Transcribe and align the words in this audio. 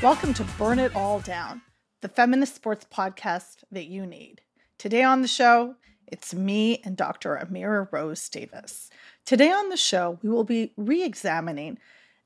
Welcome 0.00 0.32
to 0.34 0.44
Burn 0.56 0.78
It 0.78 0.94
All 0.94 1.18
Down, 1.18 1.60
the 2.02 2.08
feminist 2.08 2.54
sports 2.54 2.86
podcast 2.88 3.64
that 3.72 3.86
you 3.86 4.06
need. 4.06 4.42
Today 4.78 5.02
on 5.02 5.22
the 5.22 5.28
show, 5.28 5.74
it's 6.06 6.32
me 6.32 6.80
and 6.84 6.96
Dr. 6.96 7.36
Amira 7.36 7.90
Rose 7.90 8.28
Davis. 8.28 8.90
Today 9.26 9.50
on 9.50 9.70
the 9.70 9.76
show, 9.76 10.20
we 10.22 10.28
will 10.30 10.44
be 10.44 10.72
re 10.76 11.02
examining 11.02 11.78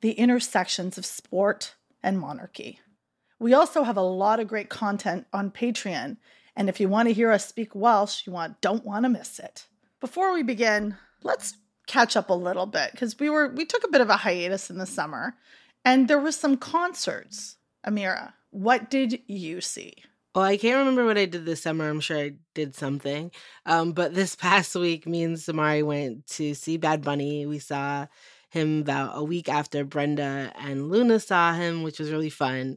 the 0.02 0.12
intersections 0.12 0.98
of 0.98 1.06
sport 1.06 1.74
and 2.02 2.20
monarchy. 2.20 2.78
We 3.38 3.54
also 3.54 3.84
have 3.84 3.96
a 3.96 4.02
lot 4.02 4.38
of 4.38 4.48
great 4.48 4.68
content 4.68 5.26
on 5.32 5.50
Patreon, 5.50 6.18
and 6.56 6.68
if 6.68 6.80
you 6.80 6.88
want 6.88 7.08
to 7.08 7.14
hear 7.14 7.30
us 7.30 7.46
speak 7.46 7.74
Welsh, 7.74 8.26
you 8.26 8.32
want 8.32 8.60
don't 8.60 8.84
want 8.84 9.04
to 9.04 9.08
miss 9.08 9.38
it. 9.38 9.66
Before 10.00 10.32
we 10.32 10.42
begin, 10.42 10.96
let's 11.22 11.54
catch 11.86 12.16
up 12.16 12.30
a 12.30 12.34
little 12.34 12.66
bit 12.66 12.92
because 12.92 13.18
we 13.18 13.30
were 13.30 13.48
we 13.48 13.64
took 13.64 13.84
a 13.84 13.90
bit 13.90 14.00
of 14.00 14.10
a 14.10 14.18
hiatus 14.18 14.70
in 14.70 14.78
the 14.78 14.86
summer, 14.86 15.34
and 15.84 16.08
there 16.08 16.18
was 16.18 16.36
some 16.36 16.56
concerts. 16.56 17.56
Amira, 17.86 18.32
what 18.50 18.90
did 18.90 19.20
you 19.26 19.60
see? 19.60 19.94
Well, 20.34 20.44
I 20.44 20.56
can't 20.56 20.78
remember 20.78 21.04
what 21.04 21.18
I 21.18 21.26
did 21.26 21.44
this 21.44 21.62
summer. 21.62 21.90
I'm 21.90 22.00
sure 22.00 22.18
I 22.18 22.32
did 22.54 22.74
something. 22.74 23.30
Um, 23.66 23.92
but 23.92 24.14
this 24.14 24.34
past 24.36 24.74
week, 24.74 25.06
me 25.06 25.24
and 25.24 25.36
Samari 25.36 25.84
went 25.84 26.26
to 26.28 26.54
see 26.54 26.76
Bad 26.76 27.02
Bunny. 27.02 27.44
We 27.46 27.58
saw 27.58 28.06
him 28.48 28.80
about 28.80 29.12
a 29.16 29.24
week 29.24 29.48
after 29.48 29.84
Brenda 29.84 30.52
and 30.56 30.90
Luna 30.90 31.18
saw 31.20 31.54
him, 31.54 31.82
which 31.82 31.98
was 31.98 32.10
really 32.10 32.30
fun. 32.30 32.76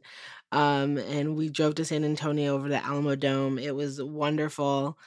Um, 0.52 0.96
and 0.98 1.36
we 1.36 1.48
drove 1.48 1.74
to 1.76 1.84
San 1.84 2.04
Antonio 2.04 2.54
over 2.54 2.68
the 2.68 2.76
Alamodome. 2.76 3.62
It 3.62 3.72
was 3.72 4.02
wonderful. 4.02 4.98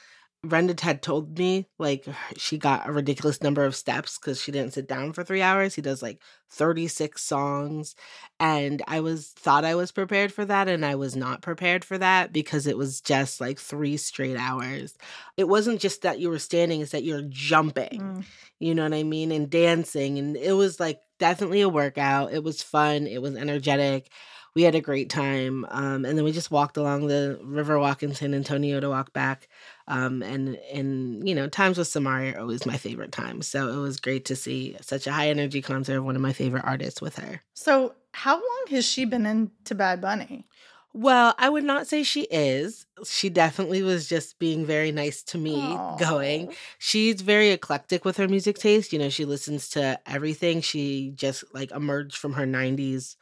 Brenda 0.42 0.74
had 0.80 1.02
told 1.02 1.38
me 1.38 1.68
like 1.78 2.06
she 2.36 2.56
got 2.56 2.88
a 2.88 2.92
ridiculous 2.92 3.42
number 3.42 3.64
of 3.64 3.76
steps 3.76 4.16
because 4.16 4.40
she 4.40 4.50
didn't 4.50 4.72
sit 4.72 4.88
down 4.88 5.12
for 5.12 5.22
three 5.22 5.42
hours. 5.42 5.74
He 5.74 5.82
does 5.82 6.02
like 6.02 6.22
36 6.48 7.20
songs. 7.20 7.94
And 8.38 8.82
I 8.88 9.00
was 9.00 9.28
thought 9.28 9.66
I 9.66 9.74
was 9.74 9.92
prepared 9.92 10.32
for 10.32 10.46
that, 10.46 10.66
and 10.66 10.84
I 10.84 10.94
was 10.94 11.14
not 11.14 11.42
prepared 11.42 11.84
for 11.84 11.98
that 11.98 12.32
because 12.32 12.66
it 12.66 12.78
was 12.78 13.02
just 13.02 13.38
like 13.38 13.58
three 13.58 13.98
straight 13.98 14.38
hours. 14.38 14.96
It 15.36 15.46
wasn't 15.46 15.80
just 15.80 16.02
that 16.02 16.20
you 16.20 16.30
were 16.30 16.38
standing, 16.38 16.80
it's 16.80 16.92
that 16.92 17.04
you're 17.04 17.28
jumping. 17.28 18.00
Mm. 18.00 18.24
You 18.60 18.74
know 18.74 18.84
what 18.84 18.94
I 18.94 19.02
mean? 19.02 19.32
And 19.32 19.50
dancing. 19.50 20.18
And 20.18 20.38
it 20.38 20.52
was 20.52 20.80
like 20.80 21.00
definitely 21.18 21.60
a 21.60 21.68
workout. 21.68 22.32
It 22.32 22.42
was 22.42 22.62
fun. 22.62 23.06
It 23.06 23.20
was 23.20 23.36
energetic. 23.36 24.10
We 24.54 24.62
had 24.62 24.74
a 24.74 24.80
great 24.80 25.10
time. 25.10 25.66
Um, 25.68 26.04
and 26.04 26.16
then 26.16 26.24
we 26.24 26.32
just 26.32 26.50
walked 26.50 26.76
along 26.76 27.06
the 27.06 27.38
river 27.42 27.78
walk 27.78 28.02
in 28.02 28.14
San 28.14 28.34
Antonio 28.34 28.80
to 28.80 28.88
walk 28.88 29.12
back. 29.12 29.48
Um, 29.86 30.22
and 30.22 30.56
and 30.72 31.28
you 31.28 31.34
know, 31.34 31.48
times 31.48 31.78
with 31.78 31.88
Samari 31.88 32.34
are 32.34 32.40
always 32.40 32.66
my 32.66 32.76
favorite 32.76 33.12
times. 33.12 33.46
So 33.46 33.68
it 33.68 33.80
was 33.80 34.00
great 34.00 34.24
to 34.26 34.36
see 34.36 34.76
such 34.80 35.06
a 35.06 35.12
high 35.12 35.28
energy 35.28 35.62
concert 35.62 35.98
of 35.98 36.04
one 36.04 36.16
of 36.16 36.22
my 36.22 36.32
favorite 36.32 36.64
artists 36.64 37.00
with 37.00 37.16
her. 37.16 37.40
So, 37.54 37.94
how 38.12 38.34
long 38.34 38.64
has 38.70 38.84
she 38.84 39.04
been 39.04 39.26
into 39.26 39.74
Bad 39.74 40.00
Bunny? 40.00 40.46
Well, 40.92 41.34
I 41.38 41.48
would 41.48 41.62
not 41.62 41.86
say 41.86 42.02
she 42.02 42.22
is. 42.22 42.84
She 43.04 43.28
definitely 43.28 43.82
was 43.82 44.08
just 44.08 44.40
being 44.40 44.66
very 44.66 44.90
nice 44.90 45.22
to 45.24 45.38
me 45.38 45.78
going. 46.00 46.52
She's 46.78 47.20
very 47.20 47.50
eclectic 47.50 48.04
with 48.04 48.16
her 48.16 48.26
music 48.26 48.58
taste. 48.58 48.92
You 48.92 48.98
know, 48.98 49.08
she 49.08 49.24
listens 49.24 49.68
to 49.70 50.00
everything. 50.04 50.60
She 50.60 51.12
just 51.14 51.44
like 51.54 51.70
emerged 51.70 52.16
from 52.16 52.32
her 52.32 52.44
90s 52.44 53.14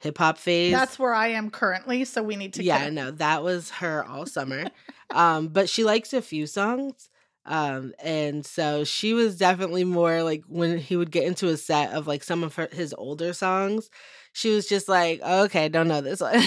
hip 0.00 0.18
hop 0.18 0.38
phase. 0.38 0.72
That's 0.72 0.98
where 0.98 1.14
I 1.14 1.28
am 1.28 1.50
currently, 1.50 2.04
so 2.04 2.22
we 2.22 2.36
need 2.36 2.54
to 2.54 2.62
yeah, 2.62 2.84
get- 2.84 2.92
no, 2.92 3.10
that 3.12 3.42
was 3.42 3.70
her 3.70 4.04
all 4.04 4.26
summer. 4.26 4.64
um, 5.10 5.48
but 5.48 5.68
she 5.68 5.84
likes 5.84 6.12
a 6.12 6.22
few 6.22 6.46
songs. 6.46 7.08
Um, 7.48 7.94
and 8.02 8.44
so 8.44 8.82
she 8.82 9.14
was 9.14 9.38
definitely 9.38 9.84
more 9.84 10.24
like 10.24 10.42
when 10.48 10.78
he 10.78 10.96
would 10.96 11.12
get 11.12 11.22
into 11.24 11.46
a 11.46 11.56
set 11.56 11.92
of 11.92 12.08
like 12.08 12.24
some 12.24 12.42
of 12.42 12.56
her 12.56 12.68
his 12.72 12.92
older 12.98 13.32
songs, 13.32 13.88
she 14.36 14.50
was 14.50 14.66
just 14.66 14.86
like, 14.86 15.22
okay, 15.22 15.70
don't 15.70 15.88
know 15.88 16.02
this 16.02 16.20
one. 16.20 16.42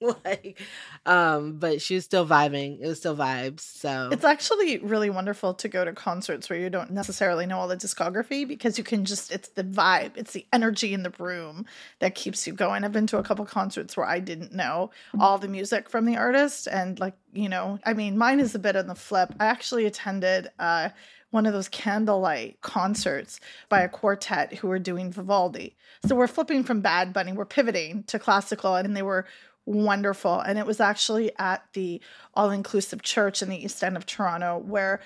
like, 0.24 0.60
um, 1.04 1.58
but 1.58 1.82
she 1.82 1.96
was 1.96 2.04
still 2.04 2.24
vibing. 2.24 2.78
It 2.80 2.86
was 2.86 2.98
still 2.98 3.16
vibes. 3.16 3.62
So 3.62 4.10
It's 4.12 4.22
actually 4.22 4.78
really 4.78 5.10
wonderful 5.10 5.52
to 5.54 5.66
go 5.66 5.84
to 5.84 5.92
concerts 5.92 6.48
where 6.48 6.56
you 6.56 6.70
don't 6.70 6.92
necessarily 6.92 7.46
know 7.46 7.58
all 7.58 7.66
the 7.66 7.76
discography 7.76 8.46
because 8.46 8.78
you 8.78 8.84
can 8.84 9.04
just, 9.04 9.32
it's 9.32 9.48
the 9.48 9.64
vibe, 9.64 10.12
it's 10.14 10.34
the 10.34 10.46
energy 10.52 10.94
in 10.94 11.02
the 11.02 11.12
room 11.18 11.66
that 11.98 12.14
keeps 12.14 12.46
you 12.46 12.52
going. 12.52 12.84
I've 12.84 12.92
been 12.92 13.08
to 13.08 13.18
a 13.18 13.24
couple 13.24 13.44
concerts 13.44 13.96
where 13.96 14.06
I 14.06 14.20
didn't 14.20 14.52
know 14.52 14.92
all 15.18 15.36
the 15.36 15.48
music 15.48 15.90
from 15.90 16.04
the 16.04 16.16
artist. 16.16 16.68
And, 16.68 17.00
like, 17.00 17.14
you 17.32 17.48
know, 17.48 17.80
I 17.84 17.92
mean, 17.94 18.16
mine 18.16 18.38
is 18.38 18.54
a 18.54 18.60
bit 18.60 18.76
on 18.76 18.86
the 18.86 18.94
flip. 18.94 19.34
I 19.40 19.46
actually 19.46 19.86
attended, 19.86 20.46
uh, 20.60 20.90
one 21.32 21.46
of 21.46 21.52
those 21.52 21.68
candlelight 21.68 22.60
concerts 22.60 23.40
by 23.68 23.80
a 23.80 23.88
quartet 23.88 24.54
who 24.54 24.68
were 24.68 24.78
doing 24.78 25.10
Vivaldi. 25.10 25.74
So 26.06 26.14
we're 26.14 26.28
flipping 26.28 26.62
from 26.62 26.80
Bad 26.80 27.12
Bunny, 27.12 27.32
we're 27.32 27.46
pivoting 27.46 28.04
to 28.04 28.18
classical, 28.18 28.76
and 28.76 28.96
they 28.96 29.02
were 29.02 29.26
wonderful. 29.64 30.40
And 30.40 30.58
it 30.58 30.66
was 30.66 30.78
actually 30.78 31.32
at 31.38 31.64
the 31.72 32.00
all 32.34 32.50
inclusive 32.50 33.02
church 33.02 33.42
in 33.42 33.48
the 33.48 33.64
East 33.64 33.82
End 33.82 33.96
of 33.96 34.06
Toronto, 34.06 34.58
where 34.58 35.00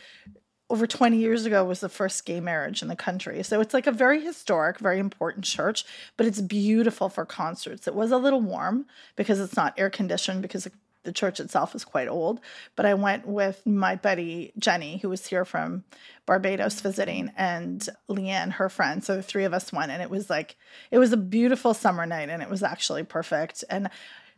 over 0.69 0.87
20 0.87 1.17
years 1.17 1.47
ago 1.47 1.65
was 1.65 1.79
the 1.79 1.89
first 1.89 2.25
gay 2.27 2.41
marriage 2.41 2.83
in 2.83 2.89
the 2.89 2.97
country. 2.97 3.43
So 3.45 3.61
it's 3.61 3.73
like 3.73 3.87
a 3.87 3.93
very 3.93 4.21
historic, 4.21 4.81
very 4.81 4.99
important 4.99 5.45
church, 5.45 5.85
but 6.17 6.27
it's 6.27 6.41
beautiful 6.41 7.09
for 7.09 7.25
concerts. 7.25 7.87
It 7.87 7.95
was 7.95 8.11
a 8.11 8.17
little 8.17 8.41
warm 8.41 8.87
because 9.15 9.39
it's 9.39 9.55
not 9.55 9.75
air 9.79 9.91
conditioned 9.91 10.43
because 10.43 10.67
the 11.07 11.13
church 11.13 11.41
itself 11.41 11.75
is 11.75 11.85
quite 11.85 12.09
old. 12.09 12.41
But 12.75 12.85
I 12.85 12.93
went 12.93 13.27
with 13.27 13.65
my 13.67 13.97
buddy 13.97 14.53
Jenny, 14.59 14.99
who 14.99 15.09
was 15.09 15.27
here 15.27 15.47
from 15.47 15.85
Barbados 16.27 16.81
visiting, 16.81 17.33
and 17.39 17.89
Leanne, 18.11 18.53
her 18.53 18.69
friend. 18.69 19.03
So 19.03 19.17
the 19.17 19.23
three 19.23 19.45
of 19.45 19.55
us 19.55 19.73
went, 19.73 19.91
and 19.91 20.03
it 20.03 20.11
was 20.11 20.29
like, 20.29 20.57
it 20.91 20.99
was 20.99 21.15
a 21.15 21.17
beautiful 21.17 21.73
summer 21.73 22.05
night, 22.05 22.29
and 22.29 22.43
it 22.43 22.51
was 22.51 22.63
actually 22.63 23.05
perfect. 23.05 23.65
And 23.71 23.89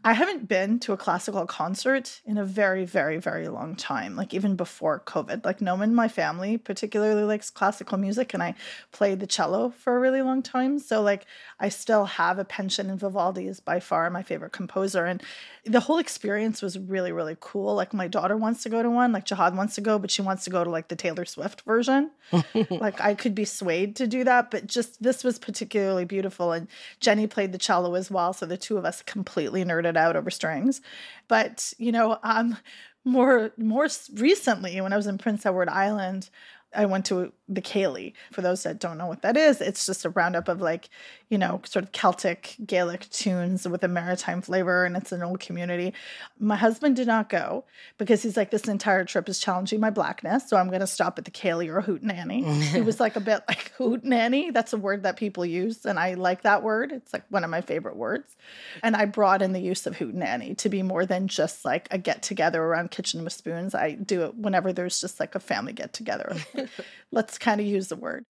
I 0.08 0.14
haven't 0.14 0.48
been 0.48 0.78
to 0.80 0.94
a 0.94 0.96
classical 0.96 1.44
concert 1.44 2.22
in 2.24 2.38
a 2.38 2.44
very, 2.46 2.86
very, 2.86 3.19
very 3.19 3.46
long 3.48 3.76
time, 3.76 4.16
like 4.16 4.32
even 4.32 4.56
before 4.56 5.02
COVID. 5.04 5.44
Like, 5.44 5.60
no 5.60 5.74
one 5.74 5.91
in 5.91 5.94
my 5.94 6.08
family 6.08 6.56
particularly 6.56 7.24
likes 7.24 7.50
classical 7.50 7.98
music, 7.98 8.32
and 8.32 8.42
I 8.42 8.54
played 8.91 9.20
the 9.20 9.26
cello 9.26 9.68
for 9.68 9.94
a 9.94 10.00
really 10.00 10.22
long 10.22 10.41
time. 10.42 10.78
So, 10.78 11.02
like, 11.02 11.26
I 11.60 11.68
still 11.68 12.06
have 12.06 12.38
a 12.38 12.47
penchant, 12.47 12.88
and 12.88 12.98
Vivaldi 12.98 13.48
is 13.48 13.60
by 13.60 13.80
far 13.80 14.08
my 14.08 14.22
favorite 14.22 14.52
composer. 14.52 15.04
And 15.04 15.22
the 15.66 15.80
whole 15.80 15.98
experience 15.98 16.62
was 16.62 16.78
really, 16.78 17.12
really 17.12 17.36
cool. 17.38 17.74
Like, 17.74 17.92
my 17.92 18.08
daughter 18.08 18.34
wants 18.38 18.62
to 18.62 18.70
go 18.70 18.82
to 18.82 18.88
one, 18.88 19.12
like, 19.12 19.26
Jihad 19.26 19.58
wants 19.58 19.74
to 19.74 19.82
go, 19.82 19.98
but 19.98 20.10
she 20.10 20.22
wants 20.22 20.42
to 20.44 20.50
go 20.50 20.64
to 20.64 20.70
like 20.70 20.88
the 20.88 20.97
Taylor 20.97 21.26
Swift 21.26 21.60
version. 21.66 22.12
like, 22.70 22.98
I 22.98 23.12
could 23.12 23.34
be 23.34 23.44
swayed 23.44 23.94
to 23.97 24.06
do 24.06 24.24
that, 24.24 24.50
but 24.50 24.68
just 24.68 25.02
this 25.02 25.22
was 25.22 25.38
particularly 25.38 26.06
beautiful. 26.06 26.52
And 26.52 26.66
Jenny 26.98 27.26
played 27.26 27.52
the 27.52 27.58
cello 27.58 27.94
as 27.94 28.10
well. 28.10 28.32
So, 28.32 28.47
the 28.47 28.56
two 28.56 28.78
of 28.78 28.86
us 28.86 29.02
completely 29.02 29.66
nerded 29.66 29.97
out 29.98 30.16
over 30.16 30.31
strings. 30.31 30.81
But, 31.28 31.75
you 31.78 31.92
know, 31.92 32.19
um, 32.22 32.56
more 33.04 33.53
more 33.59 33.88
recently 34.14 34.81
when 34.81 34.92
I 34.92 34.97
was 34.97 35.06
in 35.06 35.19
Prince 35.19 35.47
Edward 35.47 35.69
Island, 35.69 36.31
I 36.75 36.86
went 36.86 37.06
to 37.06 37.32
the 37.48 37.62
Ceilidh. 37.62 38.12
For 38.31 38.42
those 38.42 38.62
that 38.64 38.78
don't 38.78 38.98
know 38.98 39.06
what 39.06 39.22
that 39.22 39.36
is, 39.36 39.60
it's 39.60 39.86
just 39.86 40.04
a 40.04 40.10
roundup 40.10 40.48
of 40.48 40.60
like, 40.60 40.88
you 41.28 41.38
know, 41.38 41.60
sort 41.64 41.84
of 41.84 41.92
Celtic 41.92 42.56
Gaelic 42.64 43.09
tunes 43.10 43.66
with 43.69 43.82
a 43.82 43.88
maritime 43.88 44.42
flavor, 44.42 44.84
and 44.84 44.97
it's 44.97 45.12
an 45.12 45.22
old 45.22 45.41
community. 45.41 45.94
My 46.38 46.56
husband 46.56 46.97
did 46.97 47.06
not 47.06 47.28
go 47.28 47.64
because 47.97 48.22
he's 48.22 48.36
like, 48.36 48.50
this 48.50 48.69
entire 48.69 49.04
trip 49.04 49.28
is 49.28 49.38
challenging 49.38 49.81
my 49.81 49.91
blackness, 49.91 50.48
so 50.48 50.56
I'm 50.56 50.69
going 50.69 50.81
to 50.81 50.86
stop 50.86 51.19
at 51.19 51.25
the 51.25 51.31
Ceilidh 51.31 51.69
or 51.69 51.82
Hootenanny. 51.82 52.44
he 52.62 52.81
was 52.81 53.00
like 53.00 53.16
a 53.16 53.20
bit 53.20 53.42
like 53.48 53.72
Hootenanny. 53.78 54.53
That's 54.53 54.72
a 54.72 54.78
word 54.78 55.03
that 55.04 55.16
people 55.16 55.44
use, 55.44 55.86
and 55.86 55.98
I 55.98 56.15
like 56.15 56.42
that 56.42 56.62
word. 56.62 56.92
It's 56.92 57.12
like 57.12 57.25
one 57.30 57.44
of 57.44 57.50
my 57.50 57.60
favorite 57.60 57.97
words. 57.97 58.36
And 58.82 58.94
I 58.94 59.06
brought 59.06 59.42
in 59.42 59.53
the 59.53 59.60
use 59.60 59.86
of 59.86 59.97
Hootenanny 59.97 60.56
to 60.59 60.69
be 60.69 60.82
more 60.82 61.06
than 61.06 61.28
just 61.28 61.65
like 61.65 61.88
a 61.91 61.98
get 61.98 62.22
together 62.22 62.62
around 62.62 62.91
kitchen 62.91 63.25
with 63.25 63.32
spoons. 63.32 63.75
I 63.75 63.92
do 63.92 64.22
it 64.22 64.34
whenever 64.34 64.72
there's 64.72 65.00
just 65.00 65.20
like 65.20 65.34
a 65.34 65.41
family 65.41 65.72
get 65.72 65.92
together. 65.92 66.36
Let's 67.10 67.37
kind 67.38 67.60
of 67.60 67.66
use 67.66 67.88
the 67.88 67.96
word. 67.96 68.24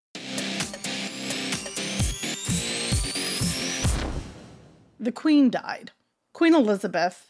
The 4.99 5.11
Queen 5.11 5.49
died. 5.49 5.91
Queen 6.33 6.53
Elizabeth 6.53 7.27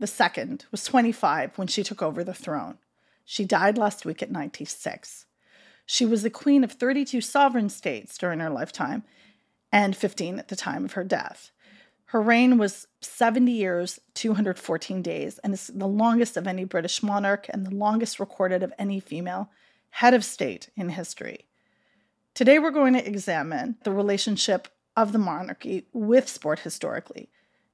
II 0.00 0.58
was 0.70 0.84
25 0.84 1.58
when 1.58 1.68
she 1.68 1.82
took 1.82 2.02
over 2.02 2.24
the 2.24 2.34
throne. 2.34 2.78
She 3.24 3.44
died 3.44 3.78
last 3.78 4.04
week 4.04 4.22
at 4.22 4.30
96. 4.30 5.26
She 5.86 6.06
was 6.06 6.22
the 6.22 6.30
queen 6.30 6.64
of 6.64 6.72
32 6.72 7.20
sovereign 7.20 7.68
states 7.68 8.16
during 8.16 8.40
her 8.40 8.50
lifetime 8.50 9.02
and 9.72 9.96
15 9.96 10.38
at 10.38 10.48
the 10.48 10.56
time 10.56 10.84
of 10.84 10.92
her 10.92 11.04
death. 11.04 11.50
Her 12.06 12.20
reign 12.20 12.58
was 12.58 12.88
70 13.02 13.52
years, 13.52 14.00
214 14.14 15.02
days, 15.02 15.38
and 15.38 15.52
is 15.54 15.68
the 15.68 15.86
longest 15.86 16.36
of 16.36 16.46
any 16.46 16.64
British 16.64 17.02
monarch 17.02 17.46
and 17.50 17.64
the 17.64 17.74
longest 17.74 18.18
recorded 18.18 18.62
of 18.62 18.72
any 18.78 18.98
female 18.98 19.50
head 19.90 20.14
of 20.14 20.24
state 20.24 20.70
in 20.76 20.88
history. 20.90 21.46
Today, 22.34 22.58
we're 22.58 22.70
going 22.70 22.94
to 22.94 23.06
examine 23.06 23.76
the 23.84 23.92
relationship 23.92 24.68
of 24.96 25.12
the 25.12 25.18
monarchy 25.18 25.86
with 25.92 26.28
sport 26.28 26.60
historically. 26.60 27.28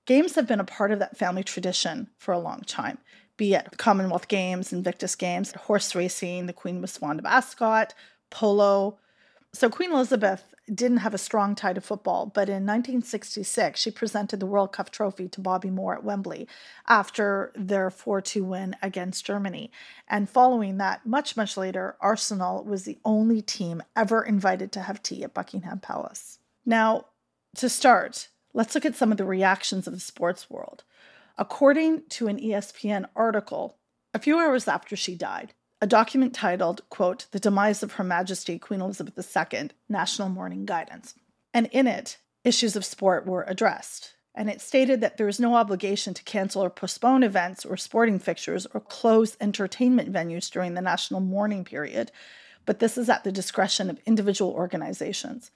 Games 0.07 0.35
have 0.35 0.47
been 0.47 0.61
a 0.61 0.65
part 0.65 0.93
of 0.93 0.99
that 1.01 1.17
family 1.17 1.43
tradition 1.43 2.09
for 2.19 2.33
a 2.33 2.39
long 2.39 2.61
time. 2.67 2.99
be 3.37 3.55
it 3.55 3.77
Commonwealth 3.77 4.29
Games, 4.29 4.73
Invictus 4.73 5.15
Games, 5.15 5.53
horse 5.53 5.95
racing. 5.95 6.47
The 6.47 6.53
Queen 6.53 6.81
was 6.81 6.97
fond 6.97 7.19
of 7.19 7.27
Ascot, 7.27 7.93
polo. 8.31 8.99
So 9.57 9.71
Queen 9.71 9.91
Elizabeth 9.91 10.55
didn't 10.67 10.99
have 10.99 11.15
a 11.15 11.19
strong 11.19 11.55
tie 11.55 11.73
to 11.73 11.81
football, 11.81 12.27
but 12.27 12.51
in 12.51 12.67
1966 12.67 13.81
she 13.81 13.91
presented 13.91 14.39
the 14.39 14.45
World 14.45 14.71
Cup 14.71 14.91
trophy 14.91 15.29
to 15.29 15.41
Bobby 15.41 15.71
Moore 15.71 15.95
at 15.95 16.05
Wembley 16.05 16.47
after 16.87 17.53
their 17.57 17.89
4-2 17.89 18.43
win 18.43 18.77
against 18.83 19.25
Germany. 19.25 19.71
And 20.09 20.29
following 20.29 20.77
that, 20.77 21.07
much 21.07 21.39
much 21.39 21.57
later, 21.57 21.97
Arsenal 22.03 22.65
was 22.65 22.85
the 22.85 22.99
only 23.03 23.41
team 23.41 23.83
ever 23.97 24.23
invited 24.23 24.73
to 24.73 24.83
have 24.83 25.03
tea 25.03 25.25
at 25.25 25.33
Buckingham 25.33 25.81
Palace. 25.81 26.39
Now, 26.67 27.07
to 27.55 27.71
start, 27.71 28.29
let's 28.53 28.75
look 28.75 28.85
at 28.85 28.95
some 28.95 29.11
of 29.11 29.17
the 29.17 29.25
reactions 29.25 29.87
of 29.87 29.95
the 29.95 30.01
sports 30.01 30.51
world. 30.51 30.85
According 31.39 32.03
to 32.11 32.29
an 32.29 32.39
ESPN 32.39 33.07
article, 33.17 33.79
a 34.13 34.19
few 34.19 34.39
hours 34.39 34.69
after 34.69 34.97
she 34.97 35.15
died, 35.15 35.55
a 35.81 35.87
document 35.87 36.35
titled, 36.35 36.83
quote, 36.89 37.27
The 37.33 37.41
Demise 37.41 37.83
of 37.83 37.93
Her 37.93 38.05
Majesty 38.05 38.59
Queen 38.59 38.81
Elizabeth 38.81 39.37
II, 39.37 39.71
National 39.89 40.29
Mourning 40.29 40.65
Guidance. 40.65 41.15
And 41.53 41.69
in 41.73 41.87
it, 41.87 42.19
issues 42.45 42.77
of 42.77 42.85
sport 42.85 43.27
were 43.27 43.45
addressed. 43.45 44.15
And 44.35 44.51
it 44.51 44.61
stated 44.61 45.01
that 45.01 45.17
there 45.17 45.29
is 45.29 45.41
no 45.41 45.55
obligation 45.55 46.13
to 46.15 46.23
cancel 46.25 46.63
or 46.63 46.71
postpone 46.71 47.23
events 47.23 47.65
or 47.65 47.77
sporting 47.77 48.19
fixtures 48.19 48.67
or 48.75 48.81
close 48.81 49.37
entertainment 49.41 50.13
venues 50.13 50.51
during 50.51 50.75
the 50.75 50.83
national 50.83 51.21
mourning 51.21 51.65
period, 51.65 52.13
but 52.67 52.79
this 52.79 52.99
is 52.99 53.09
at 53.09 53.25
the 53.25 53.33
discretion 53.33 53.89
of 53.89 54.01
individual 54.05 54.53
organizations. 54.53 55.51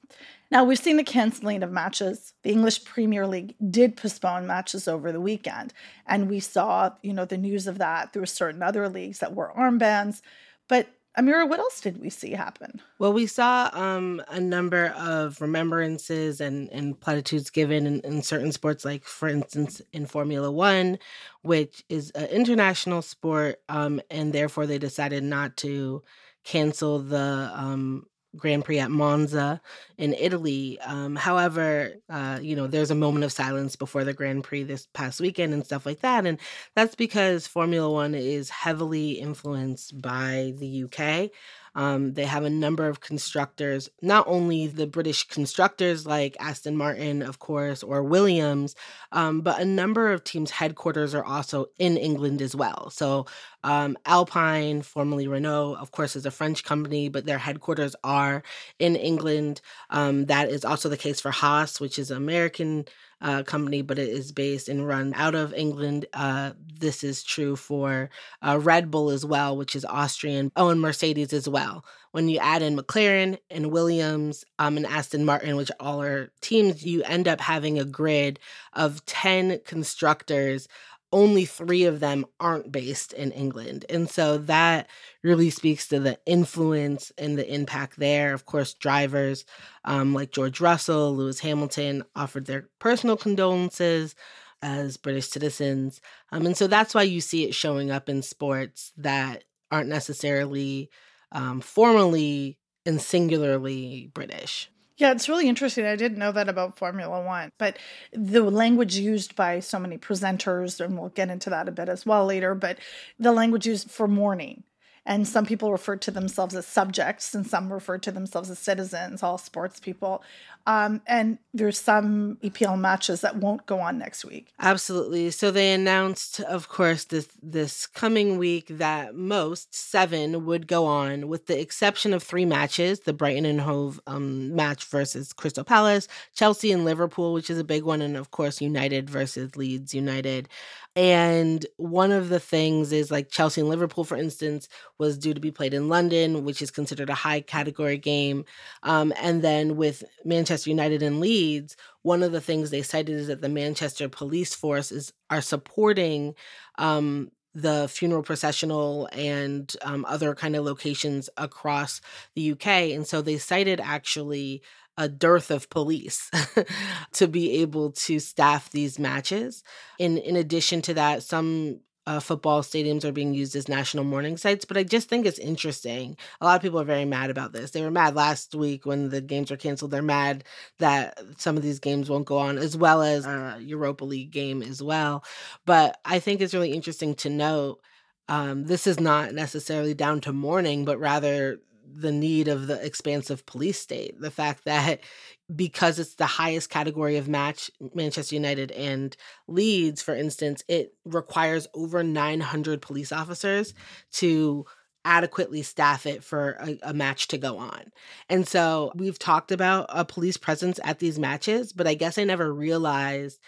Now, 0.50 0.64
we've 0.64 0.78
seen 0.78 0.96
the 0.96 1.04
canceling 1.04 1.62
of 1.62 1.70
matches. 1.70 2.34
The 2.42 2.50
English 2.50 2.84
Premier 2.84 3.26
League 3.26 3.54
did 3.70 3.96
postpone 3.96 4.46
matches 4.46 4.88
over 4.88 5.12
the 5.12 5.20
weekend, 5.20 5.72
and 6.06 6.28
we 6.28 6.40
saw, 6.40 6.90
you 7.02 7.12
know, 7.12 7.24
the 7.24 7.38
news 7.38 7.66
of 7.66 7.78
that 7.78 8.12
through 8.12 8.26
certain 8.26 8.62
other 8.62 8.88
leagues 8.88 9.20
that 9.20 9.32
wore 9.32 9.52
armbands. 9.56 10.22
But 10.68 10.88
Amira, 11.18 11.48
what 11.48 11.58
else 11.58 11.80
did 11.80 12.00
we 12.00 12.08
see 12.08 12.32
happen? 12.32 12.80
Well, 12.98 13.12
we 13.12 13.26
saw 13.26 13.70
um, 13.72 14.22
a 14.28 14.40
number 14.40 14.94
of 14.96 15.40
remembrances 15.40 16.40
and, 16.40 16.68
and 16.70 16.98
platitudes 16.98 17.50
given 17.50 17.86
in, 17.86 18.00
in 18.00 18.22
certain 18.22 18.52
sports, 18.52 18.84
like, 18.84 19.04
for 19.04 19.28
instance, 19.28 19.82
in 19.92 20.06
Formula 20.06 20.50
One, 20.50 20.98
which 21.42 21.84
is 21.88 22.10
an 22.12 22.26
international 22.26 23.02
sport, 23.02 23.60
um, 23.68 24.00
and 24.10 24.32
therefore 24.32 24.66
they 24.66 24.78
decided 24.78 25.24
not 25.24 25.56
to 25.58 26.02
cancel 26.44 27.00
the 27.00 27.50
um, 27.54 28.06
Grand 28.36 28.64
Prix 28.64 28.78
at 28.78 28.90
Monza 28.90 29.60
in 29.98 30.14
Italy. 30.14 30.78
Um, 30.80 31.16
however, 31.16 31.94
uh, 32.08 32.38
you 32.40 32.56
know, 32.56 32.66
there's 32.66 32.90
a 32.90 32.94
moment 32.96 33.24
of 33.24 33.32
silence 33.32 33.76
before 33.76 34.04
the 34.04 34.12
Grand 34.12 34.44
Prix 34.44 34.62
this 34.62 34.86
past 34.92 35.20
weekend 35.20 35.52
and 35.52 35.64
stuff 35.64 35.86
like 35.86 36.00
that. 36.00 36.26
And 36.26 36.38
that's 36.74 36.94
because 36.94 37.46
Formula 37.46 37.90
One 37.90 38.14
is 38.14 38.50
heavily 38.50 39.12
influenced 39.12 40.00
by 40.00 40.54
the 40.58 40.84
UK. 40.84 41.30
Um, 41.74 42.14
they 42.14 42.24
have 42.24 42.44
a 42.44 42.50
number 42.50 42.88
of 42.88 43.00
constructors, 43.00 43.88
not 44.02 44.26
only 44.26 44.66
the 44.66 44.86
British 44.86 45.28
constructors 45.28 46.04
like 46.06 46.36
Aston 46.40 46.76
Martin, 46.76 47.22
of 47.22 47.38
course, 47.38 47.82
or 47.82 48.02
Williams, 48.02 48.74
um, 49.12 49.40
but 49.42 49.60
a 49.60 49.64
number 49.64 50.10
of 50.10 50.24
teams' 50.24 50.50
headquarters 50.50 51.14
are 51.14 51.24
also 51.24 51.66
in 51.78 51.96
England 51.96 52.42
as 52.42 52.56
well. 52.56 52.90
So, 52.90 53.26
um, 53.62 53.96
Alpine, 54.06 54.82
formerly 54.82 55.28
Renault, 55.28 55.76
of 55.76 55.90
course, 55.90 56.16
is 56.16 56.26
a 56.26 56.30
French 56.30 56.64
company, 56.64 57.08
but 57.08 57.26
their 57.26 57.38
headquarters 57.38 57.94
are 58.02 58.42
in 58.78 58.96
England. 58.96 59.60
Um, 59.90 60.26
that 60.26 60.50
is 60.50 60.64
also 60.64 60.88
the 60.88 60.96
case 60.96 61.20
for 61.20 61.30
Haas, 61.30 61.80
which 61.80 61.98
is 61.98 62.10
an 62.10 62.16
American 62.16 62.86
uh, 63.20 63.42
company, 63.42 63.82
but 63.82 63.98
it 63.98 64.08
is 64.08 64.32
based 64.32 64.68
and 64.68 64.86
run 64.86 65.12
out 65.14 65.34
of 65.34 65.52
England. 65.52 66.06
Uh, 66.12 66.52
this 66.80 67.04
is 67.04 67.22
true 67.22 67.54
for 67.56 68.08
uh, 68.40 68.58
Red 68.58 68.90
Bull 68.90 69.10
as 69.10 69.24
well, 69.24 69.56
which 69.56 69.76
is 69.76 69.84
Austrian. 69.84 70.50
Oh, 70.56 70.70
and 70.70 70.80
Mercedes 70.80 71.32
as 71.32 71.48
well. 71.48 71.84
When 72.12 72.28
you 72.28 72.38
add 72.38 72.62
in 72.62 72.76
McLaren 72.76 73.38
and 73.50 73.70
Williams 73.70 74.44
um, 74.58 74.76
and 74.76 74.86
Aston 74.86 75.24
Martin, 75.24 75.56
which 75.56 75.70
all 75.78 76.02
are 76.02 76.32
teams, 76.40 76.84
you 76.84 77.02
end 77.04 77.28
up 77.28 77.40
having 77.40 77.78
a 77.78 77.84
grid 77.84 78.40
of 78.72 79.04
10 79.06 79.60
constructors 79.64 80.66
only 81.12 81.44
three 81.44 81.84
of 81.84 82.00
them 82.00 82.24
aren't 82.38 82.70
based 82.70 83.12
in 83.12 83.32
England. 83.32 83.84
And 83.88 84.08
so 84.08 84.38
that 84.38 84.88
really 85.22 85.50
speaks 85.50 85.88
to 85.88 85.98
the 85.98 86.18
influence 86.24 87.10
and 87.18 87.36
the 87.36 87.52
impact 87.52 87.98
there. 87.98 88.32
Of 88.32 88.46
course, 88.46 88.74
drivers 88.74 89.44
um, 89.84 90.14
like 90.14 90.30
George 90.30 90.60
Russell, 90.60 91.14
Lewis 91.16 91.40
Hamilton 91.40 92.04
offered 92.14 92.46
their 92.46 92.68
personal 92.78 93.16
condolences 93.16 94.14
as 94.62 94.96
British 94.96 95.28
citizens. 95.28 96.00
Um, 96.30 96.46
and 96.46 96.56
so 96.56 96.66
that's 96.66 96.94
why 96.94 97.02
you 97.02 97.20
see 97.20 97.44
it 97.44 97.54
showing 97.54 97.90
up 97.90 98.08
in 98.08 98.22
sports 98.22 98.92
that 98.96 99.44
aren't 99.70 99.88
necessarily 99.88 100.90
um, 101.32 101.60
formally 101.60 102.58
and 102.86 103.00
singularly 103.00 104.10
British. 104.12 104.70
Yeah, 105.00 105.12
it's 105.12 105.28
really 105.28 105.48
interesting. 105.48 105.86
I 105.86 105.96
didn't 105.96 106.18
know 106.18 106.30
that 106.32 106.48
about 106.48 106.78
Formula 106.78 107.24
One, 107.24 107.50
but 107.58 107.78
the 108.12 108.42
language 108.42 108.96
used 108.96 109.34
by 109.34 109.60
so 109.60 109.78
many 109.78 109.96
presenters, 109.98 110.78
and 110.84 110.98
we'll 110.98 111.08
get 111.08 111.30
into 111.30 111.50
that 111.50 111.68
a 111.68 111.72
bit 111.72 111.88
as 111.88 112.04
well 112.06 112.26
later, 112.26 112.54
but 112.54 112.78
the 113.18 113.32
language 113.32 113.66
used 113.66 113.90
for 113.90 114.06
mourning. 114.06 114.62
And 115.06 115.26
some 115.26 115.46
people 115.46 115.72
refer 115.72 115.96
to 115.96 116.10
themselves 116.10 116.54
as 116.54 116.66
subjects, 116.66 117.34
and 117.34 117.46
some 117.46 117.72
refer 117.72 117.98
to 117.98 118.12
themselves 118.12 118.50
as 118.50 118.58
citizens, 118.58 119.22
all 119.22 119.38
sports 119.38 119.80
people. 119.80 120.22
Um, 120.66 121.00
and 121.06 121.38
there's 121.54 121.78
some 121.78 122.36
EPL 122.42 122.78
matches 122.78 123.22
that 123.22 123.36
won't 123.36 123.64
go 123.64 123.80
on 123.80 123.98
next 123.98 124.24
week. 124.26 124.52
Absolutely. 124.60 125.30
So 125.30 125.50
they 125.50 125.72
announced, 125.72 126.40
of 126.40 126.68
course, 126.68 127.04
this 127.04 127.28
this 127.42 127.86
coming 127.86 128.36
week 128.36 128.66
that 128.68 129.14
most 129.14 129.74
seven 129.74 130.44
would 130.44 130.66
go 130.66 130.84
on, 130.84 131.28
with 131.28 131.46
the 131.46 131.58
exception 131.58 132.12
of 132.12 132.22
three 132.22 132.44
matches: 132.44 133.00
the 133.00 133.14
Brighton 133.14 133.46
and 133.46 133.62
Hove 133.62 134.00
um, 134.06 134.54
match 134.54 134.84
versus 134.84 135.32
Crystal 135.32 135.64
Palace, 135.64 136.08
Chelsea 136.34 136.72
and 136.72 136.84
Liverpool, 136.84 137.32
which 137.32 137.48
is 137.48 137.58
a 137.58 137.64
big 137.64 137.82
one, 137.82 138.02
and 138.02 138.16
of 138.16 138.30
course 138.30 138.60
United 138.60 139.08
versus 139.08 139.56
Leeds 139.56 139.94
United. 139.94 140.48
And 140.96 141.64
one 141.76 142.10
of 142.10 142.30
the 142.30 142.40
things 142.40 142.92
is 142.92 143.10
like 143.12 143.30
Chelsea 143.30 143.60
and 143.60 143.70
Liverpool, 143.70 144.02
for 144.02 144.16
instance, 144.16 144.68
was 144.98 145.16
due 145.16 145.32
to 145.32 145.40
be 145.40 145.52
played 145.52 145.72
in 145.72 145.88
London, 145.88 146.44
which 146.44 146.60
is 146.60 146.70
considered 146.72 147.08
a 147.08 147.14
high 147.14 147.40
category 147.40 147.96
game. 147.96 148.44
Um, 148.82 149.12
and 149.20 149.40
then 149.40 149.76
with 149.76 150.02
Manchester 150.24 150.68
United 150.68 151.02
and 151.02 151.20
Leeds, 151.20 151.76
one 152.02 152.24
of 152.24 152.32
the 152.32 152.40
things 152.40 152.70
they 152.70 152.82
cited 152.82 153.16
is 153.16 153.28
that 153.28 153.40
the 153.40 153.48
Manchester 153.48 154.08
police 154.08 154.54
force 154.54 154.90
is 154.90 155.12
are 155.30 155.40
supporting 155.40 156.34
um, 156.76 157.30
the 157.54 157.88
funeral 157.88 158.22
processional 158.22 159.08
and 159.12 159.74
um, 159.82 160.04
other 160.08 160.34
kind 160.34 160.54
of 160.56 160.64
locations 160.64 161.28
across 161.36 162.00
the 162.34 162.52
UK. 162.52 162.66
And 162.66 163.06
so 163.06 163.22
they 163.22 163.38
cited 163.38 163.80
actually 163.80 164.62
a 165.00 165.08
dearth 165.08 165.50
of 165.50 165.70
police 165.70 166.30
to 167.12 167.26
be 167.26 167.62
able 167.62 167.90
to 167.92 168.20
staff 168.20 168.70
these 168.70 168.98
matches. 168.98 169.64
In 169.98 170.18
in 170.18 170.36
addition 170.36 170.82
to 170.82 170.94
that, 170.94 171.22
some 171.22 171.80
uh, 172.06 172.20
football 172.20 172.60
stadiums 172.62 173.04
are 173.04 173.12
being 173.12 173.32
used 173.32 173.56
as 173.56 173.68
national 173.68 174.04
mourning 174.04 174.36
sites, 174.36 174.64
but 174.64 174.76
I 174.76 174.82
just 174.82 175.08
think 175.08 175.24
it's 175.24 175.38
interesting. 175.38 176.16
A 176.40 176.44
lot 176.44 176.56
of 176.56 176.62
people 176.62 176.80
are 176.80 176.84
very 176.84 177.04
mad 177.06 177.30
about 177.30 177.52
this. 177.52 177.70
They 177.70 177.82
were 177.82 177.90
mad 177.90 178.14
last 178.14 178.54
week 178.54 178.84
when 178.84 179.08
the 179.08 179.22
games 179.22 179.50
were 179.50 179.56
canceled. 179.56 179.90
They're 179.90 180.02
mad 180.02 180.44
that 180.78 181.18
some 181.38 181.56
of 181.56 181.62
these 181.62 181.78
games 181.78 182.10
won't 182.10 182.26
go 182.26 182.36
on, 182.36 182.58
as 182.58 182.76
well 182.76 183.02
as 183.02 183.26
uh, 183.26 183.58
Europa 183.60 184.04
League 184.04 184.32
game 184.32 184.62
as 184.62 184.82
well. 184.82 185.24
But 185.64 185.98
I 186.04 186.18
think 186.18 186.40
it's 186.40 186.54
really 186.54 186.72
interesting 186.72 187.14
to 187.16 187.30
note 187.30 187.80
um, 188.28 188.64
this 188.64 188.86
is 188.86 189.00
not 189.00 189.32
necessarily 189.32 189.94
down 189.94 190.20
to 190.22 190.32
mourning, 190.32 190.84
but 190.84 191.00
rather 191.00 191.58
the 191.94 192.12
need 192.12 192.48
of 192.48 192.66
the 192.66 192.84
expansive 192.84 193.44
police 193.46 193.78
state. 193.78 194.20
The 194.20 194.30
fact 194.30 194.64
that 194.64 195.00
because 195.56 195.98
it's 195.98 196.14
the 196.14 196.26
highest 196.26 196.70
category 196.70 197.16
of 197.16 197.28
match, 197.28 197.70
Manchester 197.94 198.34
United 198.34 198.70
and 198.72 199.16
Leeds, 199.48 200.00
for 200.00 200.14
instance, 200.14 200.62
it 200.68 200.94
requires 201.04 201.66
over 201.74 202.04
900 202.04 202.80
police 202.80 203.10
officers 203.10 203.74
to 204.12 204.64
adequately 205.04 205.62
staff 205.62 206.06
it 206.06 206.22
for 206.22 206.56
a, 206.60 206.78
a, 206.90 206.94
match 206.94 207.28
to 207.28 207.38
go 207.38 207.56
on. 207.58 207.90
And 208.28 208.46
so 208.46 208.92
we've 208.94 209.18
talked 209.18 209.50
about 209.50 209.86
a 209.88 210.04
police 210.04 210.36
presence 210.36 210.78
at 210.84 210.98
these 210.98 211.18
matches, 211.18 211.72
but 211.72 211.86
I 211.86 211.94
guess 211.94 212.18
I 212.18 212.24
never 212.24 212.52
realized 212.52 213.40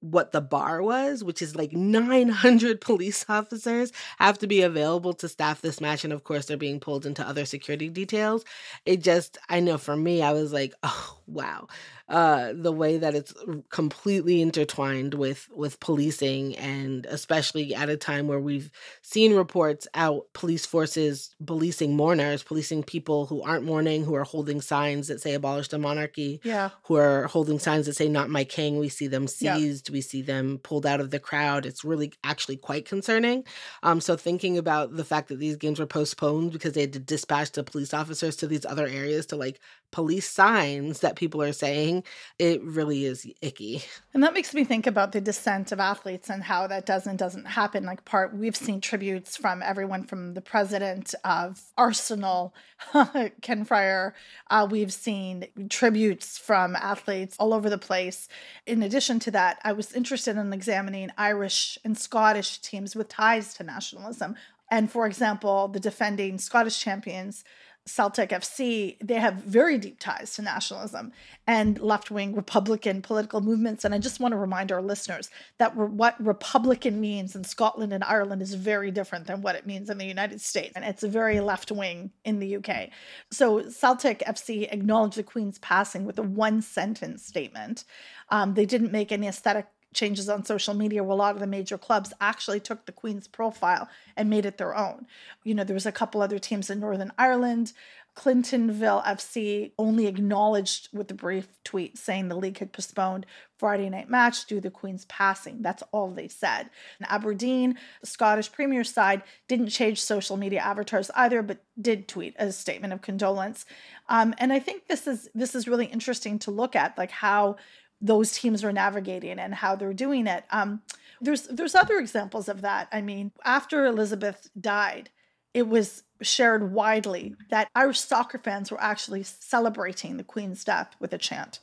what 0.00 0.32
the 0.32 0.40
bar 0.40 0.82
was, 0.82 1.24
which 1.24 1.42
is 1.42 1.56
like 1.56 1.72
900 1.72 2.80
police 2.80 3.24
officers 3.28 3.92
have 4.18 4.38
to 4.38 4.46
be 4.46 4.62
available 4.62 5.12
to 5.14 5.28
staff 5.28 5.60
this 5.60 5.80
match. 5.80 6.04
And 6.04 6.12
of 6.12 6.24
course, 6.24 6.46
they're 6.46 6.56
being 6.56 6.80
pulled 6.80 7.06
into 7.06 7.26
other 7.26 7.44
security 7.44 7.88
details. 7.88 8.44
It 8.86 9.02
just, 9.02 9.38
I 9.48 9.60
know 9.60 9.78
for 9.78 9.96
me, 9.96 10.22
I 10.22 10.32
was 10.32 10.52
like, 10.52 10.74
oh, 10.82 11.18
wow. 11.26 11.66
Uh, 12.08 12.52
the 12.56 12.72
way 12.72 12.96
that 12.96 13.14
it's 13.14 13.34
completely 13.70 14.40
intertwined 14.40 15.12
with 15.14 15.46
with 15.54 15.78
policing 15.78 16.56
and 16.56 17.04
especially 17.06 17.74
at 17.74 17.88
a 17.90 17.96
time 17.96 18.26
where 18.26 18.40
we've 18.40 18.70
seen 19.02 19.34
reports 19.34 19.86
out 19.94 20.22
police 20.32 20.64
forces 20.64 21.34
policing 21.44 21.94
mourners 21.94 22.42
policing 22.42 22.82
people 22.82 23.26
who 23.26 23.42
aren't 23.42 23.64
mourning 23.64 24.04
who 24.04 24.14
are 24.14 24.24
holding 24.24 24.60
signs 24.60 25.08
that 25.08 25.20
say 25.20 25.34
abolish 25.34 25.68
the 25.68 25.78
monarchy 25.78 26.40
Yeah. 26.44 26.70
who 26.84 26.96
are 26.96 27.26
holding 27.26 27.58
signs 27.58 27.86
that 27.86 27.94
say 27.96 28.08
not 28.08 28.30
my 28.30 28.44
king 28.44 28.78
we 28.78 28.88
see 28.88 29.06
them 29.06 29.26
seized 29.28 29.84
dismissed. 29.84 29.90
We 29.90 30.00
see 30.00 30.22
them 30.22 30.58
pulled 30.62 30.86
out 30.86 31.00
of 31.00 31.10
the 31.10 31.18
crowd. 31.18 31.66
It's 31.66 31.84
really 31.84 32.12
actually 32.24 32.56
quite 32.56 32.84
concerning. 32.86 33.44
Um, 33.82 34.00
so 34.00 34.16
thinking 34.16 34.56
about 34.58 34.96
the 34.96 35.04
fact 35.04 35.28
that 35.28 35.38
these 35.38 35.56
games 35.56 35.78
were 35.78 35.86
postponed 35.86 36.52
because 36.52 36.72
they 36.72 36.82
had 36.82 36.92
to 36.94 36.98
dispatch 36.98 37.52
the 37.52 37.64
police 37.64 37.92
officers 37.94 38.36
to 38.36 38.46
these 38.46 38.64
other 38.64 38.86
areas 38.86 39.26
to 39.26 39.36
like 39.36 39.60
police 39.90 40.28
signs 40.28 41.00
that 41.00 41.16
people 41.16 41.40
are 41.42 41.52
saying, 41.52 41.97
it 42.38 42.62
really 42.62 43.04
is 43.04 43.26
icky. 43.40 43.82
And 44.14 44.22
that 44.22 44.34
makes 44.34 44.54
me 44.54 44.64
think 44.64 44.86
about 44.86 45.12
the 45.12 45.20
descent 45.20 45.72
of 45.72 45.80
athletes 45.80 46.30
and 46.30 46.42
how 46.42 46.66
that 46.66 46.86
does 46.86 47.06
and 47.06 47.18
doesn't 47.18 47.46
happen. 47.46 47.84
Like 47.84 48.04
part 48.04 48.34
we've 48.34 48.56
seen 48.56 48.80
tributes 48.80 49.36
from 49.36 49.62
everyone 49.62 50.04
from 50.04 50.34
the 50.34 50.40
president 50.40 51.14
of 51.24 51.60
Arsenal, 51.76 52.54
Ken 53.42 53.64
Friar. 53.64 54.14
Uh, 54.50 54.66
we've 54.70 54.92
seen 54.92 55.46
tributes 55.68 56.38
from 56.38 56.76
athletes 56.76 57.36
all 57.38 57.54
over 57.54 57.70
the 57.70 57.78
place. 57.78 58.28
In 58.66 58.82
addition 58.82 59.18
to 59.20 59.30
that, 59.32 59.58
I 59.64 59.72
was 59.72 59.92
interested 59.92 60.36
in 60.36 60.52
examining 60.52 61.10
Irish 61.16 61.78
and 61.84 61.96
Scottish 61.96 62.58
teams 62.58 62.96
with 62.96 63.08
ties 63.08 63.54
to 63.54 63.62
nationalism. 63.62 64.36
And 64.70 64.90
for 64.90 65.06
example, 65.06 65.68
the 65.68 65.80
defending 65.80 66.38
Scottish 66.38 66.78
champions 66.78 67.44
Celtic 67.88 68.30
FC, 68.30 68.96
they 69.02 69.14
have 69.14 69.34
very 69.34 69.78
deep 69.78 69.98
ties 69.98 70.34
to 70.34 70.42
nationalism 70.42 71.12
and 71.46 71.80
left 71.80 72.10
wing 72.10 72.34
Republican 72.34 73.02
political 73.02 73.40
movements. 73.40 73.84
And 73.84 73.94
I 73.94 73.98
just 73.98 74.20
want 74.20 74.32
to 74.32 74.38
remind 74.38 74.70
our 74.70 74.82
listeners 74.82 75.30
that 75.58 75.76
re- 75.76 75.86
what 75.86 76.14
Republican 76.24 77.00
means 77.00 77.34
in 77.34 77.44
Scotland 77.44 77.92
and 77.92 78.04
Ireland 78.04 78.42
is 78.42 78.54
very 78.54 78.90
different 78.90 79.26
than 79.26 79.40
what 79.40 79.56
it 79.56 79.66
means 79.66 79.88
in 79.90 79.98
the 79.98 80.06
United 80.06 80.40
States. 80.40 80.72
And 80.76 80.84
it's 80.84 81.02
very 81.02 81.40
left 81.40 81.72
wing 81.72 82.10
in 82.24 82.38
the 82.38 82.56
UK. 82.56 82.90
So 83.30 83.68
Celtic 83.70 84.20
FC 84.20 84.70
acknowledged 84.70 85.16
the 85.16 85.22
Queen's 85.22 85.58
passing 85.58 86.04
with 86.04 86.18
a 86.18 86.22
one 86.22 86.60
sentence 86.60 87.24
statement. 87.24 87.84
Um, 88.30 88.54
they 88.54 88.66
didn't 88.66 88.92
make 88.92 89.10
any 89.10 89.26
aesthetic 89.26 89.66
changes 89.94 90.28
on 90.28 90.44
social 90.44 90.74
media 90.74 91.02
where 91.02 91.14
a 91.14 91.16
lot 91.16 91.34
of 91.34 91.40
the 91.40 91.46
major 91.46 91.78
clubs 91.78 92.12
actually 92.20 92.60
took 92.60 92.84
the 92.86 92.92
Queen's 92.92 93.26
profile 93.26 93.88
and 94.16 94.30
made 94.30 94.46
it 94.46 94.58
their 94.58 94.76
own. 94.76 95.06
You 95.44 95.54
know, 95.54 95.64
there 95.64 95.74
was 95.74 95.86
a 95.86 95.92
couple 95.92 96.20
other 96.20 96.38
teams 96.38 96.70
in 96.70 96.80
Northern 96.80 97.12
Ireland. 97.18 97.72
Cliftonville 98.18 99.04
FC 99.04 99.70
only 99.78 100.08
acknowledged 100.08 100.88
with 100.92 101.08
a 101.12 101.14
brief 101.14 101.46
tweet 101.62 101.96
saying 101.96 102.26
the 102.26 102.34
league 102.34 102.58
had 102.58 102.72
postponed 102.72 103.24
Friday 103.58 103.88
night 103.88 104.10
match 104.10 104.44
due 104.46 104.56
to 104.56 104.62
the 104.62 104.70
Queen's 104.70 105.04
passing. 105.04 105.62
That's 105.62 105.84
all 105.92 106.10
they 106.10 106.26
said. 106.26 106.68
And 106.98 107.08
Aberdeen, 107.08 107.78
the 108.00 108.08
Scottish 108.08 108.50
Premier 108.50 108.82
side, 108.82 109.22
didn't 109.46 109.68
change 109.68 110.02
social 110.02 110.36
media 110.36 110.58
avatars 110.58 111.12
either, 111.14 111.42
but 111.42 111.62
did 111.80 112.08
tweet 112.08 112.34
a 112.40 112.50
statement 112.50 112.92
of 112.92 113.02
condolence. 113.02 113.64
Um, 114.08 114.34
and 114.38 114.52
I 114.52 114.58
think 114.58 114.88
this 114.88 115.06
is 115.06 115.28
this 115.32 115.54
is 115.54 115.68
really 115.68 115.86
interesting 115.86 116.40
to 116.40 116.50
look 116.50 116.74
at, 116.74 116.98
like 116.98 117.12
how 117.12 117.56
those 118.00 118.32
teams 118.32 118.64
are 118.64 118.72
navigating 118.72 119.38
and 119.38 119.54
how 119.54 119.74
they're 119.74 119.92
doing 119.92 120.26
it. 120.26 120.44
Um, 120.50 120.82
there's 121.20 121.42
there's 121.48 121.74
other 121.74 121.98
examples 121.98 122.48
of 122.48 122.62
that. 122.62 122.88
I 122.92 123.00
mean, 123.00 123.32
after 123.44 123.86
Elizabeth 123.86 124.50
died, 124.58 125.10
it 125.52 125.68
was 125.68 126.04
shared 126.22 126.72
widely 126.72 127.34
that 127.50 127.68
Irish 127.74 128.00
soccer 128.00 128.38
fans 128.38 128.70
were 128.70 128.80
actually 128.80 129.22
celebrating 129.22 130.16
the 130.16 130.24
Queen's 130.24 130.64
death 130.64 130.94
with 131.00 131.12
a 131.12 131.18
chant, 131.18 131.58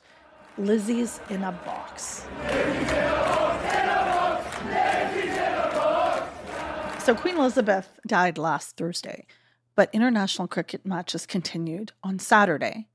"Lizzie's 0.57 1.19
in 1.29 1.43
a 1.43 1.51
box." 1.51 2.25
So 7.05 7.13
Queen 7.13 7.37
Elizabeth 7.37 7.99
died 8.07 8.39
last 8.39 8.77
Thursday, 8.77 9.27
but 9.75 9.93
international 9.93 10.47
cricket 10.47 10.85
matches 10.85 11.27
continued 11.27 11.91
on 12.03 12.17
Saturday. 12.17 12.87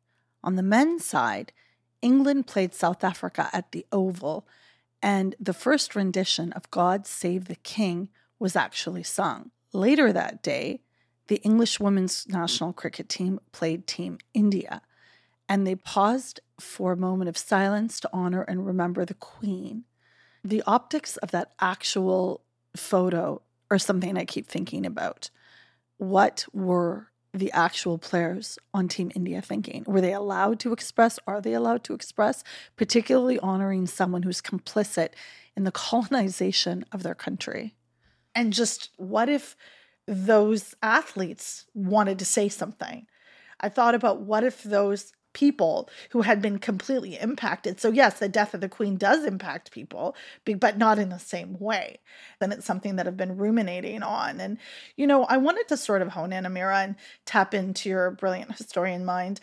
On 0.43 0.57
the 0.57 0.65
men's 0.65 1.05
side, 1.05 1.53
England 2.03 2.47
played 2.47 2.75
South 2.75 3.05
Africa 3.05 3.49
at 3.53 3.73
the 3.73 3.87
Oval, 3.93 4.47
and 5.03 5.35
the 5.41 5.53
first 5.53 5.95
rendition 5.95 6.53
of 6.53 6.71
God 6.71 7.07
Save 7.07 7.47
the 7.47 7.57
King 7.57 8.09
was 8.39 8.57
actually 8.57 9.03
sung. 9.03 9.51
Later 9.73 10.13
that 10.13 10.43
day, 10.43 10.81
the 11.29 11.37
English 11.37 11.79
women's 11.79 12.27
national 12.29 12.73
cricket 12.73 13.09
team 13.09 13.39
played 13.53 13.87
Team 13.87 14.19
India, 14.35 14.83
and 15.49 15.67
they 15.67 15.77
paused 15.77 16.41
for 16.59 16.93
a 16.93 16.97
moment 16.97 17.29
of 17.29 17.39
silence 17.39 18.01
to 18.01 18.11
honor 18.13 18.43
and 18.43 18.67
remember 18.67 19.05
the 19.05 19.15
Queen. 19.15 19.85
The 20.43 20.63
optics 20.67 21.17
of 21.19 21.31
that 21.31 21.53
actual 21.61 22.43
photo 22.77 23.43
are 23.71 23.79
something 23.79 24.17
I 24.17 24.25
keep 24.25 24.47
thinking 24.47 24.85
about. 24.85 25.31
What 25.99 26.47
were 26.53 27.10
the 27.33 27.53
actual 27.53 27.99
players 27.99 28.59
on 28.75 28.89
Team 28.89 29.11
India 29.15 29.41
thinking? 29.41 29.85
Were 29.87 30.01
they 30.01 30.13
allowed 30.13 30.59
to 30.61 30.73
express? 30.73 31.19
Are 31.27 31.41
they 31.41 31.55
allowed 31.55 31.85
to 31.85 31.95
express? 31.95 32.43
Particularly 32.77 33.39
honoring 33.39 33.87
someone 33.87 34.23
who's 34.23 34.41
complicit 34.41 35.11
in 35.57 35.65
the 35.65 35.73
colonization 35.73 36.85
of 36.93 37.03
their 37.03 37.15
country. 37.15 37.75
And 38.35 38.53
just 38.53 38.91
what 38.97 39.29
if 39.29 39.57
those 40.07 40.75
athletes 40.83 41.67
wanted 41.75 42.19
to 42.19 42.25
say 42.25 42.49
something? 42.49 43.07
I 43.61 43.69
thought 43.69 43.95
about 43.95 44.23
what 44.23 44.45
if 44.45 44.63
those 44.63 45.13
people 45.33 45.89
who 46.11 46.23
had 46.23 46.43
been 46.43 46.59
completely 46.59 47.19
impacted. 47.19 47.81
So, 47.81 47.91
yes, 47.91 48.19
the 48.19 48.29
death 48.29 48.55
of 48.55 48.61
the 48.61 48.69
queen 48.69 48.97
does 48.97 49.25
impact 49.25 49.71
people, 49.71 50.17
but 50.45 50.79
not 50.79 50.99
in 50.99 51.11
the 51.11 51.19
same 51.19 51.59
way. 51.59 52.01
And 52.41 52.53
it's 52.53 52.67
something 52.67 52.97
that 52.97 53.07
I've 53.07 53.17
been 53.17 53.37
ruminating 53.37 54.03
on. 54.03 54.41
And, 54.41 54.59
you 54.97 55.07
know, 55.07 55.25
I 55.25 55.37
wanted 55.37 55.69
to 55.69 55.77
sort 55.77 56.03
of 56.03 56.09
hone 56.09 56.33
in, 56.33 56.45
Amira, 56.45 56.85
and 56.85 56.97
tap 57.25 57.55
into 57.55 57.89
your 57.89 58.11
brilliant 58.11 58.53
historian 58.57 59.05
mind. 59.05 59.41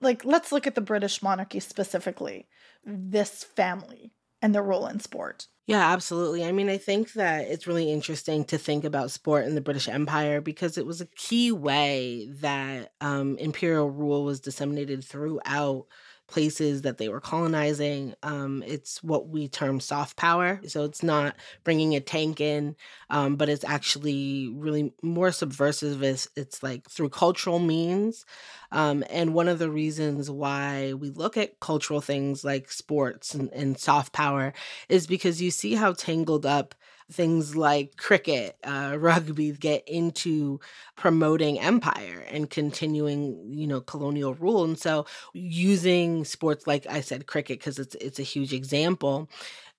Like, 0.00 0.24
let's 0.24 0.52
look 0.52 0.66
at 0.66 0.74
the 0.74 0.80
British 0.80 1.22
monarchy 1.22 1.60
specifically, 1.60 2.46
this 2.84 3.42
family 3.42 4.12
and 4.44 4.54
their 4.54 4.62
role 4.62 4.86
in 4.86 5.00
sport. 5.00 5.48
Yeah, 5.66 5.92
absolutely. 5.92 6.44
I 6.44 6.52
mean, 6.52 6.68
I 6.68 6.76
think 6.76 7.14
that 7.14 7.46
it's 7.48 7.66
really 7.66 7.90
interesting 7.90 8.44
to 8.46 8.58
think 8.58 8.84
about 8.84 9.10
sport 9.10 9.46
in 9.46 9.54
the 9.54 9.62
British 9.62 9.88
Empire 9.88 10.42
because 10.42 10.76
it 10.76 10.84
was 10.84 11.00
a 11.00 11.06
key 11.06 11.52
way 11.52 12.28
that 12.40 12.92
um, 13.00 13.38
imperial 13.38 13.90
rule 13.90 14.24
was 14.24 14.40
disseminated 14.40 15.02
throughout 15.02 15.86
places 16.26 16.82
that 16.82 16.98
they 16.98 17.08
were 17.08 17.20
colonizing. 17.20 18.14
Um, 18.22 18.62
it's 18.66 19.02
what 19.02 19.28
we 19.28 19.48
term 19.48 19.80
soft 19.80 20.16
power. 20.16 20.60
So 20.66 20.84
it's 20.84 21.02
not 21.02 21.36
bringing 21.64 21.94
a 21.94 22.00
tank 22.00 22.40
in, 22.40 22.76
um, 23.10 23.36
but 23.36 23.48
it's 23.48 23.64
actually 23.64 24.48
really 24.48 24.92
more 25.02 25.32
subversive. 25.32 26.02
It's, 26.02 26.28
it's 26.36 26.62
like 26.62 26.88
through 26.88 27.10
cultural 27.10 27.58
means. 27.58 28.24
Um, 28.72 29.04
and 29.10 29.34
one 29.34 29.48
of 29.48 29.58
the 29.58 29.70
reasons 29.70 30.30
why 30.30 30.94
we 30.94 31.10
look 31.10 31.36
at 31.36 31.60
cultural 31.60 32.00
things 32.00 32.44
like 32.44 32.70
sports 32.72 33.34
and, 33.34 33.50
and 33.52 33.78
soft 33.78 34.12
power 34.12 34.52
is 34.88 35.06
because 35.06 35.42
you 35.42 35.50
see 35.50 35.74
how 35.74 35.92
tangled 35.92 36.46
up 36.46 36.74
things 37.12 37.54
like 37.56 37.96
cricket, 37.96 38.56
uh, 38.64 38.96
rugby 38.98 39.52
get 39.52 39.86
into 39.88 40.60
promoting 40.96 41.58
empire 41.60 42.24
and 42.30 42.50
continuing, 42.50 43.52
you 43.52 43.66
know, 43.66 43.80
colonial 43.80 44.34
rule. 44.34 44.64
And 44.64 44.78
so 44.78 45.06
using 45.32 46.24
sports 46.24 46.66
like 46.66 46.86
I 46.88 47.00
said, 47.00 47.26
cricket, 47.26 47.58
because 47.58 47.78
it's 47.78 47.94
it's 47.96 48.18
a 48.18 48.22
huge 48.22 48.52
example 48.52 49.28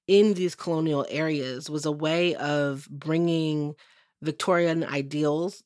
in 0.08 0.34
these 0.34 0.56
colonial 0.56 1.06
areas 1.10 1.70
was 1.70 1.86
a 1.86 1.92
way 1.92 2.36
of 2.36 2.88
bringing 2.90 3.76
Victorian 4.22 4.84
ideals 4.84 5.64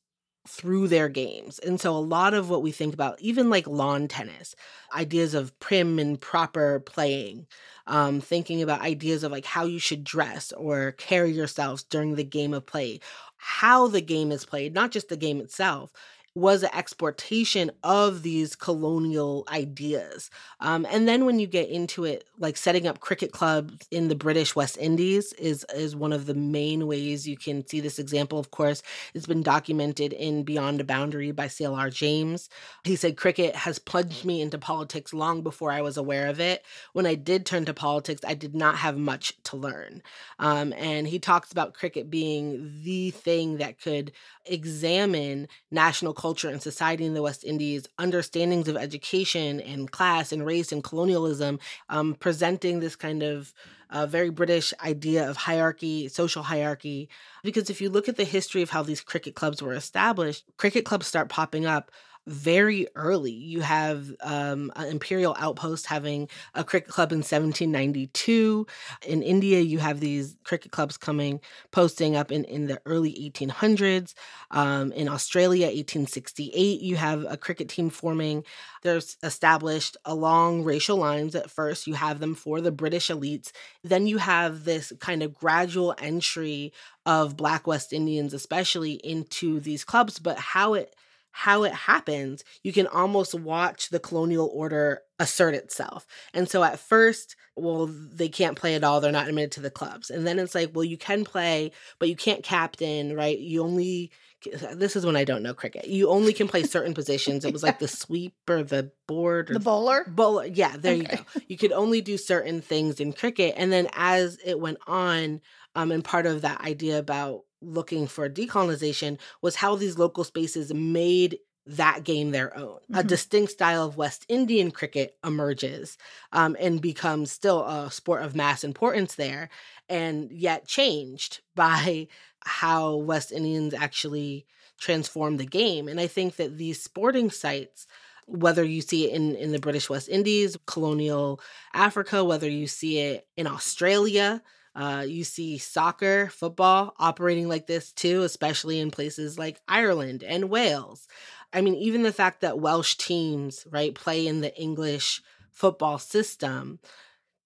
through 0.48 0.88
their 0.88 1.08
games. 1.08 1.58
And 1.58 1.80
so 1.80 1.94
a 1.94 1.98
lot 1.98 2.34
of 2.34 2.48
what 2.48 2.62
we 2.62 2.72
think 2.72 2.94
about, 2.94 3.20
even 3.20 3.50
like 3.50 3.66
lawn 3.66 4.08
tennis, 4.08 4.54
ideas 4.94 5.34
of 5.34 5.58
prim 5.60 5.98
and 5.98 6.20
proper 6.20 6.80
playing, 6.80 7.46
um, 7.86 8.20
thinking 8.20 8.62
about 8.62 8.80
ideas 8.80 9.22
of 9.22 9.32
like 9.32 9.44
how 9.44 9.64
you 9.64 9.78
should 9.78 10.04
dress 10.04 10.52
or 10.52 10.92
carry 10.92 11.32
yourselves 11.32 11.82
during 11.82 12.14
the 12.14 12.24
game 12.24 12.54
of 12.54 12.66
play, 12.66 13.00
how 13.36 13.86
the 13.88 14.00
game 14.00 14.32
is 14.32 14.44
played, 14.44 14.74
not 14.74 14.90
just 14.90 15.08
the 15.08 15.16
game 15.16 15.40
itself, 15.40 15.92
was 16.34 16.62
an 16.62 16.70
exportation 16.72 17.72
of 17.82 18.22
these 18.22 18.54
colonial 18.54 19.44
ideas. 19.50 20.30
Um, 20.60 20.86
and 20.88 21.08
then 21.08 21.24
when 21.24 21.40
you 21.40 21.48
get 21.48 21.68
into 21.68 22.04
it, 22.04 22.24
like 22.38 22.56
setting 22.56 22.86
up 22.86 23.00
cricket 23.00 23.32
clubs 23.32 23.86
in 23.90 24.08
the 24.08 24.14
British 24.14 24.54
West 24.54 24.78
Indies 24.78 25.32
is 25.34 25.66
is 25.74 25.96
one 25.96 26.12
of 26.12 26.26
the 26.26 26.34
main 26.34 26.86
ways 26.86 27.26
you 27.26 27.36
can 27.36 27.66
see 27.66 27.80
this 27.80 27.98
example. 27.98 28.38
Of 28.38 28.52
course, 28.52 28.82
it's 29.12 29.26
been 29.26 29.42
documented 29.42 30.12
in 30.12 30.44
Beyond 30.44 30.80
a 30.80 30.84
Boundary 30.84 31.32
by 31.32 31.46
CLR 31.46 31.92
James. 31.92 32.48
He 32.84 32.94
said 32.94 33.16
cricket 33.16 33.56
has 33.56 33.78
plunged 33.80 34.24
me 34.24 34.40
into 34.40 34.58
politics 34.58 35.12
long 35.12 35.42
before 35.42 35.72
I 35.72 35.82
was 35.82 35.96
aware 35.96 36.28
of 36.28 36.38
it. 36.38 36.64
When 36.92 37.06
I 37.06 37.16
did 37.16 37.44
turn 37.44 37.64
to 37.64 37.74
politics, 37.74 38.22
I 38.24 38.34
did 38.34 38.54
not 38.54 38.76
have 38.76 38.96
much 38.96 39.34
to 39.44 39.56
learn. 39.56 40.02
Um, 40.38 40.72
and 40.74 41.08
he 41.08 41.18
talks 41.18 41.50
about 41.50 41.74
cricket 41.74 42.08
being 42.08 42.70
the 42.82 43.10
thing 43.10 43.58
that 43.58 43.80
could 43.80 44.12
examine 44.46 45.48
national 45.70 46.14
culture 46.20 46.50
and 46.50 46.60
society 46.60 47.06
in 47.06 47.14
the 47.14 47.22
West 47.22 47.44
Indies, 47.44 47.88
understandings 47.98 48.68
of 48.68 48.76
education 48.76 49.58
and 49.58 49.90
class 49.90 50.32
and 50.32 50.44
race 50.44 50.70
and 50.70 50.84
colonialism, 50.84 51.58
um, 51.88 52.14
presenting 52.14 52.80
this 52.80 52.94
kind 52.94 53.22
of 53.22 53.54
uh, 53.88 54.06
very 54.06 54.28
British 54.28 54.74
idea 54.84 55.28
of 55.28 55.38
hierarchy, 55.38 56.08
social 56.08 56.42
hierarchy. 56.42 57.08
Because 57.42 57.70
if 57.70 57.80
you 57.80 57.88
look 57.88 58.06
at 58.06 58.18
the 58.18 58.24
history 58.24 58.60
of 58.60 58.68
how 58.68 58.82
these 58.82 59.00
cricket 59.00 59.34
clubs 59.34 59.62
were 59.62 59.72
established, 59.72 60.44
cricket 60.58 60.84
clubs 60.84 61.06
start 61.06 61.30
popping 61.30 61.64
up 61.64 61.90
very 62.26 62.86
early. 62.94 63.32
You 63.32 63.60
have 63.60 64.12
um, 64.22 64.70
an 64.76 64.88
imperial 64.88 65.34
outpost 65.38 65.86
having 65.86 66.28
a 66.54 66.62
cricket 66.62 66.90
club 66.90 67.12
in 67.12 67.18
1792. 67.18 68.66
In 69.06 69.22
India, 69.22 69.60
you 69.60 69.78
have 69.78 70.00
these 70.00 70.36
cricket 70.44 70.70
clubs 70.70 70.96
coming, 70.96 71.40
posting 71.70 72.16
up 72.16 72.30
in, 72.30 72.44
in 72.44 72.66
the 72.66 72.80
early 72.86 73.12
1800s. 73.12 74.14
Um, 74.50 74.92
in 74.92 75.08
Australia, 75.08 75.66
1868, 75.66 76.80
you 76.80 76.96
have 76.96 77.24
a 77.28 77.36
cricket 77.36 77.68
team 77.68 77.90
forming. 77.90 78.44
There's 78.82 79.16
established 79.22 79.96
along 80.04 80.64
racial 80.64 80.96
lines 80.96 81.34
at 81.34 81.50
first. 81.50 81.86
You 81.86 81.94
have 81.94 82.20
them 82.20 82.34
for 82.34 82.60
the 82.60 82.72
British 82.72 83.08
elites. 83.08 83.50
Then 83.82 84.06
you 84.06 84.18
have 84.18 84.64
this 84.64 84.92
kind 85.00 85.22
of 85.22 85.34
gradual 85.34 85.94
entry 85.98 86.72
of 87.06 87.36
Black 87.36 87.66
West 87.66 87.92
Indians, 87.92 88.34
especially 88.34 88.92
into 88.92 89.58
these 89.60 89.84
clubs, 89.84 90.18
but 90.18 90.38
how 90.38 90.74
it 90.74 90.94
how 91.32 91.64
it 91.64 91.72
happens, 91.72 92.44
you 92.62 92.72
can 92.72 92.86
almost 92.86 93.34
watch 93.34 93.88
the 93.90 94.00
colonial 94.00 94.50
order 94.52 95.00
assert 95.18 95.54
itself. 95.54 96.06
And 96.34 96.48
so 96.48 96.62
at 96.64 96.78
first, 96.78 97.36
well, 97.56 97.86
they 97.86 98.28
can't 98.28 98.56
play 98.56 98.74
at 98.74 98.84
all. 98.84 99.00
They're 99.00 99.12
not 99.12 99.28
admitted 99.28 99.52
to 99.52 99.60
the 99.60 99.70
clubs. 99.70 100.10
And 100.10 100.26
then 100.26 100.38
it's 100.38 100.54
like, 100.54 100.70
well, 100.74 100.84
you 100.84 100.96
can 100.96 101.24
play, 101.24 101.72
but 101.98 102.08
you 102.08 102.16
can't 102.16 102.42
captain, 102.42 103.14
right? 103.14 103.38
You 103.38 103.62
only, 103.62 104.10
uh, 104.46 104.74
this 104.74 104.96
is 104.96 105.04
when 105.04 105.16
I 105.16 105.24
don't 105.24 105.42
know 105.42 105.52
cricket. 105.52 105.86
You 105.86 106.08
only 106.08 106.32
can 106.32 106.48
play 106.48 106.62
certain 106.62 106.94
positions. 106.94 107.44
It 107.44 107.52
was 107.52 107.62
like 107.62 107.78
the 107.78 107.88
sweep 108.02 108.34
or 108.48 108.62
the 108.62 108.90
board 109.06 109.50
or 109.50 109.54
The 109.54 109.60
bowler. 109.60 110.04
bowler. 110.08 110.46
Yeah, 110.46 110.74
there 110.78 110.94
you 110.94 111.04
go. 111.04 111.18
You 111.48 111.58
could 111.58 111.72
only 111.72 112.00
do 112.00 112.16
certain 112.16 112.62
things 112.62 112.98
in 112.98 113.12
cricket. 113.12 113.54
And 113.58 113.70
then 113.70 113.88
as 113.92 114.38
it 114.44 114.58
went 114.58 114.78
on, 114.86 115.42
um, 115.74 115.92
and 115.92 116.04
part 116.04 116.26
of 116.26 116.42
that 116.42 116.60
idea 116.60 116.98
about 116.98 117.42
looking 117.62 118.06
for 118.06 118.28
decolonization 118.28 119.18
was 119.42 119.56
how 119.56 119.76
these 119.76 119.98
local 119.98 120.24
spaces 120.24 120.72
made 120.72 121.38
that 121.66 122.04
game 122.04 122.30
their 122.30 122.56
own. 122.56 122.80
A 122.94 123.02
Mhm. 123.02 123.06
distinct 123.06 123.52
style 123.52 123.84
of 123.84 123.96
West 123.96 124.24
Indian 124.28 124.70
cricket 124.70 125.16
emerges 125.24 125.98
um, 126.32 126.56
and 126.58 126.80
becomes 126.80 127.30
still 127.30 127.64
a 127.64 127.90
sport 127.90 128.22
of 128.22 128.34
mass 128.34 128.64
importance 128.64 129.14
there, 129.14 129.50
and 129.88 130.32
yet 130.32 130.66
changed 130.66 131.40
by 131.54 132.08
how 132.40 132.96
West 132.96 133.30
Indians 133.30 133.74
actually 133.74 134.46
transformed 134.78 135.38
the 135.38 135.46
game. 135.46 135.86
And 135.88 136.00
I 136.00 136.06
think 136.06 136.36
that 136.36 136.56
these 136.56 136.82
sporting 136.82 137.30
sites 137.30 137.86
whether 138.26 138.62
you 138.62 138.80
see 138.80 139.06
it 139.10 139.14
in, 139.14 139.34
in 139.34 139.50
the 139.50 139.58
British 139.58 139.90
West 139.90 140.08
Indies, 140.08 140.56
colonial 140.66 141.40
Africa, 141.74 142.22
whether 142.24 142.48
you 142.48 142.68
see 142.68 142.98
it 142.98 143.26
in 143.36 143.48
Australia, 143.48 144.40
uh, 144.74 145.04
you 145.06 145.24
see 145.24 145.58
soccer, 145.58 146.28
football 146.28 146.94
operating 146.98 147.48
like 147.48 147.66
this 147.66 147.92
too, 147.92 148.22
especially 148.22 148.78
in 148.78 148.90
places 148.90 149.38
like 149.38 149.60
Ireland 149.68 150.22
and 150.22 150.50
Wales. 150.50 151.08
I 151.52 151.60
mean, 151.60 151.74
even 151.74 152.02
the 152.02 152.12
fact 152.12 152.40
that 152.42 152.60
Welsh 152.60 152.94
teams, 152.94 153.66
right, 153.70 153.94
play 153.94 154.26
in 154.26 154.40
the 154.40 154.56
English 154.56 155.22
football 155.50 155.98
system 155.98 156.78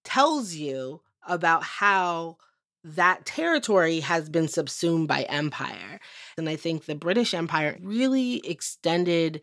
tells 0.05 0.55
you 0.55 1.01
about 1.27 1.63
how 1.63 2.37
that 2.85 3.25
territory 3.25 4.01
has 4.01 4.29
been 4.29 4.47
subsumed 4.47 5.09
by 5.09 5.23
empire. 5.23 5.99
And 6.37 6.49
I 6.49 6.57
think 6.57 6.85
the 6.85 6.95
British 6.95 7.33
Empire 7.33 7.79
really 7.81 8.47
extended 8.47 9.41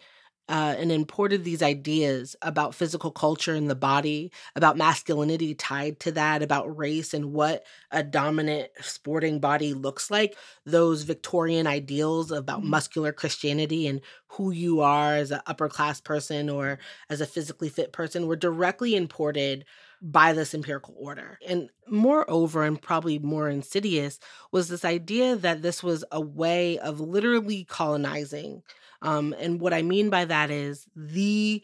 uh, 0.52 0.76
and 0.78 0.92
imported 0.92 1.46
these 1.46 1.64
ideas 1.64 2.36
about 2.44 2.76
physical 2.76 3.12
culture 3.12 3.56
and 3.56 3.72
the 3.72 3.76
body, 3.76 4.32
about 4.56 4.78
masculinity 4.78 5.56
tied 5.56 6.00
to 6.02 6.12
that, 6.14 6.44
about 6.44 6.78
race 6.78 7.16
and 7.16 7.34
what 7.34 7.66
a 7.92 8.04
dominant 8.04 8.70
sporting 8.82 9.40
body 9.40 9.74
looks 9.74 10.12
like. 10.12 10.38
Those 10.66 11.04
Victorian 11.04 11.68
ideals 11.68 12.32
about 12.32 12.64
Mhm. 12.64 12.70
muscular 12.70 13.14
Christianity 13.14 13.88
and 13.88 14.02
who 14.28 14.52
you 14.52 14.82
are 14.82 15.16
as 15.16 15.32
an 15.32 15.42
upper 15.48 15.70
class 15.70 16.02
person 16.02 16.50
or 16.50 16.80
as 17.10 17.22
a 17.22 17.26
physically 17.28 17.70
fit 17.70 17.94
person 17.94 18.28
were 18.28 18.36
directly 18.36 18.96
imported 18.96 19.66
by 20.02 20.34
this 20.34 20.54
empirical 20.54 20.96
order. 20.98 21.38
And 21.46 21.70
moreover, 21.88 22.64
and 22.64 22.82
probably 22.82 23.20
more 23.20 23.50
insidious, 23.50 24.20
was 24.52 24.68
this 24.68 24.84
idea 24.86 25.36
that 25.36 25.62
this 25.62 25.84
was 25.84 26.04
a 26.12 26.22
way 26.22 26.80
of 26.80 27.00
literally 27.00 27.66
colonizing. 27.66 28.64
Um, 29.02 29.36
and 29.40 29.60
what 29.60 29.74
I 29.74 29.82
mean 29.82 30.10
by 30.10 30.26
that 30.26 30.52
is 30.52 30.86
the 30.96 31.64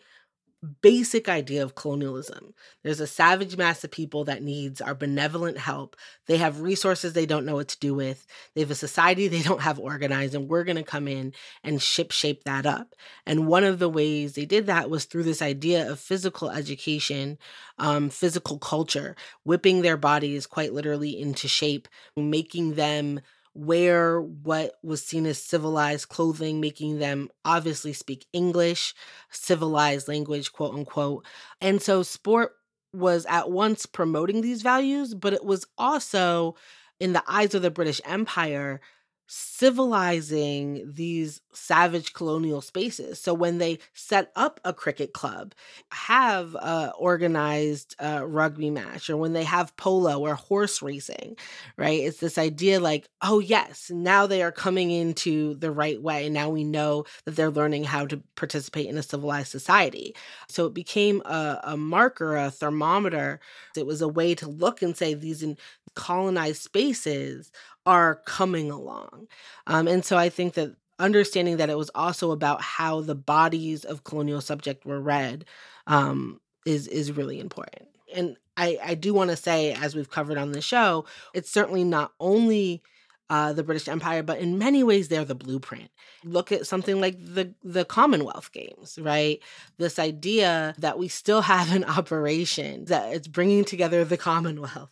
basic 0.82 1.30
idea 1.30 1.62
of 1.62 1.76
colonialism. 1.76 2.54
There's 2.84 3.00
a 3.00 3.08
savage 3.08 3.58
mass 3.58 3.84
of 3.84 3.92
people 3.92 4.24
that 4.26 4.42
needs 4.42 4.82
our 4.82 4.96
benevolent 4.96 5.58
help. 5.58 5.96
They 6.26 6.38
have 6.38 6.62
resources 6.62 7.14
they 7.14 7.28
don't 7.28 7.46
know 7.46 7.56
what 7.56 7.68
to 7.70 7.80
do 7.80 7.94
with. 7.94 8.26
They 8.54 8.62
have 8.62 8.72
a 8.72 8.76
society 8.76 9.28
they 9.28 9.44
don't 9.44 9.62
have 9.62 9.80
organized, 9.80 10.34
and 10.34 10.50
we're 10.50 10.64
going 10.64 10.78
to 10.78 10.84
come 10.84 11.08
in 11.08 11.34
and 11.64 11.82
ship 11.82 12.12
shape 12.12 12.44
that 12.46 12.66
up. 12.66 12.96
And 13.26 13.48
one 13.48 13.64
of 13.64 13.78
the 13.80 13.90
ways 13.90 14.34
they 14.34 14.46
did 14.46 14.66
that 14.66 14.90
was 14.90 15.06
through 15.06 15.24
this 15.24 15.42
idea 15.42 15.90
of 15.90 16.00
physical 16.00 16.50
education, 16.50 17.38
um, 17.78 18.10
physical 18.10 18.58
culture, 18.58 19.16
whipping 19.44 19.82
their 19.82 19.98
bodies 19.98 20.48
quite 20.48 20.74
literally 20.74 21.20
into 21.20 21.48
shape, 21.48 21.88
making 22.16 22.74
them 22.76 23.22
wear 23.58 24.22
what 24.22 24.74
was 24.84 25.04
seen 25.04 25.26
as 25.26 25.42
civilized 25.42 26.10
clothing, 26.10 26.62
making 26.62 27.00
them 27.00 27.30
obviously 27.44 27.94
speak 27.94 28.26
English, 28.32 28.94
civilized 29.32 30.08
language, 30.08 30.54
quote 30.54 30.76
unquote. 30.76 31.26
And 31.60 31.82
so 31.82 32.04
sport 32.04 32.54
was 32.94 33.26
at 33.26 33.50
once 33.50 33.86
promoting 33.86 34.42
these 34.42 34.62
values, 34.62 35.14
but 35.14 35.34
it 35.34 35.44
was 35.44 35.66
also, 35.78 36.56
in 37.00 37.14
the 37.14 37.24
eyes 37.28 37.56
of 37.56 37.62
the 37.62 37.72
British 37.72 38.00
Empire, 38.06 38.80
civilizing 39.28 40.90
these 40.94 41.42
savage 41.54 42.14
colonial 42.14 42.62
spaces. 42.62 43.20
So 43.20 43.34
when 43.34 43.58
they 43.58 43.80
set 43.94 44.32
up 44.36 44.60
a 44.64 44.74
cricket 44.74 45.14
club, 45.14 45.54
have 45.92 46.56
a 46.56 46.94
organized 46.98 47.96
uh, 48.00 48.26
rugby 48.26 48.70
match, 48.70 49.10
or 49.10 49.18
when 49.18 49.34
they 49.34 49.44
have 49.44 49.76
polo 49.76 50.20
or 50.22 50.36
horse 50.36 50.82
racing, 50.82 51.36
right? 51.76 52.00
It's 52.00 52.20
this 52.20 52.38
idea 52.38 52.80
like, 52.80 53.10
oh, 53.22 53.40
yes, 53.40 53.92
now 53.94 54.28
they 54.28 54.42
are 54.42 54.52
coming 54.52 54.92
into 54.92 55.56
the 55.56 55.72
right 55.72 56.02
way. 56.02 56.30
Now 56.30 56.50
we 56.50 56.64
know 56.64 57.06
that 57.26 57.36
they're 57.36 57.52
learning 57.52 57.84
how 57.84 58.06
to 58.08 58.22
participate 58.36 58.88
in 58.88 58.98
a 58.98 59.04
civilized 59.04 59.50
society. 59.50 60.16
So 60.48 60.66
it 60.66 60.74
became 60.74 61.22
a, 61.26 61.60
a 61.64 61.78
marker, 61.78 62.38
a 62.38 62.50
thermometer. 62.50 63.40
It 63.76 63.86
was 63.86 64.02
a 64.02 64.08
way 64.08 64.36
to 64.36 64.48
look 64.48 64.82
and 64.82 64.96
say 64.96 65.14
these 65.14 65.44
in 65.44 65.58
colonized 65.98 66.62
spaces 66.62 67.52
are 67.88 68.22
coming 68.26 68.70
along. 68.70 69.28
Um, 69.66 69.88
and 69.88 70.06
so 70.06 70.16
I 70.16 70.30
think 70.30 70.54
that 70.54 70.76
understanding 71.00 71.58
that 71.58 71.72
it 71.72 71.78
was 71.78 71.90
also 71.96 72.30
about 72.32 72.62
how 72.62 73.02
the 73.02 73.16
bodies 73.16 73.84
of 73.84 74.04
colonial 74.04 74.40
subject 74.40 74.86
were 74.86 75.02
read 75.02 75.46
um, 75.88 76.40
is 76.66 76.88
is 76.88 77.12
really 77.12 77.40
important. 77.40 77.90
And 78.16 78.38
I, 78.56 78.78
I 78.84 78.96
do 78.96 79.14
want 79.14 79.32
to 79.32 79.36
say, 79.36 79.74
as 79.74 79.96
we've 79.96 80.10
covered 80.10 80.38
on 80.38 80.52
the 80.52 80.62
show, 80.62 81.06
it's 81.34 81.50
certainly 81.52 81.84
not 81.84 82.14
only 82.20 82.84
uh, 83.30 83.52
the 83.54 83.64
British 83.64 83.88
Empire, 83.88 84.24
but 84.24 84.40
in 84.40 84.58
many 84.58 84.84
ways 84.84 85.08
they're 85.08 85.26
the 85.26 85.36
blueprint. 85.36 85.90
Look 86.24 86.52
at 86.52 86.66
something 86.66 87.02
like 87.02 87.18
the 87.20 87.54
the 87.64 87.84
Commonwealth 87.84 88.52
Games, 88.52 88.98
right? 89.02 89.40
This 89.78 90.00
idea 90.00 90.74
that 90.78 90.98
we 90.98 91.08
still 91.08 91.42
have 91.42 91.74
an 91.74 91.84
operation 91.98 92.86
that 92.86 93.14
it's 93.14 93.28
bringing 93.28 93.66
together 93.66 94.06
the 94.06 94.18
Commonwealth, 94.18 94.92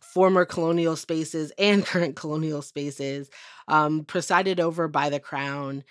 former 0.00 0.44
colonial 0.44 0.96
spaces 0.96 1.52
and 1.58 1.86
current 1.86 2.16
colonial 2.16 2.62
spaces, 2.62 3.30
um, 3.68 4.04
presided 4.04 4.58
over 4.58 4.88
by 4.88 5.08
the 5.08 5.20
Crown. 5.20 5.84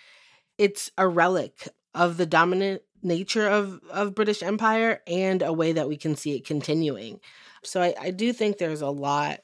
It's 0.58 0.92
a 0.98 1.08
relic 1.08 1.68
of 1.94 2.18
the 2.18 2.26
dominant 2.26 2.82
nature 3.02 3.48
of 3.48 3.80
of 3.90 4.16
British 4.16 4.44
Empire 4.44 5.02
and 5.08 5.42
a 5.42 5.54
way 5.54 5.72
that 5.72 5.88
we 5.88 5.96
can 5.96 6.16
see 6.18 6.36
it 6.36 6.46
continuing. 6.46 7.22
So 7.64 7.82
I, 7.82 7.96
I 8.00 8.12
do 8.12 8.34
think 8.34 8.58
there's 8.58 8.82
a 8.82 8.90
lot 8.90 9.40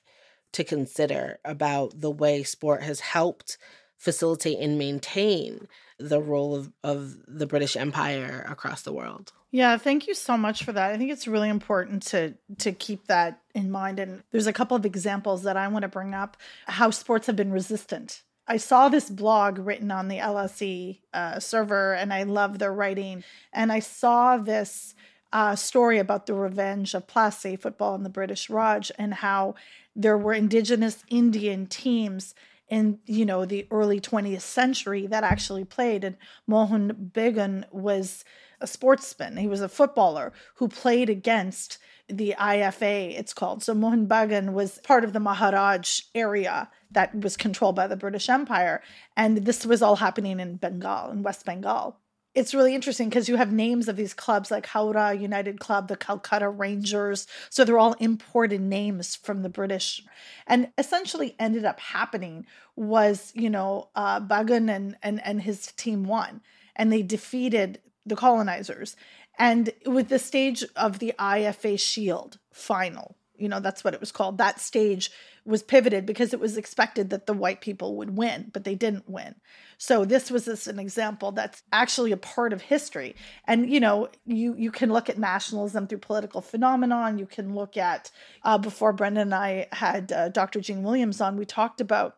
to 0.53 0.63
consider 0.63 1.39
about 1.45 2.01
the 2.01 2.11
way 2.11 2.43
sport 2.43 2.83
has 2.83 2.99
helped 2.99 3.57
facilitate 3.97 4.59
and 4.59 4.77
maintain 4.77 5.67
the 5.99 6.21
role 6.21 6.55
of, 6.55 6.71
of 6.83 7.15
the 7.27 7.45
British 7.45 7.77
Empire 7.77 8.45
across 8.49 8.81
the 8.81 8.93
world. 8.93 9.31
Yeah, 9.51 9.77
thank 9.77 10.07
you 10.07 10.13
so 10.13 10.37
much 10.37 10.63
for 10.63 10.71
that. 10.71 10.91
I 10.91 10.97
think 10.97 11.11
it's 11.11 11.27
really 11.27 11.49
important 11.49 12.03
to 12.07 12.33
to 12.59 12.71
keep 12.71 13.07
that 13.07 13.41
in 13.53 13.69
mind. 13.69 13.99
And 13.99 14.23
there's 14.31 14.47
a 14.47 14.53
couple 14.53 14.77
of 14.77 14.85
examples 14.85 15.43
that 15.43 15.57
I 15.57 15.67
want 15.67 15.83
to 15.83 15.89
bring 15.89 16.13
up 16.13 16.37
how 16.65 16.89
sports 16.89 17.27
have 17.27 17.35
been 17.35 17.51
resistant. 17.51 18.23
I 18.47 18.57
saw 18.57 18.89
this 18.89 19.09
blog 19.09 19.59
written 19.59 19.91
on 19.91 20.07
the 20.07 20.17
LSE 20.17 20.99
uh, 21.13 21.39
server, 21.39 21.93
and 21.93 22.13
I 22.13 22.23
love 22.23 22.59
their 22.59 22.73
writing. 22.73 23.23
And 23.53 23.71
I 23.71 23.79
saw 23.79 24.37
this 24.37 24.95
uh, 25.33 25.55
story 25.55 25.97
about 25.97 26.25
the 26.25 26.33
revenge 26.33 26.93
of 26.93 27.07
Plassey 27.07 27.59
football 27.59 27.95
in 27.95 28.03
the 28.03 28.09
British 28.09 28.49
Raj 28.49 28.91
and 28.97 29.13
how 29.15 29.55
there 29.95 30.17
were 30.17 30.33
indigenous 30.33 31.03
Indian 31.09 31.67
teams 31.67 32.35
in 32.69 32.99
you 33.05 33.25
know 33.25 33.45
the 33.45 33.67
early 33.69 33.99
20th 33.99 34.41
century 34.41 35.05
that 35.07 35.23
actually 35.23 35.65
played. 35.65 36.03
And 36.03 36.17
Mohun 36.47 37.11
Bagan 37.13 37.65
was 37.71 38.23
a 38.61 38.67
sportsman. 38.67 39.37
He 39.37 39.47
was 39.47 39.61
a 39.61 39.69
footballer 39.69 40.31
who 40.55 40.67
played 40.67 41.09
against 41.09 41.77
the 42.07 42.35
IFA 42.37 43.17
it's 43.17 43.33
called. 43.33 43.63
So 43.63 43.73
Mohun 43.73 44.07
Bagan 44.07 44.53
was 44.53 44.79
part 44.83 45.03
of 45.03 45.13
the 45.13 45.19
Maharaj 45.19 46.01
area 46.13 46.69
that 46.91 47.15
was 47.15 47.37
controlled 47.37 47.75
by 47.75 47.87
the 47.87 47.95
British 47.95 48.29
Empire. 48.29 48.81
And 49.15 49.45
this 49.45 49.65
was 49.65 49.81
all 49.81 49.97
happening 49.97 50.39
in 50.39 50.57
Bengal 50.57 51.11
in 51.11 51.23
West 51.23 51.45
Bengal 51.45 52.00
it's 52.33 52.53
really 52.53 52.73
interesting 52.73 53.09
because 53.09 53.27
you 53.27 53.35
have 53.35 53.51
names 53.51 53.87
of 53.87 53.97
these 53.97 54.13
clubs 54.13 54.51
like 54.51 54.65
Howrah 54.65 55.13
United 55.13 55.59
Club, 55.59 55.87
the 55.87 55.97
Calcutta 55.97 56.47
Rangers. 56.49 57.27
So 57.49 57.65
they're 57.65 57.79
all 57.79 57.93
imported 57.93 58.61
names 58.61 59.15
from 59.15 59.41
the 59.41 59.49
British. 59.49 60.01
And 60.47 60.69
essentially 60.77 61.35
ended 61.39 61.65
up 61.65 61.79
happening 61.79 62.45
was, 62.75 63.31
you 63.35 63.49
know, 63.49 63.89
uh, 63.95 64.21
Bagan 64.21 64.73
and, 64.73 64.95
and, 65.03 65.21
and 65.25 65.41
his 65.41 65.67
team 65.73 66.05
won 66.05 66.41
and 66.75 66.91
they 66.91 67.01
defeated 67.01 67.81
the 68.05 68.15
colonizers. 68.15 68.95
And 69.37 69.71
with 69.85 70.09
the 70.09 70.19
stage 70.19 70.63
of 70.75 70.99
the 70.99 71.13
IFA 71.19 71.79
Shield 71.79 72.39
final, 72.51 73.17
you 73.35 73.49
know, 73.49 73.59
that's 73.59 73.83
what 73.83 73.93
it 73.93 73.99
was 73.99 74.11
called. 74.11 74.37
That 74.37 74.59
stage 74.59 75.11
was 75.45 75.63
pivoted 75.63 76.05
because 76.05 76.33
it 76.33 76.39
was 76.39 76.57
expected 76.57 77.09
that 77.09 77.25
the 77.25 77.33
white 77.33 77.61
people 77.61 77.95
would 77.97 78.15
win, 78.15 78.49
but 78.53 78.63
they 78.63 78.75
didn't 78.75 79.09
win. 79.09 79.35
So 79.77 80.05
this 80.05 80.29
was 80.29 80.45
just 80.45 80.67
an 80.67 80.77
example 80.77 81.31
that's 81.31 81.63
actually 81.73 82.11
a 82.11 82.17
part 82.17 82.53
of 82.53 82.61
history. 82.61 83.15
And 83.45 83.69
you 83.69 83.79
know, 83.79 84.09
you 84.25 84.55
you 84.55 84.71
can 84.71 84.93
look 84.93 85.09
at 85.09 85.17
nationalism 85.17 85.87
through 85.87 85.99
political 85.99 86.41
phenomenon. 86.41 87.17
You 87.17 87.25
can 87.25 87.55
look 87.55 87.77
at 87.77 88.11
uh, 88.43 88.57
before 88.57 88.93
Brenda 88.93 89.21
and 89.21 89.33
I 89.33 89.67
had 89.71 90.11
uh, 90.11 90.29
Dr. 90.29 90.61
Jean 90.61 90.83
Williams 90.83 91.19
on. 91.19 91.37
We 91.37 91.45
talked 91.45 91.81
about 91.81 92.17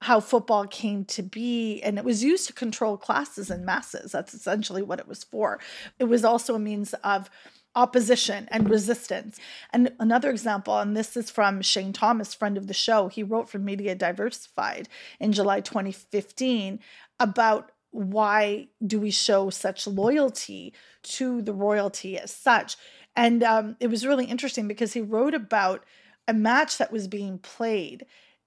how 0.00 0.20
football 0.20 0.66
came 0.66 1.04
to 1.06 1.22
be 1.22 1.80
and 1.82 1.98
it 1.98 2.04
was 2.04 2.22
used 2.22 2.46
to 2.46 2.52
control 2.52 2.98
classes 2.98 3.50
and 3.50 3.64
masses 3.64 4.12
that's 4.12 4.34
essentially 4.34 4.82
what 4.82 4.98
it 4.98 5.08
was 5.08 5.24
for 5.24 5.58
it 5.98 6.04
was 6.04 6.26
also 6.26 6.54
a 6.54 6.58
means 6.58 6.92
of 7.04 7.30
opposition 7.76 8.48
and 8.50 8.70
resistance. 8.70 9.38
And 9.72 9.92
another 9.98 10.30
example, 10.30 10.78
and 10.78 10.96
this 10.96 11.16
is 11.16 11.30
from 11.30 11.62
Shane 11.62 11.92
Thomas, 11.92 12.34
friend 12.34 12.56
of 12.56 12.66
the 12.66 12.74
show, 12.74 13.08
he 13.08 13.22
wrote 13.22 13.48
for 13.48 13.58
Media 13.58 13.94
Diversified 13.94 14.88
in 15.18 15.32
July 15.32 15.60
2015 15.60 16.78
about 17.18 17.72
why 17.90 18.68
do 18.84 18.98
we 18.98 19.10
show 19.10 19.50
such 19.50 19.86
loyalty 19.86 20.72
to 21.02 21.42
the 21.42 21.52
royalty 21.52 22.18
as 22.18 22.32
such. 22.32 22.76
And 23.14 23.42
um, 23.42 23.76
it 23.78 23.88
was 23.88 24.06
really 24.06 24.24
interesting 24.24 24.66
because 24.66 24.92
he 24.92 25.00
wrote 25.00 25.34
about 25.34 25.84
a 26.26 26.34
match 26.34 26.78
that 26.78 26.92
was 26.92 27.06
being 27.06 27.38
played 27.38 28.06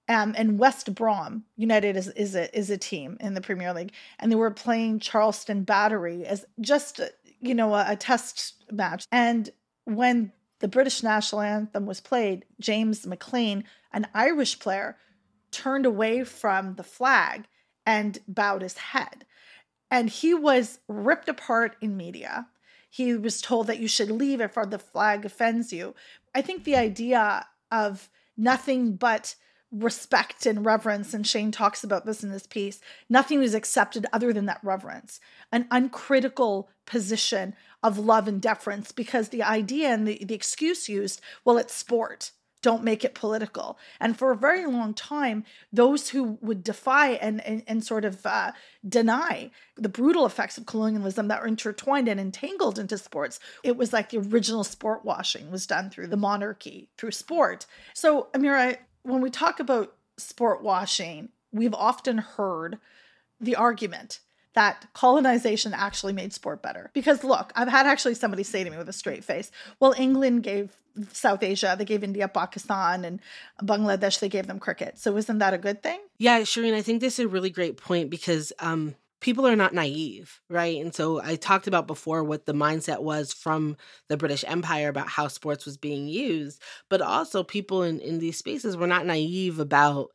um, 0.09 0.33
and 0.37 0.57
West 0.57 0.93
Brom 0.95 1.43
United 1.57 1.97
is, 1.97 2.07
is 2.09 2.35
a 2.35 2.55
is 2.57 2.69
a 2.69 2.77
team 2.77 3.17
in 3.19 3.33
the 3.33 3.41
Premier 3.41 3.73
League, 3.73 3.91
and 4.19 4.31
they 4.31 4.37
were 4.37 4.51
playing 4.51 4.99
Charleston 4.99 5.63
Battery 5.63 6.25
as 6.25 6.45
just 6.61 7.01
you 7.41 7.55
know, 7.55 7.73
a, 7.73 7.85
a 7.89 7.95
test 7.95 8.55
match. 8.71 9.05
And 9.11 9.49
when 9.85 10.31
the 10.59 10.67
British 10.67 11.03
national 11.03 11.41
anthem 11.41 11.85
was 11.85 12.01
played, 12.01 12.45
James 12.59 13.05
McClean, 13.05 13.63
an 13.93 14.07
Irish 14.13 14.59
player, 14.59 14.97
turned 15.51 15.85
away 15.85 16.23
from 16.23 16.75
the 16.75 16.83
flag 16.83 17.45
and 17.85 18.19
bowed 18.27 18.61
his 18.61 18.77
head. 18.77 19.25
And 19.89 20.09
he 20.09 20.33
was 20.33 20.79
ripped 20.87 21.29
apart 21.29 21.77
in 21.79 21.95
media. 21.95 22.47
He 22.89 23.15
was 23.15 23.41
told 23.41 23.67
that 23.67 23.79
you 23.79 23.87
should 23.87 24.11
leave 24.11 24.41
if 24.41 24.55
the 24.55 24.79
flag 24.79 25.25
offends 25.25 25.71
you. 25.71 25.95
I 26.35 26.41
think 26.41 26.63
the 26.63 26.75
idea 26.75 27.45
of 27.71 28.09
nothing 28.35 28.95
but 28.95 29.35
respect 29.71 30.45
and 30.45 30.65
reverence, 30.65 31.13
and 31.13 31.27
Shane 31.27 31.51
talks 31.51 31.83
about 31.83 32.05
this 32.05 32.23
in 32.23 32.31
this 32.31 32.47
piece, 32.47 32.79
nothing 33.09 33.39
was 33.39 33.53
accepted 33.53 34.05
other 34.13 34.31
than 34.31 34.45
that 34.45 34.63
reverence, 34.63 35.19
an 35.51 35.67
uncritical 35.71 36.69
position 36.85 37.53
of 37.83 37.97
love 37.97 38.27
and 38.27 38.41
deference, 38.41 38.91
because 38.91 39.29
the 39.29 39.43
idea 39.43 39.89
and 39.89 40.07
the, 40.07 40.23
the 40.23 40.35
excuse 40.35 40.87
used, 40.87 41.21
well, 41.43 41.57
it's 41.57 41.73
sport. 41.73 42.31
Don't 42.63 42.83
make 42.83 43.05
it 43.05 43.13
political. 43.13 43.77
And 43.99 44.17
for 44.17 44.31
a 44.31 44.35
very 44.35 44.65
long 44.65 44.95
time, 44.95 45.45
those 45.71 46.09
who 46.09 46.39
would 46.41 46.63
defy 46.63 47.11
and, 47.11 47.39
and, 47.45 47.63
and 47.67 47.83
sort 47.83 48.03
of 48.03 48.25
uh, 48.25 48.51
deny 48.87 49.51
the 49.75 49.87
brutal 49.87 50.25
effects 50.25 50.57
of 50.57 50.65
colonialism 50.65 51.27
that 51.27 51.39
were 51.39 51.47
intertwined 51.47 52.07
and 52.07 52.19
entangled 52.19 52.79
into 52.79 52.97
sports, 52.97 53.39
it 53.63 53.77
was 53.77 53.93
like 53.93 54.09
the 54.09 54.17
original 54.17 54.63
sport 54.63 55.05
washing 55.05 55.51
was 55.51 55.67
done 55.67 55.91
through 55.91 56.07
the 56.07 56.17
monarchy, 56.17 56.89
through 56.97 57.11
sport. 57.11 57.67
So, 57.93 58.29
Amira, 58.33 58.77
when 59.07 59.21
we 59.21 59.29
talk 59.29 59.59
about 59.59 59.95
sport 60.17 60.61
washing, 60.61 61.29
we've 61.51 61.73
often 61.73 62.17
heard 62.17 62.77
the 63.39 63.55
argument 63.55 64.19
that 64.53 64.87
colonization 64.93 65.73
actually 65.73 66.13
made 66.13 66.33
sport 66.33 66.61
better. 66.61 66.89
Because 66.93 67.23
look, 67.23 67.53
I've 67.55 67.67
had 67.67 67.85
actually 67.85 68.15
somebody 68.15 68.43
say 68.43 68.63
to 68.63 68.69
me 68.69 68.77
with 68.77 68.89
a 68.89 68.93
straight 68.93 69.23
face, 69.23 69.51
well, 69.79 69.93
England 69.97 70.43
gave 70.43 70.75
South 71.13 71.43
Asia, 71.43 71.75
they 71.77 71.85
gave 71.85 72.03
India, 72.03 72.27
Pakistan, 72.27 73.05
and 73.05 73.21
Bangladesh, 73.61 74.19
they 74.19 74.29
gave 74.29 74.47
them 74.47 74.59
cricket. 74.59 74.97
So 74.97 75.15
isn't 75.15 75.37
that 75.37 75.53
a 75.53 75.59
good 75.59 75.83
thing? 75.83 75.99
Yeah, 76.17 76.41
Shireen, 76.41 76.73
I 76.73 76.81
think 76.81 77.01
this 77.01 77.19
is 77.19 77.25
a 77.25 77.27
really 77.27 77.51
great 77.51 77.77
point 77.77 78.09
because 78.09 78.51
um, 78.59 78.95
people 79.27 79.45
are 79.45 79.57
not 79.57 79.73
naive, 79.73 80.39
right? 80.49 80.79
And 80.79 80.95
so 80.95 81.21
I 81.21 81.35
talked 81.35 81.67
about 81.67 81.85
before 81.85 82.23
what 82.23 82.45
the 82.45 82.53
mindset 82.53 83.01
was 83.01 83.33
from 83.33 83.75
the 84.07 84.15
British 84.15 84.45
Empire 84.47 84.87
about 84.87 85.09
how 85.09 85.27
sports 85.27 85.65
was 85.65 85.75
being 85.75 86.07
used, 86.07 86.61
but 86.87 87.01
also 87.01 87.43
people 87.43 87.83
in, 87.83 87.99
in 87.99 88.19
these 88.19 88.37
spaces 88.37 88.77
were 88.77 88.87
not 88.87 89.05
naive 89.05 89.59
about 89.59 90.11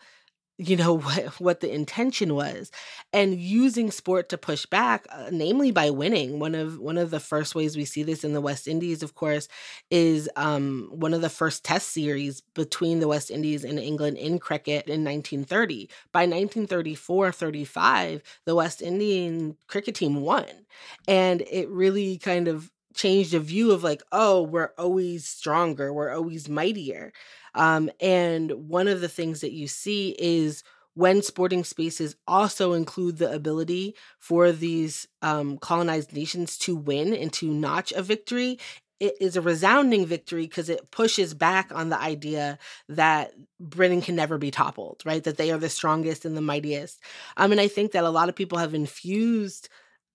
you 0.59 0.77
know 0.77 0.95
what 0.99 1.41
what 1.41 1.61
the 1.61 1.73
intention 1.73 2.35
was 2.35 2.71
and 3.13 3.35
using 3.41 3.91
sport 3.91 4.29
to 4.29 4.39
push 4.39 4.67
back 4.67 5.07
uh, 5.11 5.29
namely 5.33 5.71
by 5.71 5.91
winning. 5.91 6.39
One 6.39 6.55
of 6.55 6.79
one 6.79 6.99
of 6.99 7.11
the 7.11 7.21
first 7.21 7.55
ways 7.55 7.77
we 7.77 7.85
see 7.85 8.03
this 8.03 8.25
in 8.25 8.33
the 8.33 8.41
west 8.41 8.69
indies 8.69 9.03
of 9.03 9.15
course 9.15 9.49
is 9.91 10.29
um, 10.37 10.89
one 10.93 11.15
of 11.15 11.21
the 11.21 11.29
first 11.31 11.65
test 11.65 11.91
series 11.91 12.41
between 12.55 13.01
the 13.01 13.09
west 13.09 13.31
indies 13.31 13.65
and 13.65 13.79
england 13.79 14.17
in 14.17 14.39
cricket 14.39 14.87
in 14.89 15.05
1930 15.05 15.89
by 16.13 16.27
1934-35 16.27 18.23
the 18.45 18.55
west 18.55 18.83
indian 18.83 19.57
cricket 19.67 19.95
team 19.95 20.21
won 20.21 20.47
and 21.09 21.43
it 21.51 21.69
really 21.69 22.19
kind 22.19 22.49
of 22.49 22.71
changed 22.95 23.33
a 23.35 23.41
view 23.41 23.73
of 23.73 23.83
like 23.83 24.03
oh 24.13 24.43
we're 24.43 24.73
always 24.77 25.27
stronger 25.27 25.93
we're 25.93 26.15
always 26.15 26.49
mightier 26.49 27.13
um, 27.55 27.91
and 28.01 28.69
one 28.69 28.89
of 28.89 29.01
the 29.01 29.09
things 29.09 29.41
that 29.41 29.53
you 29.53 29.67
see 29.67 30.15
is 30.19 30.63
when 30.95 31.23
sporting 31.23 31.65
spaces 31.65 32.17
also 32.27 32.75
include 32.75 33.19
the 33.19 33.33
ability 33.33 33.95
for 34.19 34.53
these 34.53 35.09
um, 35.23 35.59
colonized 35.59 36.13
nations 36.13 36.59
to 36.59 36.77
win 36.77 37.15
and 37.15 37.33
to 37.33 37.47
notch 37.49 37.93
a 37.93 38.03
victory, 38.03 38.59
it 39.01 39.17
is 39.21 39.37
a 39.37 39.41
resounding 39.41 40.07
victory 40.07 40.43
because 40.43 40.69
it 40.69 40.91
pushes 40.91 41.35
back 41.35 41.73
on 41.75 41.89
the 41.89 42.01
idea 42.01 42.59
that 42.89 43.33
Britain 43.59 44.01
can 44.01 44.15
never 44.15 44.39
be 44.39 44.51
toppled, 44.51 45.03
right? 45.05 45.25
That 45.25 45.39
they 45.39 45.51
are 45.51 45.59
the 45.59 45.69
strongest 45.69 46.25
and 46.25 46.37
the 46.37 46.43
mightiest. 46.43 47.01
Um, 47.37 47.53
and 47.53 47.61
I 47.61 47.69
think 47.69 47.93
that 47.93 48.05
a 48.05 48.11
lot 48.11 48.29
of 48.29 48.37
people 48.37 48.59
have 48.59 48.75
infused 48.75 49.69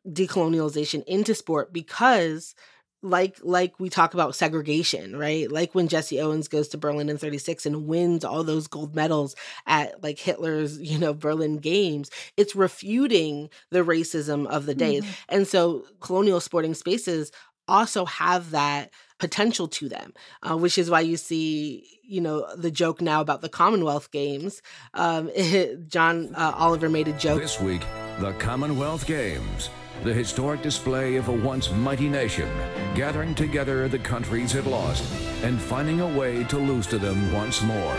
decolonialization 0.07 1.03
into 1.03 1.35
sport 1.35 1.73
because 1.73 2.55
like 3.03 3.37
like 3.43 3.79
we 3.79 3.89
talk 3.89 4.13
about 4.13 4.35
segregation 4.35 5.15
right 5.15 5.51
like 5.51 5.75
when 5.75 5.87
jesse 5.87 6.19
owens 6.19 6.47
goes 6.47 6.67
to 6.67 6.77
berlin 6.77 7.09
in 7.09 7.17
36 7.17 7.65
and 7.65 7.87
wins 7.87 8.25
all 8.25 8.43
those 8.43 8.67
gold 8.67 8.95
medals 8.95 9.35
at 9.67 10.01
like 10.03 10.17
hitler's 10.17 10.79
you 10.81 10.97
know 10.97 11.13
berlin 11.13 11.57
games 11.57 12.09
it's 12.37 12.55
refuting 12.55 13.49
the 13.69 13.85
racism 13.85 14.47
of 14.47 14.65
the 14.65 14.75
day 14.75 14.97
mm-hmm. 14.97 15.11
and 15.29 15.47
so 15.47 15.85
colonial 15.99 16.39
sporting 16.39 16.73
spaces 16.73 17.31
also 17.67 18.05
have 18.05 18.51
that 18.51 18.91
potential 19.19 19.67
to 19.67 19.89
them, 19.89 20.13
uh, 20.43 20.55
which 20.55 20.77
is 20.77 20.89
why 20.89 21.01
you 21.01 21.17
see, 21.17 21.85
you 22.03 22.21
know, 22.21 22.47
the 22.55 22.71
joke 22.71 23.01
now 23.01 23.19
about 23.19 23.41
the 23.41 23.49
Commonwealth 23.49 24.11
Games. 24.11 24.61
Um, 24.93 25.29
John 25.87 26.33
uh, 26.35 26.53
Oliver 26.55 26.89
made 26.89 27.07
a 27.07 27.13
joke 27.13 27.41
this 27.41 27.59
week. 27.59 27.81
The 28.19 28.31
Commonwealth 28.33 29.05
Games 29.05 29.69
the 30.03 30.13
historic 30.13 30.61
display 30.61 31.15
of 31.15 31.27
a 31.27 31.31
once 31.31 31.71
mighty 31.71 32.09
nation, 32.09 32.49
gathering 32.95 33.33
together 33.35 33.87
the 33.87 33.99
countries 33.99 34.55
it 34.55 34.65
lost 34.65 35.03
and 35.43 35.59
finding 35.59 36.01
a 36.01 36.17
way 36.17 36.43
to 36.45 36.57
lose 36.57 36.87
to 36.87 36.97
them 36.97 37.31
once 37.33 37.61
more. 37.61 37.97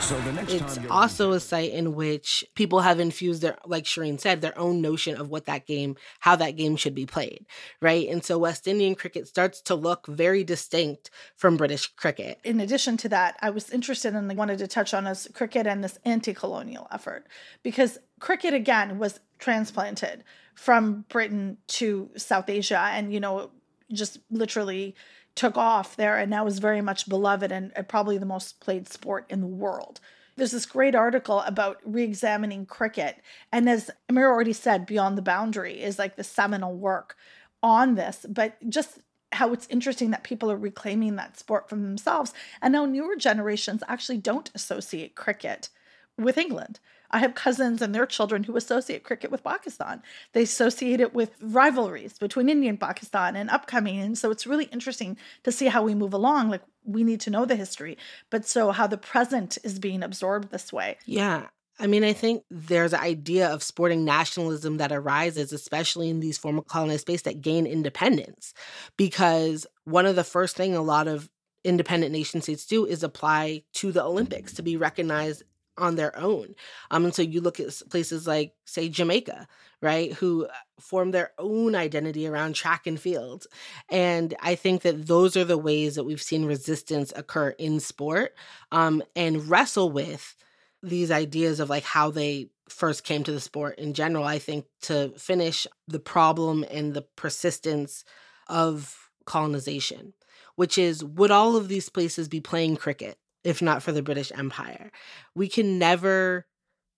So 0.00 0.20
the 0.20 0.32
next 0.32 0.58
time 0.58 0.68
it's 0.68 0.78
also 0.90 1.32
a 1.32 1.40
site 1.40 1.72
in 1.72 1.94
which 1.94 2.44
people 2.54 2.80
have 2.80 3.00
infused 3.00 3.40
their, 3.40 3.56
like 3.64 3.84
Shireen 3.84 4.20
said, 4.20 4.42
their 4.42 4.56
own 4.58 4.82
notion 4.82 5.16
of 5.16 5.30
what 5.30 5.46
that 5.46 5.66
game, 5.66 5.96
how 6.20 6.36
that 6.36 6.56
game 6.56 6.76
should 6.76 6.94
be 6.94 7.06
played, 7.06 7.46
right? 7.80 8.06
And 8.08 8.22
so 8.22 8.36
West 8.36 8.68
Indian 8.68 8.94
cricket 8.94 9.26
starts 9.26 9.62
to 9.62 9.74
look 9.74 10.06
very 10.06 10.44
distinct 10.44 11.10
from 11.36 11.56
British 11.56 11.86
cricket. 11.96 12.38
In 12.44 12.60
addition 12.60 12.98
to 12.98 13.08
that, 13.08 13.36
I 13.40 13.48
was 13.48 13.70
interested 13.70 14.14
and 14.14 14.36
wanted 14.36 14.58
to 14.58 14.66
touch 14.66 14.92
on 14.92 15.04
this 15.04 15.26
cricket 15.32 15.66
and 15.66 15.82
this 15.82 15.98
anti-colonial 16.04 16.86
effort 16.92 17.26
because 17.62 17.98
cricket 18.20 18.52
again 18.52 18.98
was 18.98 19.20
transplanted 19.44 20.24
from 20.54 21.04
Britain 21.10 21.58
to 21.66 22.08
South 22.16 22.48
Asia 22.48 22.78
and, 22.78 23.12
you 23.12 23.20
know, 23.20 23.50
just 23.92 24.18
literally 24.30 24.94
took 25.34 25.58
off 25.58 25.96
there 25.96 26.16
and 26.16 26.30
now 26.30 26.46
is 26.46 26.60
very 26.60 26.80
much 26.80 27.06
beloved 27.06 27.52
and, 27.52 27.70
probably 27.86 28.16
the 28.16 28.24
most 28.24 28.58
played 28.58 28.88
sport 28.88 29.26
in 29.28 29.42
the 29.42 29.46
world. 29.46 30.00
There's 30.36 30.52
this 30.52 30.64
great 30.64 30.94
article 30.94 31.40
about 31.40 31.78
re-examining 31.84 32.64
cricket. 32.64 33.20
And 33.52 33.68
as 33.68 33.90
Amir 34.08 34.30
already 34.30 34.54
said, 34.54 34.86
Beyond 34.86 35.18
the 35.18 35.22
Boundary 35.22 35.82
is 35.82 35.98
like 35.98 36.16
the 36.16 36.24
seminal 36.24 36.74
work 36.74 37.14
on 37.62 37.96
this. 37.96 38.24
But 38.26 38.56
just 38.70 39.00
how 39.32 39.52
it's 39.52 39.68
interesting 39.68 40.10
that 40.12 40.24
people 40.24 40.50
are 40.50 40.56
reclaiming 40.56 41.16
that 41.16 41.38
sport 41.38 41.68
from 41.68 41.82
themselves. 41.82 42.32
And 42.62 42.72
now 42.72 42.86
newer 42.86 43.16
generations 43.16 43.82
actually 43.88 44.18
don't 44.18 44.50
associate 44.54 45.14
cricket 45.14 45.68
with 46.16 46.38
England. 46.38 46.80
I 47.14 47.18
have 47.18 47.36
cousins 47.36 47.80
and 47.80 47.94
their 47.94 48.06
children 48.06 48.42
who 48.42 48.56
associate 48.56 49.04
cricket 49.04 49.30
with 49.30 49.44
Pakistan. 49.44 50.02
They 50.32 50.42
associate 50.42 51.00
it 51.00 51.14
with 51.14 51.30
rivalries 51.40 52.18
between 52.18 52.48
India 52.48 52.68
and 52.68 52.80
Pakistan 52.80 53.36
and 53.36 53.48
upcoming. 53.50 54.00
And 54.00 54.18
so 54.18 54.32
it's 54.32 54.48
really 54.48 54.64
interesting 54.64 55.16
to 55.44 55.52
see 55.52 55.66
how 55.66 55.84
we 55.84 55.94
move 55.94 56.12
along. 56.12 56.50
Like 56.50 56.62
we 56.84 57.04
need 57.04 57.20
to 57.20 57.30
know 57.30 57.44
the 57.44 57.54
history, 57.54 57.96
but 58.30 58.48
so 58.48 58.72
how 58.72 58.88
the 58.88 58.98
present 58.98 59.58
is 59.62 59.78
being 59.78 60.02
absorbed 60.02 60.50
this 60.50 60.72
way. 60.72 60.98
Yeah. 61.06 61.46
I 61.78 61.86
mean, 61.86 62.02
I 62.02 62.12
think 62.12 62.42
there's 62.50 62.92
an 62.92 63.00
idea 63.00 63.48
of 63.48 63.62
sporting 63.62 64.04
nationalism 64.04 64.78
that 64.78 64.90
arises, 64.90 65.52
especially 65.52 66.10
in 66.10 66.18
these 66.18 66.36
former 66.36 66.62
colonized 66.62 67.02
states 67.02 67.22
that 67.22 67.40
gain 67.40 67.64
independence. 67.64 68.54
Because 68.96 69.66
one 69.84 70.06
of 70.06 70.16
the 70.16 70.24
first 70.24 70.56
thing 70.56 70.74
a 70.74 70.82
lot 70.82 71.06
of 71.06 71.30
independent 71.62 72.10
nation 72.10 72.42
states 72.42 72.66
do 72.66 72.84
is 72.84 73.04
apply 73.04 73.62
to 73.74 73.92
the 73.92 74.02
Olympics 74.02 74.52
to 74.54 74.62
be 74.62 74.76
recognized 74.76 75.44
on 75.76 75.96
their 75.96 76.16
own. 76.18 76.54
Um, 76.90 77.04
and 77.04 77.14
so 77.14 77.22
you 77.22 77.40
look 77.40 77.60
at 77.60 77.82
places 77.90 78.26
like, 78.26 78.54
say, 78.64 78.88
Jamaica, 78.88 79.46
right, 79.82 80.12
who 80.12 80.46
uh, 80.46 80.52
form 80.80 81.10
their 81.10 81.32
own 81.38 81.74
identity 81.74 82.26
around 82.26 82.54
track 82.54 82.86
and 82.86 82.98
field. 82.98 83.46
And 83.88 84.34
I 84.40 84.54
think 84.54 84.82
that 84.82 85.06
those 85.06 85.36
are 85.36 85.44
the 85.44 85.58
ways 85.58 85.94
that 85.96 86.04
we've 86.04 86.22
seen 86.22 86.46
resistance 86.46 87.12
occur 87.16 87.50
in 87.50 87.80
sport 87.80 88.34
um, 88.72 89.02
and 89.14 89.48
wrestle 89.48 89.90
with 89.90 90.36
these 90.82 91.10
ideas 91.10 91.60
of 91.60 91.70
like 91.70 91.84
how 91.84 92.10
they 92.10 92.50
first 92.68 93.04
came 93.04 93.24
to 93.24 93.32
the 93.32 93.40
sport 93.40 93.78
in 93.78 93.94
general. 93.94 94.24
I 94.24 94.38
think 94.38 94.66
to 94.82 95.10
finish 95.16 95.66
the 95.88 95.98
problem 95.98 96.64
and 96.70 96.94
the 96.94 97.02
persistence 97.02 98.04
of 98.48 99.10
colonization, 99.26 100.12
which 100.56 100.78
is 100.78 101.02
would 101.02 101.30
all 101.30 101.56
of 101.56 101.68
these 101.68 101.88
places 101.88 102.28
be 102.28 102.40
playing 102.40 102.76
cricket 102.76 103.18
if 103.44 103.62
not 103.62 103.82
for 103.82 103.92
the 103.92 104.02
British 104.02 104.32
Empire? 104.34 104.90
We 105.34 105.48
can 105.48 105.78
never 105.78 106.46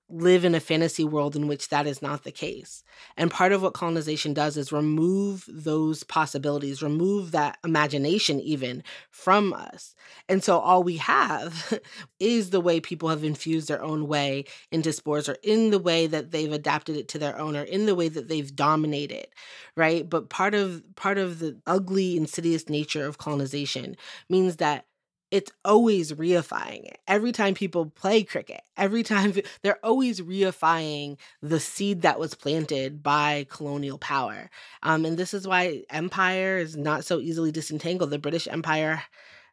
live 0.08 0.44
in 0.44 0.54
a 0.54 0.60
fantasy 0.60 1.04
world 1.04 1.34
in 1.34 1.48
which 1.48 1.68
that 1.68 1.86
is 1.86 2.00
not 2.00 2.22
the 2.22 2.30
case. 2.30 2.84
And 3.16 3.30
part 3.30 3.50
of 3.50 3.62
what 3.62 3.74
colonization 3.74 4.34
does 4.34 4.56
is 4.56 4.70
remove 4.70 5.44
those 5.48 6.04
possibilities, 6.04 6.82
remove 6.82 7.32
that 7.32 7.58
imagination 7.64 8.38
even 8.40 8.84
from 9.10 9.52
us. 9.52 9.96
And 10.28 10.44
so 10.44 10.60
all 10.60 10.84
we 10.84 10.98
have 10.98 11.80
is 12.20 12.50
the 12.50 12.60
way 12.60 12.78
people 12.78 13.08
have 13.08 13.24
infused 13.24 13.66
their 13.66 13.82
own 13.82 14.06
way 14.06 14.44
into 14.70 14.92
sports 14.92 15.28
or 15.28 15.36
in 15.42 15.70
the 15.70 15.78
way 15.78 16.06
that 16.06 16.30
they've 16.30 16.52
adapted 16.52 16.96
it 16.96 17.08
to 17.08 17.18
their 17.18 17.36
own 17.38 17.56
or 17.56 17.62
in 17.62 17.86
the 17.86 17.94
way 17.96 18.08
that 18.08 18.28
they've 18.28 18.54
dominated, 18.54 19.26
right? 19.76 20.08
But 20.08 20.30
part 20.30 20.54
of 20.54 20.84
part 20.94 21.18
of 21.18 21.40
the 21.40 21.58
ugly 21.66 22.16
insidious 22.16 22.68
nature 22.68 23.06
of 23.06 23.18
colonization 23.18 23.96
means 24.28 24.56
that 24.56 24.86
it's 25.30 25.50
always 25.64 26.12
reifying 26.12 26.84
it. 26.84 26.98
Every 27.08 27.32
time 27.32 27.54
people 27.54 27.86
play 27.86 28.22
cricket, 28.22 28.62
every 28.76 29.02
time 29.02 29.34
they're 29.62 29.84
always 29.84 30.20
reifying 30.20 31.18
the 31.42 31.60
seed 31.60 32.02
that 32.02 32.18
was 32.18 32.34
planted 32.34 33.02
by 33.02 33.46
colonial 33.50 33.98
power. 33.98 34.50
Um, 34.82 35.04
and 35.04 35.16
this 35.16 35.34
is 35.34 35.46
why 35.46 35.82
empire 35.90 36.58
is 36.58 36.76
not 36.76 37.04
so 37.04 37.20
easily 37.20 37.50
disentangled. 37.50 38.10
The 38.10 38.18
British 38.18 38.46
Empire, 38.48 39.02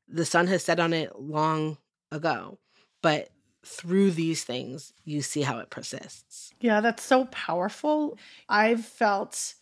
the 0.07 0.25
sun 0.25 0.47
has 0.47 0.63
set 0.63 0.79
on 0.79 0.93
it 0.93 1.19
long 1.19 1.77
ago, 2.11 2.59
but 3.01 3.29
through 3.65 4.11
these 4.11 4.43
things, 4.43 4.93
you 5.05 5.21
see 5.21 5.41
how 5.41 5.59
it 5.59 5.69
persists. 5.69 6.53
Yeah, 6.59 6.81
that's 6.81 7.03
so 7.03 7.25
powerful. 7.25 8.17
I've 8.49 8.85
felt, 8.85 9.55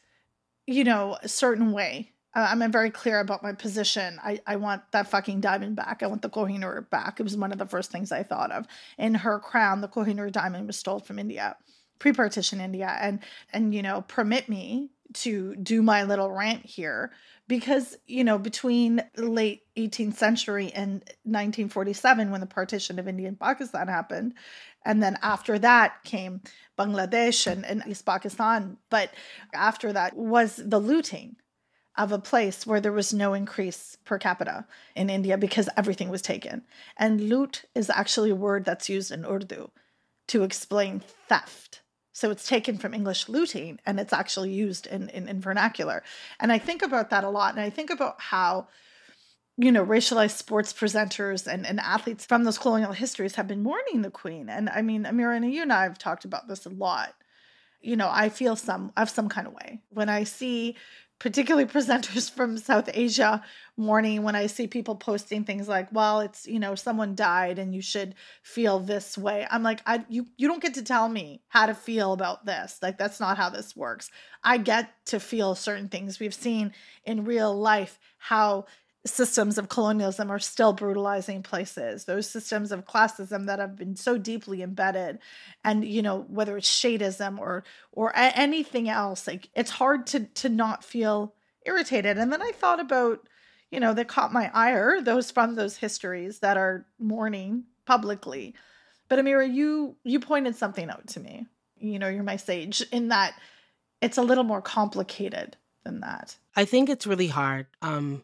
you 0.66 0.84
know, 0.84 1.18
a 1.22 1.28
certain 1.28 1.72
way. 1.72 2.12
Uh, 2.34 2.48
I'm 2.50 2.72
very 2.72 2.92
clear 2.92 3.20
about 3.20 3.44
my 3.44 3.54
position. 3.54 4.20
I, 4.24 4.40
I 4.48 4.56
want 4.56 4.84
that 4.92 5.08
fucking 5.08 5.42
diamond 5.42 5.76
back. 5.76 6.02
I 6.02 6.08
want 6.08 6.22
the 6.22 6.30
Kohinoor 6.30 6.90
back. 6.90 7.20
It 7.20 7.24
was 7.24 7.36
one 7.36 7.52
of 7.52 7.58
the 7.58 7.66
first 7.66 7.92
things 7.92 8.12
I 8.12 8.24
thought 8.24 8.52
of. 8.52 8.68
In 8.98 9.16
her 9.16 9.40
crown, 9.40 9.82
the 9.82 9.90
Kohinoor 9.90 10.32
diamond 10.32 10.68
was 10.68 10.78
stolen 10.78 11.04
from 11.04 11.20
India, 11.20 11.58
pre-partition 12.00 12.62
India, 12.62 12.98
and 13.02 13.20
and 13.52 13.76
you 13.76 13.82
know, 13.82 14.04
permit 14.08 14.48
me 14.48 14.92
to 15.14 15.56
do 15.58 15.82
my 15.82 16.04
little 16.04 16.32
rant 16.32 16.66
here 16.66 17.12
because 17.48 17.98
you 18.08 18.24
know 18.24 18.38
between 18.38 19.04
late 19.18 19.64
18th 19.76 20.16
century 20.16 20.72
and 20.74 21.04
1947 21.24 22.32
when 22.32 22.40
the 22.40 22.48
partition 22.48 22.98
of 22.98 23.08
India 23.08 23.28
and 23.28 23.40
Pakistan 23.40 23.90
happened 23.90 24.34
and 24.86 25.04
then 25.04 25.18
after 25.22 25.60
that 25.60 26.02
came 26.04 26.42
Bangladesh 26.80 27.52
and, 27.52 27.66
and 27.66 27.84
East 27.88 28.06
Pakistan 28.06 28.78
but 28.90 29.12
after 29.54 29.92
that 29.92 30.16
was 30.16 30.62
the 30.64 30.80
looting 30.80 31.36
of 31.98 32.12
a 32.12 32.20
place 32.20 32.66
where 32.66 32.80
there 32.80 32.92
was 32.92 33.14
no 33.14 33.34
increase 33.34 33.98
per 34.06 34.18
capita 34.18 34.66
in 34.96 35.10
India 35.10 35.38
because 35.38 35.70
everything 35.76 36.10
was 36.10 36.22
taken. 36.22 36.64
And 36.98 37.30
loot 37.30 37.66
is 37.76 37.90
actually 37.90 38.30
a 38.30 38.36
word 38.36 38.64
that's 38.64 38.90
used 38.90 39.12
in 39.12 39.26
Urdu 39.26 39.70
to 40.30 40.44
explain 40.44 41.02
theft. 41.28 41.82
So 42.14 42.32
it's 42.32 42.48
taken 42.48 42.78
from 42.78 42.94
English 42.94 43.28
looting 43.28 43.80
and 43.86 44.00
it's 44.00 44.14
actually 44.14 44.52
used 44.52 44.88
in, 44.88 45.10
in, 45.10 45.28
in 45.28 45.42
vernacular. 45.42 46.04
And 46.40 46.52
I 46.52 46.58
think 46.60 46.82
about 46.82 47.10
that 47.10 47.24
a 47.24 47.30
lot. 47.30 47.54
And 47.54 47.62
I 47.62 47.70
think 47.70 47.90
about 47.90 48.20
how, 48.20 48.68
you 49.58 49.72
know, 49.72 49.86
racialized 49.86 50.38
sports 50.38 50.72
presenters 50.72 51.48
and, 51.48 51.66
and 51.66 51.80
athletes 51.80 52.26
from 52.26 52.44
those 52.44 52.58
colonial 52.58 52.94
histories 52.94 53.36
have 53.36 53.48
been 53.48 53.64
mourning 53.64 54.02
the 54.02 54.12
queen. 54.12 54.50
And 54.50 54.70
I 54.70 54.82
mean, 54.82 55.04
Amira 55.04 55.36
and 55.36 55.54
you 55.54 55.62
and 55.62 55.74
I 55.74 55.84
have 55.84 55.98
talked 55.98 56.26
about 56.26 56.48
this 56.48 56.66
a 56.66 56.70
lot. 56.70 57.14
You 57.82 57.96
know, 57.96 58.10
I 58.12 58.30
feel 58.30 58.56
some, 58.56 58.92
have 58.96 59.10
some 59.10 59.28
kind 59.28 59.48
of 59.48 59.54
way 59.54 59.82
when 59.90 60.08
I 60.08 60.24
see 60.24 60.76
particularly 61.22 61.68
presenters 61.68 62.32
from 62.36 62.58
South 62.58 62.90
Asia 62.92 63.44
mourning 63.78 64.24
when 64.24 64.36
I 64.36 64.48
see 64.48 64.66
people 64.66 64.96
posting 64.96 65.44
things 65.44 65.68
like, 65.68 65.88
well, 65.92 66.22
it's, 66.22 66.48
you 66.48 66.60
know, 66.60 66.74
someone 66.74 67.14
died 67.14 67.60
and 67.60 67.76
you 67.76 67.82
should 67.82 68.16
feel 68.42 68.80
this 68.80 69.20
way. 69.20 69.46
I'm 69.52 69.62
like, 69.62 69.82
I 69.86 70.04
you 70.10 70.26
you 70.38 70.48
don't 70.48 70.64
get 70.64 70.74
to 70.74 70.84
tell 70.84 71.08
me 71.08 71.44
how 71.48 71.68
to 71.68 71.76
feel 71.76 72.14
about 72.14 72.48
this. 72.48 72.80
Like 72.82 72.98
that's 72.98 73.20
not 73.20 73.38
how 73.38 73.52
this 73.52 73.76
works. 73.76 74.10
I 74.44 74.58
get 74.58 74.90
to 75.06 75.20
feel 75.20 75.54
certain 75.54 75.90
things. 75.90 76.20
We've 76.20 76.34
seen 76.34 76.74
in 77.06 77.24
real 77.24 77.56
life 77.56 78.00
how 78.18 78.66
systems 79.06 79.58
of 79.58 79.70
colonialism 79.70 80.30
are 80.30 80.40
still 80.40 80.74
brutalizing 80.74 81.42
places. 81.42 82.06
Those 82.06 82.30
systems 82.30 82.72
of 82.72 82.86
classism 82.86 83.48
that 83.48 83.60
have 83.60 83.76
been 83.76 83.96
so 83.96 84.18
deeply 84.18 84.62
embedded 84.62 85.20
and 85.64 85.84
you 85.84 86.02
know 86.02 86.26
whether 86.30 86.56
it's 86.58 86.70
shadism 86.70 87.40
or 87.40 87.64
or 87.92 88.12
anything 88.16 88.90
else 88.90 89.28
like 89.28 89.50
it's 89.56 89.72
hard 89.72 90.06
to 90.08 90.26
to 90.26 90.50
not 90.50 90.84
feel 90.84 91.34
irritated. 91.66 92.18
And 92.18 92.32
then 92.32 92.42
i 92.42 92.52
thought 92.52 92.80
about 92.80 93.28
you 93.72 93.80
know 93.80 93.94
that 93.94 94.08
caught 94.08 94.34
my 94.34 94.52
ire 94.54 95.02
those 95.02 95.32
from 95.32 95.56
those 95.56 95.78
histories 95.78 96.40
that 96.40 96.58
are 96.58 96.86
mourning 97.00 97.64
publicly. 97.86 98.54
But 99.10 99.20
amira 99.20 99.52
you 99.52 99.96
you 100.04 100.20
pointed 100.20 100.56
something 100.56 100.90
out 100.90 101.08
to 101.08 101.20
me. 101.20 101.48
You 101.78 101.98
know 101.98 102.08
you're 102.08 102.24
my 102.24 102.36
sage 102.36 102.82
in 102.92 103.08
that 103.08 103.34
it's 104.00 104.18
a 104.18 104.24
little 104.24 104.44
more 104.44 104.62
complicated 104.62 105.58
than 105.84 106.02
that. 106.02 106.38
I 106.56 106.66
think 106.66 106.90
it's 106.90 107.08
really 107.08 107.28
hard. 107.28 107.66
Um, 107.82 108.24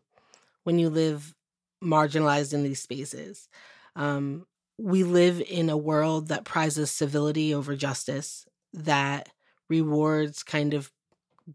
when 0.67 0.79
you 0.79 0.89
live 0.89 1.33
marginalized 1.81 2.53
in 2.53 2.61
these 2.61 2.81
spaces. 2.81 3.47
Um, 3.95 4.45
we 4.77 5.05
live 5.05 5.39
in 5.39 5.69
a 5.69 5.77
world 5.77 6.27
that 6.27 6.43
prizes 6.43 6.91
civility 6.91 7.53
over 7.53 7.73
justice, 7.73 8.45
that 8.73 9.29
rewards 9.69 10.43
kind 10.43 10.73
of 10.73 10.91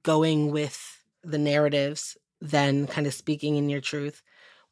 going 0.02 0.50
with 0.50 1.04
the 1.22 1.36
narratives 1.36 2.16
than 2.40 2.86
kind 2.86 3.06
of 3.06 3.12
speaking 3.12 3.56
in 3.56 3.68
your 3.68 3.82
truth. 3.82 4.22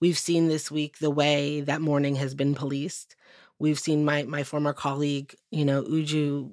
We've 0.01 0.17
seen 0.17 0.49
this 0.49 0.71
week 0.71 1.01
the 1.01 1.11
way 1.11 1.61
that 1.61 1.83
mourning 1.83 2.15
has 2.15 2.35
been 2.35 2.55
policed. 2.55 3.17
We've 3.59 3.79
seen 3.79 4.07
my 4.07 4.23
my 4.23 4.43
former 4.43 4.73
colleague, 4.73 5.35
you 5.51 5.67
know, 5.67 5.83
Uju 5.83 6.51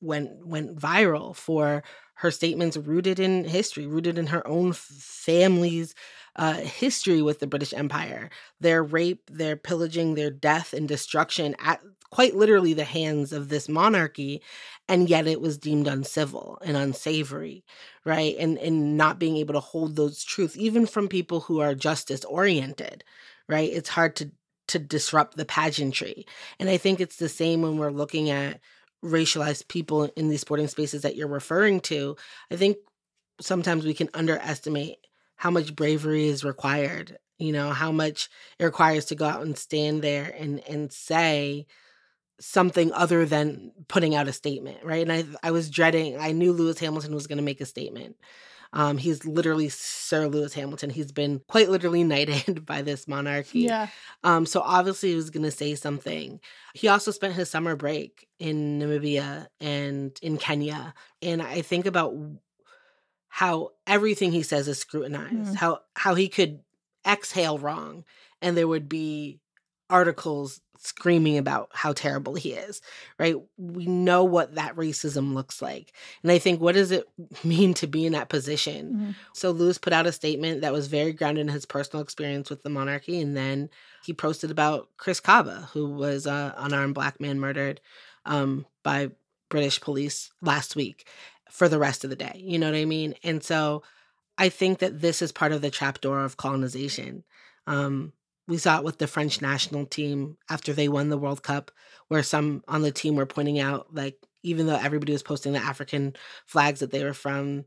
went 0.00 0.44
went 0.44 0.76
viral 0.76 1.36
for 1.36 1.84
her 2.18 2.30
statements 2.32 2.76
rooted 2.76 3.20
in 3.20 3.44
history, 3.44 3.86
rooted 3.86 4.18
in 4.18 4.26
her 4.26 4.46
own 4.46 4.72
family's 4.72 5.94
uh, 6.34 6.54
history 6.54 7.22
with 7.22 7.38
the 7.38 7.46
British 7.46 7.72
Empire, 7.72 8.28
their 8.60 8.82
rape, 8.82 9.30
their 9.30 9.56
pillaging, 9.56 10.14
their 10.14 10.30
death 10.30 10.72
and 10.72 10.88
destruction 10.88 11.54
at 11.60 11.80
quite 12.10 12.34
literally 12.34 12.72
the 12.72 12.84
hands 12.84 13.32
of 13.32 13.48
this 13.48 13.68
monarchy, 13.68 14.42
and 14.88 15.08
yet 15.08 15.26
it 15.28 15.40
was 15.40 15.58
deemed 15.58 15.86
uncivil 15.86 16.58
and 16.64 16.76
unsavory, 16.76 17.64
right? 18.04 18.34
And 18.38 18.58
and 18.58 18.96
not 18.96 19.20
being 19.20 19.36
able 19.36 19.54
to 19.54 19.60
hold 19.60 19.94
those 19.94 20.24
truths, 20.24 20.56
even 20.56 20.86
from 20.86 21.06
people 21.08 21.40
who 21.40 21.60
are 21.60 21.74
justice 21.74 22.24
oriented, 22.24 23.04
right? 23.48 23.70
It's 23.72 23.90
hard 23.90 24.16
to 24.16 24.30
to 24.68 24.78
disrupt 24.80 25.36
the 25.36 25.44
pageantry, 25.44 26.26
and 26.58 26.68
I 26.68 26.78
think 26.78 27.00
it's 27.00 27.16
the 27.16 27.28
same 27.28 27.62
when 27.62 27.78
we're 27.78 27.90
looking 27.90 28.28
at 28.30 28.60
racialized 29.04 29.68
people 29.68 30.04
in 30.16 30.28
these 30.28 30.40
sporting 30.40 30.68
spaces 30.68 31.02
that 31.02 31.16
you're 31.16 31.28
referring 31.28 31.80
to. 31.80 32.16
I 32.50 32.56
think 32.56 32.78
sometimes 33.40 33.84
we 33.84 33.94
can 33.94 34.08
underestimate 34.14 34.98
how 35.36 35.50
much 35.50 35.76
bravery 35.76 36.26
is 36.26 36.44
required 36.44 37.18
you 37.38 37.52
know 37.52 37.70
how 37.70 37.92
much 37.92 38.28
it 38.58 38.64
requires 38.64 39.06
to 39.06 39.14
go 39.14 39.24
out 39.24 39.42
and 39.42 39.56
stand 39.56 40.02
there 40.02 40.34
and 40.36 40.60
and 40.68 40.92
say 40.92 41.66
something 42.40 42.92
other 42.92 43.24
than 43.24 43.72
putting 43.88 44.14
out 44.14 44.28
a 44.28 44.32
statement 44.32 44.78
right 44.84 45.08
and 45.08 45.12
i 45.12 45.24
i 45.46 45.50
was 45.50 45.70
dreading 45.70 46.18
i 46.18 46.32
knew 46.32 46.52
lewis 46.52 46.78
hamilton 46.78 47.14
was 47.14 47.26
going 47.26 47.38
to 47.38 47.44
make 47.44 47.60
a 47.60 47.66
statement 47.66 48.16
Um, 48.72 48.98
he's 48.98 49.24
literally 49.24 49.68
Sir 49.70 50.26
Lewis 50.28 50.52
Hamilton. 50.54 50.90
He's 50.90 51.10
been 51.12 51.40
quite 51.48 51.70
literally 51.70 52.04
knighted 52.04 52.64
by 52.66 52.82
this 52.82 53.08
monarchy. 53.08 53.60
Yeah. 53.60 53.88
Um, 54.24 54.44
so 54.46 54.60
obviously 54.60 55.10
he 55.10 55.14
was 55.14 55.30
going 55.30 55.44
to 55.44 55.50
say 55.50 55.74
something. 55.74 56.40
He 56.74 56.88
also 56.88 57.10
spent 57.10 57.34
his 57.34 57.48
summer 57.50 57.76
break 57.76 58.28
in 58.38 58.78
Namibia 58.78 59.46
and 59.60 60.16
in 60.22 60.36
Kenya. 60.36 60.92
And 61.22 61.40
I 61.42 61.62
think 61.62 61.86
about 61.86 62.14
how 63.28 63.70
everything 63.86 64.32
he 64.32 64.42
says 64.42 64.68
is 64.68 64.78
scrutinized, 64.78 65.52
Mm. 65.52 65.56
how 65.56 65.80
how 65.94 66.14
he 66.14 66.28
could 66.28 66.60
exhale 67.06 67.58
wrong 67.58 68.04
and 68.42 68.56
there 68.56 68.68
would 68.68 68.88
be 68.88 69.40
articles 69.88 70.60
screaming 70.78 71.38
about 71.38 71.68
how 71.72 71.92
terrible 71.92 72.34
he 72.34 72.52
is, 72.52 72.80
right? 73.18 73.36
We 73.56 73.86
know 73.86 74.24
what 74.24 74.54
that 74.54 74.76
racism 74.76 75.34
looks 75.34 75.60
like. 75.60 75.92
And 76.22 76.32
I 76.32 76.38
think 76.38 76.60
what 76.60 76.74
does 76.74 76.90
it 76.90 77.06
mean 77.44 77.74
to 77.74 77.86
be 77.86 78.06
in 78.06 78.12
that 78.12 78.28
position? 78.28 78.94
Mhm. 78.94 79.14
So 79.34 79.50
Lewis 79.50 79.78
put 79.78 79.92
out 79.92 80.06
a 80.06 80.12
statement 80.12 80.60
that 80.60 80.72
was 80.72 80.86
very 80.86 81.12
grounded 81.12 81.46
in 81.46 81.52
his 81.52 81.66
personal 81.66 82.02
experience 82.02 82.48
with 82.48 82.62
the 82.62 82.70
monarchy, 82.70 83.20
and 83.20 83.36
then 83.36 83.70
he 84.04 84.12
posted 84.14 84.50
about 84.50 84.88
Chris 84.96 85.20
Kaba, 85.20 85.68
who 85.72 85.90
was 85.90 86.26
an 86.26 86.52
unarmed 86.56 86.94
black 86.94 87.20
man 87.20 87.38
murdered 87.40 87.80
um, 88.24 88.64
by 88.82 89.10
British 89.48 89.80
police 89.80 90.30
last 90.40 90.76
week 90.76 91.08
for 91.50 91.68
the 91.68 91.78
rest 91.78 92.04
of 92.04 92.10
the 92.10 92.16
day. 92.16 92.40
You 92.44 92.58
know 92.58 92.70
what 92.70 92.78
I 92.78 92.84
mean? 92.84 93.14
And 93.24 93.42
so 93.42 93.82
I 94.36 94.48
think 94.50 94.78
that 94.78 95.00
this 95.00 95.22
is 95.22 95.32
part 95.32 95.52
of 95.52 95.62
the 95.62 95.70
trapdoor 95.70 96.24
of 96.24 96.36
colonization. 96.36 97.24
Um, 97.66 98.12
we 98.48 98.56
saw 98.56 98.78
it 98.78 98.84
with 98.84 98.98
the 98.98 99.06
French 99.06 99.42
national 99.42 99.86
team 99.86 100.38
after 100.50 100.72
they 100.72 100.88
won 100.88 101.10
the 101.10 101.18
World 101.18 101.42
Cup, 101.42 101.70
where 102.08 102.22
some 102.22 102.64
on 102.66 102.82
the 102.82 102.90
team 102.90 103.14
were 103.14 103.26
pointing 103.26 103.60
out, 103.60 103.94
like, 103.94 104.16
even 104.42 104.66
though 104.66 104.76
everybody 104.76 105.12
was 105.12 105.22
posting 105.22 105.52
the 105.52 105.58
African 105.58 106.14
flags 106.46 106.80
that 106.80 106.90
they 106.90 107.04
were 107.04 107.12
from, 107.12 107.64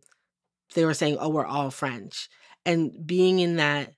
they 0.74 0.84
were 0.84 0.96
saying, 0.96 1.18
oh, 1.20 1.30
we're 1.30 1.46
all 1.46 1.70
French. 1.70 2.30
And 2.66 3.06
being 3.06 3.40
in 3.40 3.58
that 3.58 3.94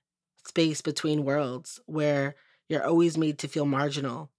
space 0.46 0.82
between 0.82 1.24
worlds 1.24 1.80
where 1.86 2.34
you're 2.68 2.86
always 2.86 3.16
made 3.16 3.38
to 3.38 3.48
feel 3.48 3.64
marginal, 3.64 4.30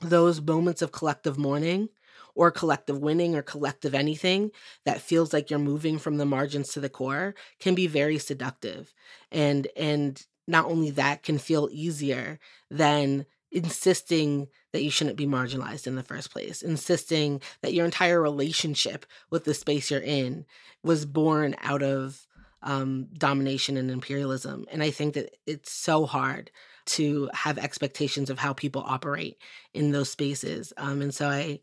those 0.00 0.40
moments 0.40 0.82
of 0.82 0.92
collective 0.92 1.38
mourning 1.38 1.88
or 2.34 2.50
collective 2.50 2.98
winning 2.98 3.36
or 3.36 3.42
collective 3.42 3.94
anything 3.94 4.50
that 4.84 5.00
feels 5.00 5.32
like 5.32 5.50
you're 5.50 5.58
moving 5.58 5.98
from 5.98 6.16
the 6.16 6.26
margins 6.26 6.68
to 6.72 6.80
the 6.80 6.88
core 6.88 7.34
can 7.60 7.74
be 7.74 7.86
very 7.86 8.18
seductive. 8.18 8.92
And 9.30 9.68
and 9.76 10.24
not 10.46 10.66
only 10.66 10.90
that 10.90 11.22
can 11.22 11.38
feel 11.38 11.68
easier 11.72 12.38
than 12.70 13.26
insisting 13.50 14.48
that 14.72 14.82
you 14.82 14.90
shouldn't 14.90 15.16
be 15.16 15.26
marginalized 15.26 15.86
in 15.86 15.94
the 15.94 16.02
first 16.02 16.30
place, 16.30 16.62
insisting 16.62 17.40
that 17.62 17.72
your 17.72 17.84
entire 17.84 18.20
relationship 18.20 19.06
with 19.30 19.44
the 19.44 19.54
space 19.54 19.90
you're 19.90 20.00
in 20.00 20.44
was 20.82 21.06
born 21.06 21.54
out 21.62 21.82
of 21.82 22.26
um, 22.62 23.08
domination 23.16 23.76
and 23.76 23.90
imperialism. 23.90 24.66
And 24.70 24.82
I 24.82 24.90
think 24.90 25.14
that 25.14 25.36
it's 25.46 25.72
so 25.72 26.04
hard 26.04 26.50
to 26.86 27.30
have 27.32 27.58
expectations 27.58 28.30
of 28.30 28.38
how 28.38 28.52
people 28.52 28.84
operate 28.86 29.38
in 29.72 29.92
those 29.92 30.10
spaces. 30.10 30.72
Um, 30.76 31.02
and 31.02 31.14
so 31.14 31.28
I, 31.28 31.60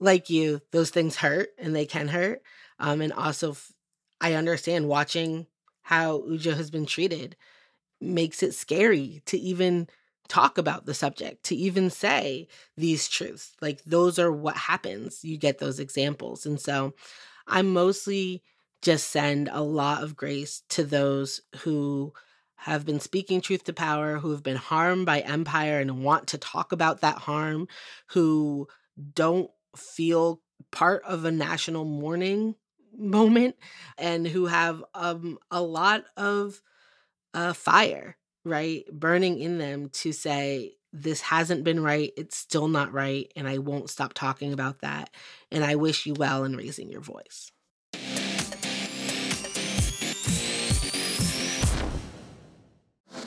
like 0.00 0.30
you, 0.30 0.60
those 0.70 0.90
things 0.90 1.16
hurt 1.16 1.50
and 1.58 1.74
they 1.74 1.86
can 1.86 2.08
hurt. 2.08 2.42
Um, 2.78 3.00
and 3.00 3.12
also, 3.12 3.52
f- 3.52 3.72
I 4.20 4.34
understand 4.34 4.88
watching 4.88 5.46
how 5.82 6.18
Uju 6.20 6.56
has 6.56 6.70
been 6.70 6.86
treated 6.86 7.36
makes 8.00 8.42
it 8.42 8.54
scary 8.54 9.22
to 9.26 9.38
even 9.38 9.88
talk 10.28 10.58
about 10.58 10.86
the 10.86 10.94
subject, 10.94 11.44
to 11.44 11.56
even 11.56 11.90
say 11.90 12.46
these 12.76 13.08
truths. 13.08 13.52
Like, 13.60 13.82
those 13.84 14.18
are 14.18 14.30
what 14.30 14.56
happens. 14.56 15.24
You 15.24 15.38
get 15.38 15.58
those 15.58 15.80
examples. 15.80 16.44
And 16.46 16.60
so 16.60 16.94
I 17.46 17.62
mostly 17.62 18.42
just 18.82 19.08
send 19.08 19.48
a 19.50 19.62
lot 19.62 20.02
of 20.02 20.16
grace 20.16 20.62
to 20.68 20.84
those 20.84 21.40
who 21.60 22.12
have 22.56 22.84
been 22.84 23.00
speaking 23.00 23.40
truth 23.40 23.64
to 23.64 23.72
power, 23.72 24.18
who 24.18 24.30
have 24.32 24.42
been 24.42 24.56
harmed 24.56 25.06
by 25.06 25.20
empire 25.20 25.80
and 25.80 26.02
want 26.02 26.28
to 26.28 26.38
talk 26.38 26.72
about 26.72 27.00
that 27.00 27.18
harm, 27.18 27.68
who 28.08 28.68
don't 29.14 29.50
feel 29.76 30.40
part 30.70 31.02
of 31.04 31.24
a 31.24 31.30
national 31.30 31.84
mourning 31.84 32.54
moment, 32.96 33.56
and 33.96 34.26
who 34.26 34.46
have 34.46 34.84
um, 34.94 35.38
a 35.50 35.62
lot 35.62 36.04
of 36.16 36.60
uh, 37.34 37.52
fire, 37.52 38.16
right, 38.44 38.84
burning 38.92 39.38
in 39.38 39.58
them 39.58 39.88
to 39.90 40.12
say, 40.12 40.74
this 40.92 41.20
hasn't 41.20 41.64
been 41.64 41.82
right. 41.82 42.12
It's 42.16 42.36
still 42.36 42.68
not 42.68 42.92
right. 42.92 43.30
And 43.36 43.46
I 43.46 43.58
won't 43.58 43.90
stop 43.90 44.14
talking 44.14 44.52
about 44.52 44.80
that. 44.80 45.10
And 45.50 45.64
I 45.64 45.74
wish 45.74 46.06
you 46.06 46.14
well 46.14 46.44
in 46.44 46.56
raising 46.56 46.90
your 46.90 47.02
voice. 47.02 47.52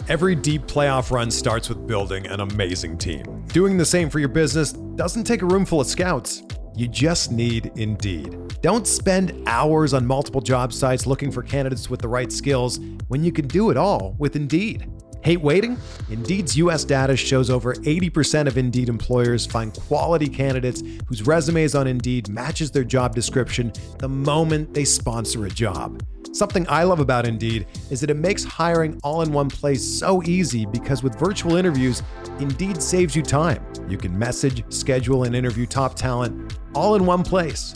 Every 0.10 0.36
deep 0.36 0.64
playoff 0.64 1.12
run 1.12 1.32
starts 1.32 1.70
with 1.70 1.88
building 1.88 2.28
an 2.28 2.42
amazing 2.42 2.98
team. 2.98 3.46
Doing 3.54 3.78
the 3.78 3.86
same 3.86 4.10
for 4.10 4.20
your 4.20 4.30
business 4.30 4.74
doesn't 4.74 5.24
take 5.24 5.42
a 5.42 5.46
room 5.46 5.66
full 5.66 5.80
of 5.80 5.88
scouts. 5.88 6.44
You 6.76 6.88
just 6.88 7.32
need 7.32 7.72
Indeed. 7.76 8.38
Don't 8.62 8.88
spend 8.88 9.44
hours 9.46 9.94
on 9.94 10.06
multiple 10.06 10.42
job 10.42 10.72
sites 10.72 11.06
looking 11.06 11.32
for 11.32 11.44
candidates 11.44 11.90
with 11.90 12.02
the 12.02 12.08
right 12.08 12.32
skills 12.32 12.80
when 13.08 13.24
you 13.24 13.32
can 13.32 13.48
do 13.48 13.72
it 13.72 13.78
all 13.78 14.16
with 14.18 14.36
Indeed. 14.36 14.90
Hate 15.24 15.42
waiting? 15.42 15.78
Indeed's 16.10 16.58
US 16.58 16.84
data 16.84 17.16
shows 17.16 17.52
over 17.52 17.76
80% 17.76 18.48
of 18.48 18.58
Indeed 18.58 18.90
employers 18.90 19.46
find 19.46 19.72
quality 19.72 20.28
candidates 20.28 20.82
whose 21.08 21.28
resumes 21.28 21.76
on 21.76 21.86
Indeed 21.86 22.28
matches 22.28 22.72
their 22.72 22.84
job 22.84 23.14
description 23.14 23.72
the 24.00 24.10
moment 24.10 24.74
they 24.74 24.84
sponsor 24.84 25.46
a 25.46 25.50
job. 25.50 26.04
Something 26.34 26.66
I 26.68 26.86
love 26.86 27.00
about 27.00 27.28
Indeed 27.28 27.68
is 27.92 28.02
that 28.02 28.10
it 28.10 28.18
makes 28.18 28.44
hiring 28.44 29.00
all 29.04 29.22
in 29.22 29.32
one 29.32 29.50
place 29.50 29.84
so 29.84 30.24
easy 30.24 30.66
because 30.66 31.04
with 31.04 31.20
virtual 31.20 31.56
interviews, 31.56 32.02
Indeed 32.40 32.82
saves 32.82 33.16
you 33.16 33.22
time. 33.22 33.64
You 33.88 34.00
can 34.00 34.18
message, 34.18 34.64
schedule, 34.74 35.26
and 35.26 35.36
interview 35.36 35.68
top 35.68 35.94
talent 35.94 36.58
all 36.74 36.96
in 36.96 37.06
one 37.06 37.22
place. 37.22 37.76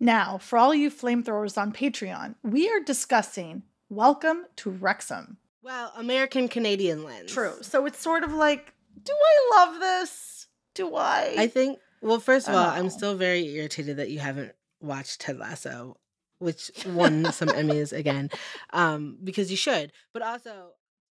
Now, 0.00 0.38
for 0.38 0.58
all 0.58 0.74
you 0.74 0.90
flamethrowers 0.90 1.58
on 1.60 1.72
Patreon, 1.72 2.34
we 2.42 2.68
are 2.70 2.80
discussing 2.80 3.62
Welcome 3.90 4.46
to 4.56 4.70
Wrexham. 4.70 5.36
Well, 5.62 5.92
American 5.96 6.48
Canadian 6.48 7.04
lens. 7.04 7.30
True. 7.30 7.54
So 7.60 7.84
it's 7.84 8.00
sort 8.00 8.24
of 8.24 8.32
like, 8.32 8.72
do 9.04 9.12
I 9.12 9.56
love 9.66 9.80
this? 9.80 10.46
Do 10.74 10.94
I? 10.96 11.34
I 11.36 11.46
think, 11.48 11.78
well, 12.00 12.18
first 12.20 12.48
of 12.48 12.54
all, 12.54 12.68
I'm 12.70 12.86
Oh. 12.86 12.88
still 12.90 13.14
very 13.14 13.46
irritated 13.54 13.98
that 13.98 14.10
you 14.10 14.20
haven't 14.20 14.52
watched 14.80 15.20
Ted 15.20 15.38
Lasso, 15.38 15.98
which 16.38 16.70
won 16.86 17.30
some 17.32 17.48
Emmys 17.48 17.92
again, 17.92 18.30
um, 18.72 19.18
because 19.22 19.50
you 19.50 19.56
should. 19.56 19.92
But 20.14 20.22
also, 20.22 20.70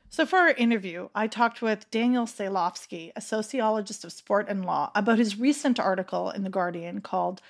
So, 0.09 0.25
for 0.25 0.39
our 0.39 0.51
interview, 0.51 1.09
I 1.17 1.27
talked 1.27 1.61
with 1.61 1.91
Daniel 1.91 2.27
Sailofsky, 2.27 3.11
a 3.17 3.21
sociologist 3.21 4.05
of 4.05 4.13
sport 4.13 4.47
and 4.49 4.65
law, 4.65 4.93
about 4.95 5.19
his 5.19 5.37
recent 5.37 5.81
article 5.81 6.31
in 6.31 6.45
The 6.45 6.51
Guardian 6.51 7.01
called 7.01 7.43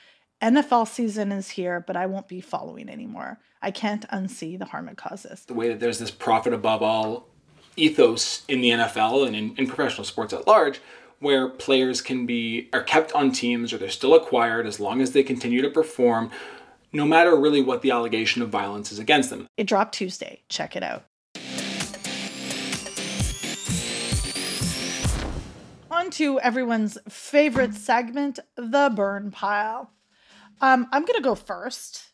NFL 0.43 0.87
Season 0.87 1.33
is 1.33 1.51
Here, 1.51 1.81
but 1.81 1.97
I 1.97 2.07
Won't 2.07 2.29
Be 2.29 2.41
Following 2.41 2.89
Anymore. 2.91 3.39
I 3.63 3.71
Can't 3.71 4.07
Unsee 4.11 4.59
the 4.59 4.67
Harm 4.67 4.89
It 4.89 4.97
Causes. 4.99 5.45
the 5.47 5.55
way 5.55 5.69
that 5.69 5.81
there's 5.81 5.99
this 5.99 6.11
profit 6.11 6.53
above 6.53 6.83
all 6.83 7.29
ethos 7.77 8.45
in 8.47 8.61
the 8.61 8.71
NFL 8.71 9.27
and 9.27 9.35
in, 9.35 9.57
in 9.57 9.67
professional 9.67 10.05
sports 10.05 10.33
at 10.35 10.47
large, 10.47 10.81
where 11.21 11.49
players 11.49 12.03
can 12.03 12.27
be 12.27 12.69
are 12.75 12.83
kept 12.83 13.13
on 13.13 13.33
teams 13.33 13.73
or 13.73 13.79
they're 13.79 13.89
still 13.89 14.15
acquired 14.15 14.67
as 14.67 14.79
long 14.79 15.01
as 15.01 15.13
they 15.13 15.23
continue 15.23 15.63
to 15.63 15.71
perform, 15.71 16.31
no 16.93 17.07
matter 17.07 17.35
really 17.35 17.63
what 17.63 17.81
the 17.81 17.91
allegation 17.91 18.43
of 18.43 18.51
violence 18.51 18.93
is 18.93 18.99
against 18.99 19.31
them. 19.31 19.47
It 19.57 19.65
dropped 19.67 19.95
Tuesday. 19.95 20.43
Check 20.51 20.77
it 20.77 20.83
out. 20.83 21.05
On 25.91 26.11
to 26.11 26.39
everyone's 26.41 26.99
favorite 27.09 27.75
segment, 27.75 28.39
the 28.55 28.93
burn 28.95 29.31
pile. 29.31 29.93
Um, 30.61 30.87
I'm 30.93 31.05
going 31.05 31.17
to 31.17 31.23
go 31.23 31.35
first. 31.35 32.11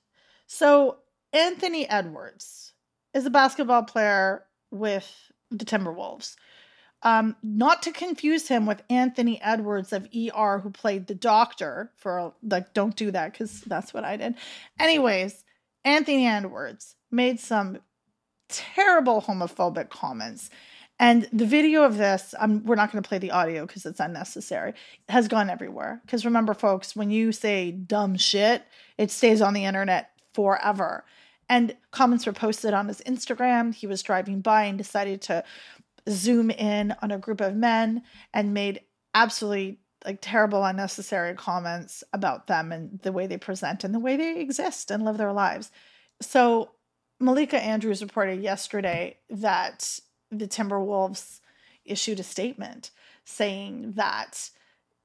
So, 0.46 0.98
Anthony 1.32 1.88
Edwards 1.88 2.72
is 3.14 3.24
a 3.26 3.30
basketball 3.30 3.84
player 3.84 4.44
with 4.70 5.10
the 5.50 5.64
Timberwolves. 5.64 6.36
Um, 7.04 7.36
not 7.42 7.82
to 7.82 7.92
confuse 7.92 8.46
him 8.46 8.64
with 8.64 8.82
Anthony 8.88 9.40
Edwards 9.42 9.92
of 9.92 10.06
ER, 10.14 10.60
who 10.60 10.70
played 10.70 11.08
the 11.08 11.14
doctor 11.14 11.90
for 11.96 12.32
like, 12.42 12.74
don't 12.74 12.94
do 12.94 13.10
that 13.10 13.32
because 13.32 13.60
that's 13.62 13.92
what 13.92 14.04
I 14.04 14.16
did. 14.16 14.36
Anyways, 14.78 15.44
Anthony 15.84 16.28
Edwards 16.28 16.94
made 17.10 17.40
some 17.40 17.78
terrible 18.48 19.20
homophobic 19.20 19.90
comments. 19.90 20.48
And 21.02 21.28
the 21.32 21.46
video 21.46 21.82
of 21.82 21.98
this, 21.98 22.32
um, 22.38 22.62
we're 22.64 22.76
not 22.76 22.92
going 22.92 23.02
to 23.02 23.08
play 23.08 23.18
the 23.18 23.32
audio 23.32 23.66
because 23.66 23.84
it's 23.86 23.98
unnecessary, 23.98 24.74
has 25.08 25.26
gone 25.26 25.50
everywhere. 25.50 26.00
Because 26.06 26.24
remember, 26.24 26.54
folks, 26.54 26.94
when 26.94 27.10
you 27.10 27.32
say 27.32 27.72
dumb 27.72 28.16
shit, 28.16 28.62
it 28.98 29.10
stays 29.10 29.42
on 29.42 29.52
the 29.52 29.64
internet 29.64 30.10
forever. 30.32 31.04
And 31.48 31.76
comments 31.90 32.24
were 32.24 32.32
posted 32.32 32.72
on 32.72 32.86
his 32.86 33.00
Instagram. 33.00 33.74
He 33.74 33.88
was 33.88 34.00
driving 34.00 34.42
by 34.42 34.62
and 34.62 34.78
decided 34.78 35.20
to 35.22 35.42
zoom 36.08 36.52
in 36.52 36.94
on 37.02 37.10
a 37.10 37.18
group 37.18 37.40
of 37.40 37.56
men 37.56 38.02
and 38.32 38.54
made 38.54 38.82
absolutely 39.12 39.80
like 40.04 40.18
terrible, 40.20 40.64
unnecessary 40.64 41.34
comments 41.34 42.04
about 42.12 42.46
them 42.46 42.70
and 42.70 43.00
the 43.00 43.10
way 43.10 43.26
they 43.26 43.38
present 43.38 43.82
and 43.82 43.92
the 43.92 43.98
way 43.98 44.16
they 44.16 44.38
exist 44.38 44.92
and 44.92 45.04
live 45.04 45.18
their 45.18 45.32
lives. 45.32 45.72
So 46.20 46.70
Malika 47.18 47.60
Andrews 47.60 48.02
reported 48.02 48.40
yesterday 48.40 49.18
that 49.30 49.98
the 50.32 50.48
Timberwolves 50.48 51.40
issued 51.84 52.20
a 52.20 52.24
statement 52.24 52.90
saying 53.24 53.92
that 53.96 54.50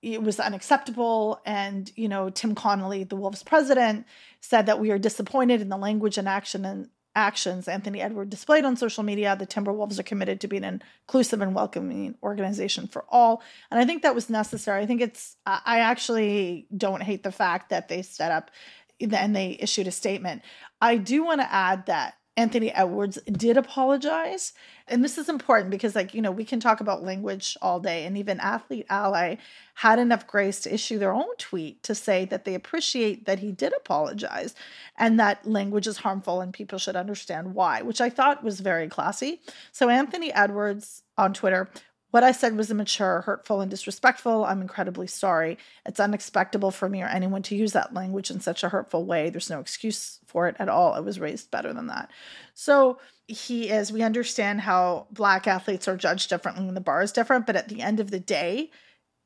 it 0.01 0.23
was 0.23 0.39
unacceptable. 0.39 1.41
And 1.45 1.91
you 1.95 2.07
know 2.07 2.29
Tim 2.29 2.55
Connelly 2.55 3.03
the 3.03 3.15
Wolves 3.15 3.43
president 3.43 4.05
said 4.41 4.65
that 4.67 4.79
we 4.79 4.91
are 4.91 4.99
disappointed 4.99 5.61
in 5.61 5.69
the 5.69 5.77
language 5.77 6.17
and 6.17 6.27
action 6.27 6.65
and 6.65 6.89
actions 7.15 7.67
Anthony 7.67 7.99
Edward 7.99 8.29
displayed 8.29 8.63
on 8.63 8.77
social 8.77 9.03
media. 9.03 9.35
The 9.35 9.47
Timberwolves 9.47 9.99
are 9.99 10.03
committed 10.03 10.39
to 10.41 10.47
being 10.47 10.63
an 10.63 10.83
inclusive 11.07 11.41
and 11.41 11.55
welcoming 11.55 12.15
organization 12.21 12.87
for 12.87 13.05
all. 13.09 13.41
And 13.71 13.79
I 13.79 13.85
think 13.85 14.03
that 14.03 14.13
was 14.13 14.29
necessary. 14.29 14.83
I 14.83 14.85
think 14.85 15.01
it's 15.01 15.35
I 15.45 15.79
actually 15.79 16.67
don't 16.75 17.01
hate 17.01 17.23
the 17.23 17.31
fact 17.31 17.69
that 17.69 17.89
they 17.89 18.03
set 18.03 18.31
up 18.31 18.51
and 18.99 19.35
they 19.35 19.57
issued 19.59 19.87
a 19.87 19.91
statement. 19.91 20.43
I 20.79 20.97
do 20.97 21.23
want 21.25 21.41
to 21.41 21.51
add 21.51 21.87
that 21.87 22.15
Anthony 22.37 22.71
Edwards 22.71 23.17
did 23.25 23.57
apologize. 23.57 24.53
And 24.87 25.03
this 25.03 25.17
is 25.17 25.27
important 25.27 25.71
because, 25.71 25.95
like, 25.95 26.13
you 26.13 26.21
know, 26.21 26.31
we 26.31 26.45
can 26.45 26.59
talk 26.59 26.79
about 26.79 27.03
language 27.03 27.57
all 27.61 27.79
day, 27.79 28.05
and 28.05 28.15
even 28.17 28.39
Athlete 28.39 28.85
Ally 28.89 29.35
had 29.73 29.99
enough 29.99 30.27
grace 30.27 30.61
to 30.61 30.73
issue 30.73 30.99
their 30.99 31.11
own 31.11 31.35
tweet 31.37 31.81
to 31.83 31.95
say 31.95 32.25
that 32.25 32.45
they 32.45 32.53
appreciate 32.55 33.25
that 33.25 33.39
he 33.39 33.51
did 33.51 33.73
apologize 33.73 34.55
and 34.97 35.19
that 35.19 35.45
language 35.45 35.87
is 35.87 35.97
harmful 35.97 36.39
and 36.39 36.53
people 36.53 36.79
should 36.79 36.95
understand 36.95 37.53
why, 37.53 37.81
which 37.81 37.99
I 37.99 38.09
thought 38.09 38.43
was 38.43 38.59
very 38.59 38.87
classy. 38.87 39.41
So, 39.71 39.89
Anthony 39.89 40.31
Edwards 40.31 41.03
on 41.17 41.33
Twitter 41.33 41.69
what 42.11 42.23
I 42.23 42.31
said 42.31 42.55
was 42.55 42.71
immature, 42.71 43.21
hurtful, 43.21 43.59
and 43.59 43.69
disrespectful. 43.69 44.45
I'm 44.45 44.61
incredibly 44.61 45.07
sorry. 45.07 45.57
It's 45.85 45.99
unexpectable 45.99 46.71
for 46.71 46.87
me 46.87 47.01
or 47.01 47.07
anyone 47.07 47.41
to 47.43 47.55
use 47.55 47.73
that 47.73 47.93
language 47.93 48.31
in 48.31 48.39
such 48.39 48.63
a 48.63 48.69
hurtful 48.69 49.05
way. 49.05 49.29
There's 49.29 49.49
no 49.49 49.59
excuse 49.59 50.19
for 50.25 50.47
it 50.47 50.55
at 50.57 50.69
all. 50.69 50.93
I 50.93 51.01
was 51.01 51.19
raised 51.19 51.51
better 51.51 51.73
than 51.73 51.87
that. 51.87 52.09
So 52.53 52.99
he 53.27 53.69
is, 53.69 53.91
we 53.91 54.03
understand 54.03 54.61
how 54.61 55.07
black 55.11 55.47
athletes 55.47 55.87
are 55.87 55.97
judged 55.97 56.29
differently 56.29 56.67
and 56.67 56.77
the 56.77 56.81
bar 56.81 57.01
is 57.01 57.11
different, 57.11 57.45
but 57.45 57.57
at 57.57 57.67
the 57.67 57.81
end 57.81 57.99
of 57.99 58.09
the 58.09 58.21
day, 58.21 58.71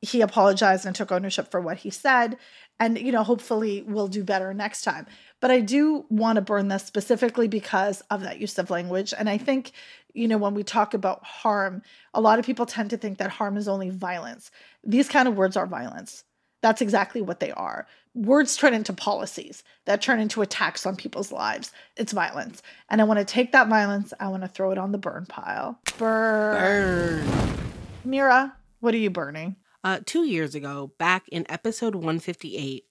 he 0.01 0.21
apologized 0.21 0.85
and 0.85 0.95
took 0.95 1.11
ownership 1.11 1.51
for 1.51 1.61
what 1.61 1.77
he 1.77 1.91
said. 1.91 2.37
And, 2.79 2.97
you 2.97 3.11
know, 3.11 3.21
hopefully 3.21 3.83
we'll 3.83 4.07
do 4.07 4.23
better 4.23 4.51
next 4.55 4.81
time. 4.81 5.05
But 5.41 5.51
I 5.51 5.59
do 5.59 6.05
want 6.09 6.37
to 6.37 6.41
burn 6.41 6.69
this 6.69 6.85
specifically 6.85 7.47
because 7.47 8.01
of 8.09 8.21
that 8.21 8.39
use 8.39 8.57
of 8.57 8.69
language. 8.69 9.13
And 9.17 9.29
I 9.29 9.37
think 9.37 9.73
you 10.13 10.27
know, 10.27 10.37
when 10.37 10.53
we 10.53 10.63
talk 10.63 10.93
about 10.93 11.23
harm, 11.23 11.81
a 12.13 12.21
lot 12.21 12.39
of 12.39 12.45
people 12.45 12.65
tend 12.65 12.89
to 12.89 12.97
think 12.97 13.17
that 13.17 13.29
harm 13.29 13.57
is 13.57 13.67
only 13.67 13.89
violence. 13.89 14.51
These 14.83 15.07
kind 15.07 15.27
of 15.27 15.35
words 15.35 15.55
are 15.55 15.67
violence. 15.67 16.23
That's 16.61 16.81
exactly 16.81 17.21
what 17.21 17.39
they 17.39 17.51
are. 17.51 17.87
Words 18.13 18.57
turn 18.57 18.73
into 18.73 18.93
policies 18.93 19.63
that 19.85 20.01
turn 20.01 20.19
into 20.19 20.41
attacks 20.41 20.85
on 20.85 20.95
people's 20.95 21.31
lives. 21.31 21.71
It's 21.95 22.11
violence. 22.11 22.61
And 22.89 23.01
I 23.01 23.05
want 23.05 23.19
to 23.19 23.25
take 23.25 23.51
that 23.53 23.67
violence, 23.69 24.13
I 24.19 24.27
want 24.27 24.43
to 24.43 24.49
throw 24.49 24.71
it 24.71 24.77
on 24.77 24.91
the 24.91 24.97
burn 24.97 25.25
pile. 25.27 25.79
Burn. 25.97 27.25
Burn. 27.25 27.61
Mira, 28.03 28.55
what 28.79 28.93
are 28.93 28.97
you 28.97 29.09
burning? 29.09 29.55
Uh, 29.83 29.99
two 30.05 30.25
years 30.25 30.53
ago, 30.53 30.91
back 30.97 31.27
in 31.29 31.45
episode 31.49 31.95
158, 31.95 32.85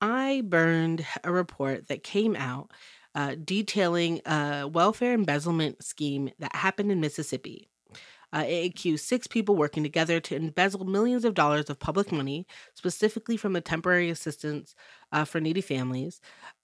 I 0.00 0.42
burned 0.44 1.06
a 1.24 1.32
report 1.32 1.88
that 1.88 2.02
came 2.02 2.36
out 2.36 2.70
uh, 3.14 3.34
detailing 3.42 4.20
a 4.26 4.68
welfare 4.72 5.14
embezzlement 5.14 5.82
scheme 5.82 6.30
that 6.38 6.54
happened 6.54 6.92
in 6.92 7.00
Mississippi. 7.00 7.68
Uh, 8.32 8.44
it 8.46 8.66
accused 8.66 9.06
six 9.06 9.26
people 9.26 9.56
working 9.56 9.82
together 9.82 10.20
to 10.20 10.36
embezzle 10.36 10.84
millions 10.84 11.24
of 11.24 11.34
dollars 11.34 11.70
of 11.70 11.78
public 11.78 12.12
money, 12.12 12.46
specifically 12.74 13.36
from 13.36 13.54
the 13.54 13.60
temporary 13.60 14.10
assistance 14.10 14.74
uh, 15.12 15.24
for 15.24 15.40
needy 15.40 15.62
families, 15.62 16.20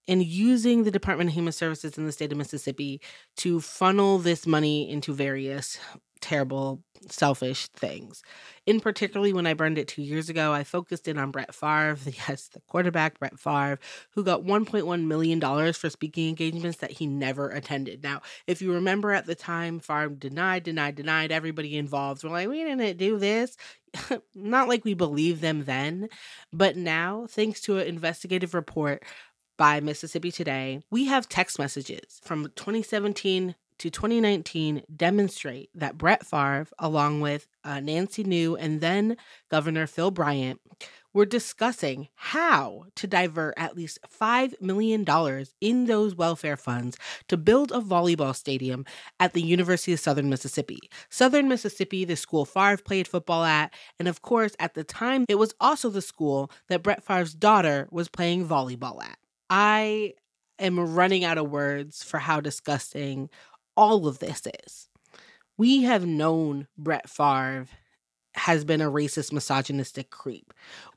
and 0.07 0.23
using 0.23 0.85
the 0.85 0.91
Department 0.91 1.31
of 1.31 1.35
Human 1.35 1.53
Services 1.53 1.97
in 1.97 2.05
the 2.05 2.13
state 2.13 2.33
of 2.33 2.39
Mississippi 2.39 3.01
to 3.39 3.61
funnel 3.61 4.19
this 4.19 4.47
money 4.47 4.91
into 4.91 5.15
various 5.15 5.79
terrible, 6.25 6.83
selfish 7.11 7.69
things. 7.69 8.23
In 8.65 8.81
particularly, 8.81 9.35
when 9.35 9.47
I 9.47 9.53
burned 9.53 9.77
it 9.77 9.89
two 9.89 10.01
years 10.01 10.31
ago, 10.31 10.55
I 10.55 10.65
focused 10.65 11.07
in 11.07 11.19
on 11.19 11.31
Brett 11.31 11.55
Favre, 11.55 11.99
yes, 12.29 12.49
the 12.49 12.61
quarterback 12.61 13.19
Brett 13.19 13.39
Favre, 13.39 13.79
who 14.13 14.25
got 14.25 14.43
$1.1 14.43 15.05
million 15.05 15.73
for 15.75 15.91
speaking 15.91 16.31
engagements 16.31 16.79
that 16.79 16.93
he 16.93 17.07
never 17.07 17.51
attended. 17.51 18.03
Now, 18.03 18.23
if 18.47 18.63
you 18.63 18.73
remember 18.73 19.13
at 19.13 19.27
the 19.27 19.35
time, 19.35 19.81
Favre 19.81 20.09
denied, 20.09 20.63
denied, 20.63 20.95
denied. 20.95 21.31
Everybody 21.31 21.77
involved 21.77 22.25
were 22.25 22.31
like, 22.31 22.49
we 22.49 22.65
didn't 22.65 22.97
do 22.97 23.19
this. 23.19 23.59
Not 24.35 24.69
like 24.69 24.83
we 24.83 24.95
believe 24.95 25.43
them 25.43 25.65
then, 25.65 26.09
but 26.55 26.75
now, 26.75 27.27
thanks 27.29 27.61
to 27.63 27.77
an 27.77 27.87
investigative 27.87 28.55
report 28.55 29.05
by 29.59 29.79
Mississippi 29.81 30.33
Today, 30.33 30.81
we 30.91 31.05
have 31.05 31.29
text 31.29 31.59
messages 31.59 32.19
from 32.25 32.51
2017 32.57 33.55
to 33.85 33.91
2019 33.91 34.83
demonstrate 34.97 35.69
that 35.75 35.99
Brett 35.99 36.25
Favre, 36.25 36.69
along 36.79 37.21
with 37.21 37.47
uh, 37.65 37.81
Nancy 37.81 38.25
New 38.25 38.57
and 38.57 38.81
then 38.81 39.19
Governor 39.51 39.87
Phil 39.87 40.11
Bryant, 40.11 40.59
were 41.13 41.27
discussing 41.27 42.09
how 42.15 42.87
to 42.97 43.07
divert 43.07 43.53
at 43.59 43.77
least 43.77 43.99
$5 44.09 44.59
million 44.63 45.05
in 45.61 45.85
those 45.85 46.15
welfare 46.15 46.57
funds 46.57 46.97
to 47.29 47.37
build 47.37 47.73
a 47.73 47.81
volleyball 47.81 48.35
stadium 48.35 48.87
at 49.21 49.35
the 49.35 49.43
University 49.43 49.93
of 49.93 50.01
Southern 50.01 50.31
Mississippi. 50.31 50.79
Southern 51.11 51.47
Mississippi, 51.47 52.07
the 52.07 52.17
school 52.17 52.47
Favre 52.47 52.83
played 52.83 53.07
football 53.07 53.45
at, 53.45 53.75
and 53.99 54.09
of 54.09 54.23
course, 54.23 54.57
at 54.59 54.73
the 54.73 54.83
time, 54.83 55.27
it 55.29 55.35
was 55.35 55.55
also 55.61 55.91
the 55.91 56.01
school 56.01 56.51
that 56.71 56.83
Brett 56.83 57.05
Favre's 57.05 57.35
daughter 57.35 57.87
was 57.91 58.09
playing 58.09 58.49
volleyball 58.49 59.05
at. 59.05 59.19
I 59.51 60.15
am 60.59 60.95
running 60.95 61.25
out 61.25 61.39
of 61.39 61.51
words 61.51 62.03
for 62.03 62.19
how 62.19 62.41
disgusting 62.41 63.29
all 63.77 64.07
of 64.07 64.19
this 64.19 64.43
is. 64.65 64.89
We 65.57 65.83
have 65.83 66.07
known 66.07 66.67
Brett 66.77 67.09
Favre 67.09 67.67
has 68.37 68.65
been 68.65 68.81
a 68.81 68.91
racist, 68.91 69.33
misogynistic 69.33 70.11
creep. 70.11 70.53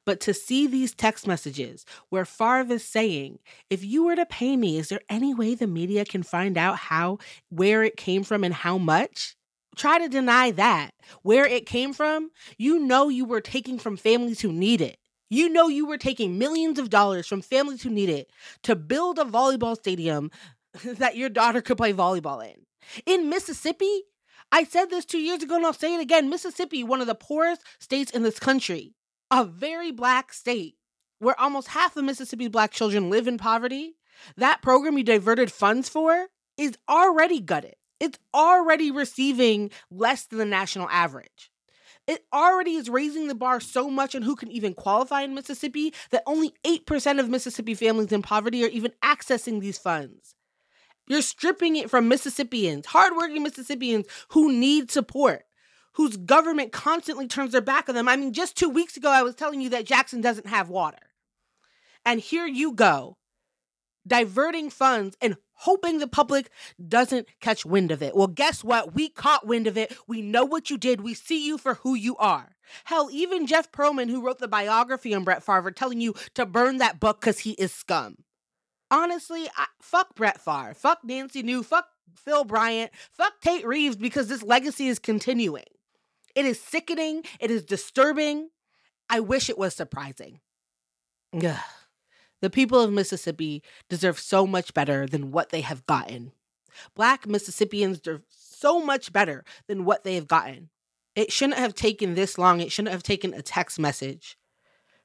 But 0.06 0.20
to 0.22 0.34
see 0.34 0.66
these 0.66 0.96
text 0.96 1.28
messages 1.28 1.86
where 2.10 2.26
Favre 2.26 2.74
is 2.74 2.84
saying, 2.84 3.40
if 3.70 3.84
you 3.84 4.06
were 4.06 4.16
to 4.16 4.26
pay 4.26 4.58
me, 4.58 4.78
is 4.78 4.90
there 4.90 5.02
any 5.10 5.34
way 5.34 5.54
the 5.54 5.68
media 5.68 6.06
can 6.06 6.24
find 6.24 6.58
out 6.58 6.78
how, 6.78 7.20
where 7.50 7.84
it 7.84 7.98
came 7.98 8.24
from 8.24 8.44
and 8.44 8.54
how 8.54 8.78
much? 8.78 9.36
Try 9.76 10.00
to 10.00 10.10
deny 10.10 10.52
that. 10.52 10.92
Where 11.22 11.46
it 11.46 11.68
came 11.68 11.94
from, 11.94 12.32
you 12.58 12.80
know 12.80 13.10
you 13.10 13.26
were 13.26 13.42
taking 13.42 13.78
from 13.78 13.98
families 13.98 14.42
who 14.42 14.52
need 14.52 14.82
it. 14.82 14.98
You 15.30 15.50
know 15.50 15.68
you 15.68 15.86
were 15.86 15.98
taking 15.98 16.40
millions 16.40 16.80
of 16.80 16.90
dollars 16.90 17.28
from 17.28 17.42
families 17.42 17.84
who 17.84 17.90
need 17.90 18.10
it 18.10 18.32
to 18.64 18.76
build 18.76 19.20
a 19.20 19.26
volleyball 19.26 19.76
stadium 19.76 20.32
that 20.86 21.18
your 21.18 21.30
daughter 21.30 21.62
could 21.62 21.78
play 21.78 21.94
volleyball 21.94 22.44
in. 22.44 22.67
In 23.06 23.30
Mississippi, 23.30 24.04
I 24.52 24.64
said 24.64 24.90
this 24.90 25.06
two 25.06 25.20
years 25.20 25.44
ago 25.44 25.56
and 25.56 25.66
I'll 25.66 25.74
say 25.74 25.96
it 25.96 26.02
again 26.02 26.30
Mississippi, 26.30 26.84
one 26.84 27.02
of 27.02 27.08
the 27.08 27.16
poorest 27.16 27.62
states 27.80 28.12
in 28.12 28.24
this 28.24 28.40
country, 28.40 28.96
a 29.30 29.44
very 29.44 29.92
black 29.92 30.34
state 30.34 30.76
where 31.20 31.40
almost 31.40 31.70
half 31.70 31.98
of 31.98 32.06
Mississippi 32.06 32.48
black 32.48 32.72
children 32.72 33.10
live 33.10 33.28
in 33.28 33.38
poverty. 33.38 33.96
That 34.36 34.62
program 34.62 34.98
you 34.98 35.04
diverted 35.04 35.52
funds 35.52 35.90
for 35.90 36.28
is 36.58 36.78
already 36.90 37.40
gutted. 37.40 37.76
It's 38.00 38.20
already 38.34 38.92
receiving 38.92 39.72
less 39.90 40.26
than 40.26 40.40
the 40.40 40.46
national 40.46 40.90
average. 40.90 41.52
It 42.08 42.24
already 42.32 42.76
is 42.76 42.90
raising 42.90 43.28
the 43.28 43.36
bar 43.36 43.60
so 43.60 43.90
much 43.90 44.16
on 44.16 44.22
who 44.22 44.36
can 44.36 44.50
even 44.50 44.74
qualify 44.74 45.24
in 45.24 45.36
Mississippi 45.36 45.94
that 46.12 46.24
only 46.26 46.54
8% 46.64 47.20
of 47.20 47.30
Mississippi 47.30 47.74
families 47.74 48.14
in 48.14 48.22
poverty 48.22 48.64
are 48.64 48.70
even 48.70 48.94
accessing 49.04 49.60
these 49.60 49.78
funds. 49.78 50.37
You're 51.08 51.22
stripping 51.22 51.76
it 51.76 51.90
from 51.90 52.08
Mississippians, 52.08 52.88
hardworking 52.88 53.44
Mississippians 53.44 54.06
who 54.30 54.52
need 54.52 54.92
support, 54.92 55.44
whose 55.94 56.18
government 56.18 56.72
constantly 56.72 57.28
turns 57.28 57.54
their 57.54 57.62
back 57.62 57.90
on 57.90 57.96
them. 57.96 58.08
I 58.08 58.16
mean, 58.16 58.34
just 58.34 58.58
two 58.58 58.70
weeks 58.70 58.98
ago, 58.98 59.10
I 59.10 59.24
was 59.24 59.36
telling 59.36 59.62
you 59.62 59.70
that 59.70 59.86
Jackson 59.86 60.22
doesn't 60.22 60.48
have 60.48 60.70
water. 60.70 60.98
And 62.06 62.20
here 62.20 62.46
you 62.46 62.74
go, 62.74 63.18
diverting 64.06 64.70
funds 64.70 65.18
and 65.22 65.38
hoping 65.54 65.98
the 65.98 66.08
public 66.08 66.50
doesn't 66.88 67.28
catch 67.42 67.66
wind 67.66 67.92
of 67.92 68.04
it. 68.04 68.16
Well, 68.16 68.28
guess 68.28 68.64
what? 68.64 68.94
We 68.94 69.10
caught 69.10 69.48
wind 69.48 69.68
of 69.68 69.78
it. 69.78 69.96
We 70.08 70.22
know 70.22 70.46
what 70.46 70.70
you 70.70 70.78
did. 70.78 71.02
We 71.02 71.14
see 71.14 71.46
you 71.46 71.58
for 71.58 71.76
who 71.76 71.96
you 71.96 72.16
are. 72.18 72.56
Hell, 72.86 73.10
even 73.12 73.48
Jeff 73.48 73.72
Pearlman, 73.72 74.10
who 74.10 74.22
wrote 74.22 74.40
the 74.40 74.48
biography 74.48 75.14
on 75.14 75.24
Brett 75.24 75.44
Favre, 75.44 75.72
telling 75.72 76.00
you 76.00 76.14
to 76.36 76.46
burn 76.46 76.78
that 76.78 77.00
book 77.00 77.22
because 77.22 77.40
he 77.40 77.52
is 77.54 77.74
scum. 77.74 78.18
Honestly, 78.90 79.48
I, 79.58 79.66
fuck 79.82 80.16
Brett 80.16 80.40
Favre, 80.40 80.74
fuck 80.74 81.00
Nancy 81.04 81.44
New, 81.44 81.64
fuck 81.64 81.88
Phil 82.16 82.44
Bryant, 82.44 82.92
fuck 83.12 83.40
Tate 83.42 83.66
Reeves 83.68 83.96
because 83.96 84.28
this 84.28 84.44
legacy 84.44 84.88
is 84.88 85.00
continuing. 85.00 85.66
It 86.36 86.46
is 86.46 86.62
sickening. 86.62 87.24
It 87.40 87.50
is 87.50 87.64
disturbing. 87.66 88.50
I 89.10 89.20
wish 89.20 89.50
it 89.50 89.58
was 89.58 89.74
surprising. 89.74 90.40
Ugh. 91.34 91.58
The 92.42 92.50
people 92.52 92.80
of 92.80 92.94
Mississippi 92.94 93.64
deserve 93.90 94.20
so 94.20 94.46
much 94.46 94.74
better 94.74 95.08
than 95.08 95.32
what 95.32 95.50
they 95.50 95.62
have 95.62 95.86
gotten. 95.88 96.34
Black 96.96 97.28
Mississippians 97.28 98.00
deserve 98.00 98.22
so 98.30 98.80
much 98.80 99.12
better 99.12 99.44
than 99.68 99.84
what 99.84 100.04
they 100.04 100.14
have 100.14 100.28
gotten. 100.28 100.70
It 101.16 101.32
shouldn't 101.32 101.58
have 101.58 101.74
taken 101.74 102.14
this 102.14 102.38
long. 102.38 102.62
It 102.62 102.72
shouldn't 102.72 102.94
have 102.94 103.02
taken 103.02 103.34
a 103.34 103.42
text 103.42 103.80
message 103.80 104.38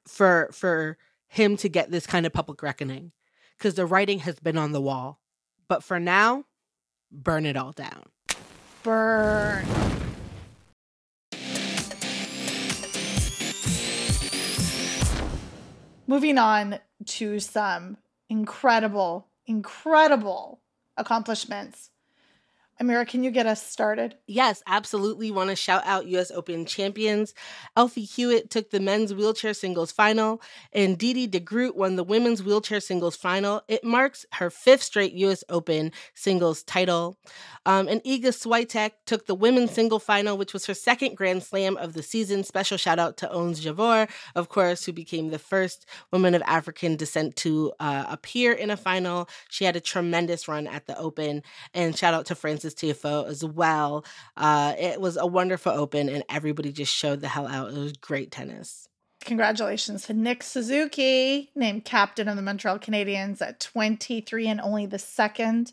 for 0.07 0.49
for 0.51 0.97
him 1.27 1.57
to 1.57 1.67
get 1.67 1.89
this 1.89 2.05
kind 2.05 2.27
of 2.27 2.33
public 2.33 2.61
reckoning 2.61 3.11
because 3.57 3.75
the 3.75 3.85
writing 3.85 4.19
has 4.19 4.39
been 4.39 4.57
on 4.57 4.71
the 4.71 4.81
wall. 4.81 5.19
But 5.67 5.83
for 5.83 5.99
now, 5.99 6.45
burn 7.11 7.45
it 7.45 7.55
all 7.55 7.71
down. 7.71 8.03
Burn. 8.83 9.65
Moving 16.05 16.37
on 16.37 16.79
to 17.05 17.39
some 17.39 17.97
incredible, 18.29 19.29
incredible 19.45 20.61
accomplishments. 20.97 21.89
Amira, 22.81 23.07
can 23.07 23.23
you 23.23 23.29
get 23.29 23.45
us 23.45 23.65
started? 23.65 24.15
Yes, 24.25 24.63
absolutely. 24.65 25.29
Want 25.29 25.51
to 25.51 25.55
shout 25.55 25.83
out 25.85 26.07
US 26.07 26.31
Open 26.31 26.65
champions. 26.65 27.33
Alfie 27.77 28.03
Hewett 28.03 28.49
took 28.49 28.71
the 28.71 28.79
men's 28.79 29.13
wheelchair 29.13 29.53
singles 29.53 29.91
final, 29.91 30.41
and 30.71 30.97
Diede 30.97 31.29
de 31.29 31.39
Groot 31.39 31.75
won 31.75 31.95
the 31.95 32.03
women's 32.03 32.41
wheelchair 32.41 32.79
singles 32.79 33.15
final. 33.15 33.61
It 33.67 33.83
marks 33.83 34.25
her 34.33 34.49
fifth 34.49 34.81
straight 34.81 35.13
US 35.13 35.43
Open 35.49 35.91
singles 36.15 36.63
title. 36.63 37.17
Um, 37.65 37.87
and 37.87 38.03
Iga 38.03 38.27
Swiatek 38.27 38.91
took 39.05 39.25
the 39.25 39.35
women's 39.35 39.71
single 39.71 39.99
final, 39.99 40.37
which 40.37 40.51
was 40.51 40.65
her 40.65 40.73
second 40.73 41.15
Grand 41.15 41.43
Slam 41.43 41.77
of 41.77 41.93
the 41.93 42.03
season. 42.03 42.43
Special 42.43 42.77
shout 42.77 42.99
out 42.99 43.17
to 43.17 43.31
Ons 43.31 43.63
Jabeur, 43.63 44.09
of 44.35 44.49
course, 44.49 44.83
who 44.83 44.91
became 44.91 45.29
the 45.29 45.39
first 45.39 45.85
woman 46.11 46.35
of 46.35 46.41
African 46.45 46.95
descent 46.97 47.35
to 47.37 47.71
uh, 47.79 48.05
appear 48.09 48.51
in 48.51 48.69
a 48.69 48.75
final. 48.77 49.29
She 49.49 49.63
had 49.63 49.75
a 49.75 49.81
tremendous 49.81 50.47
run 50.47 50.67
at 50.67 50.87
the 50.87 50.97
Open, 50.97 51.43
and 51.73 51.97
shout 51.97 52.13
out 52.13 52.25
to 52.25 52.35
Tiafoe 52.71 53.27
as 53.27 53.43
well. 53.43 54.05
Uh, 54.37 54.73
it 54.77 55.01
was 55.01 55.17
a 55.17 55.25
wonderful 55.27 55.71
Open, 55.71 56.09
and 56.09 56.23
everybody 56.29 56.71
just 56.71 56.93
showed 56.93 57.21
the 57.21 57.27
hell 57.27 57.47
out. 57.47 57.73
It 57.73 57.77
was 57.77 57.93
great 57.93 58.31
tennis. 58.31 58.87
Congratulations 59.25 60.05
to 60.07 60.13
Nick 60.13 60.43
Suzuki, 60.43 61.51
named 61.55 61.85
captain 61.85 62.27
of 62.27 62.35
the 62.35 62.41
Montreal 62.41 62.79
Canadiens 62.79 63.41
at 63.41 63.59
23 63.59 64.47
and 64.47 64.61
only 64.61 64.85
the 64.85 64.99
second 64.99 65.71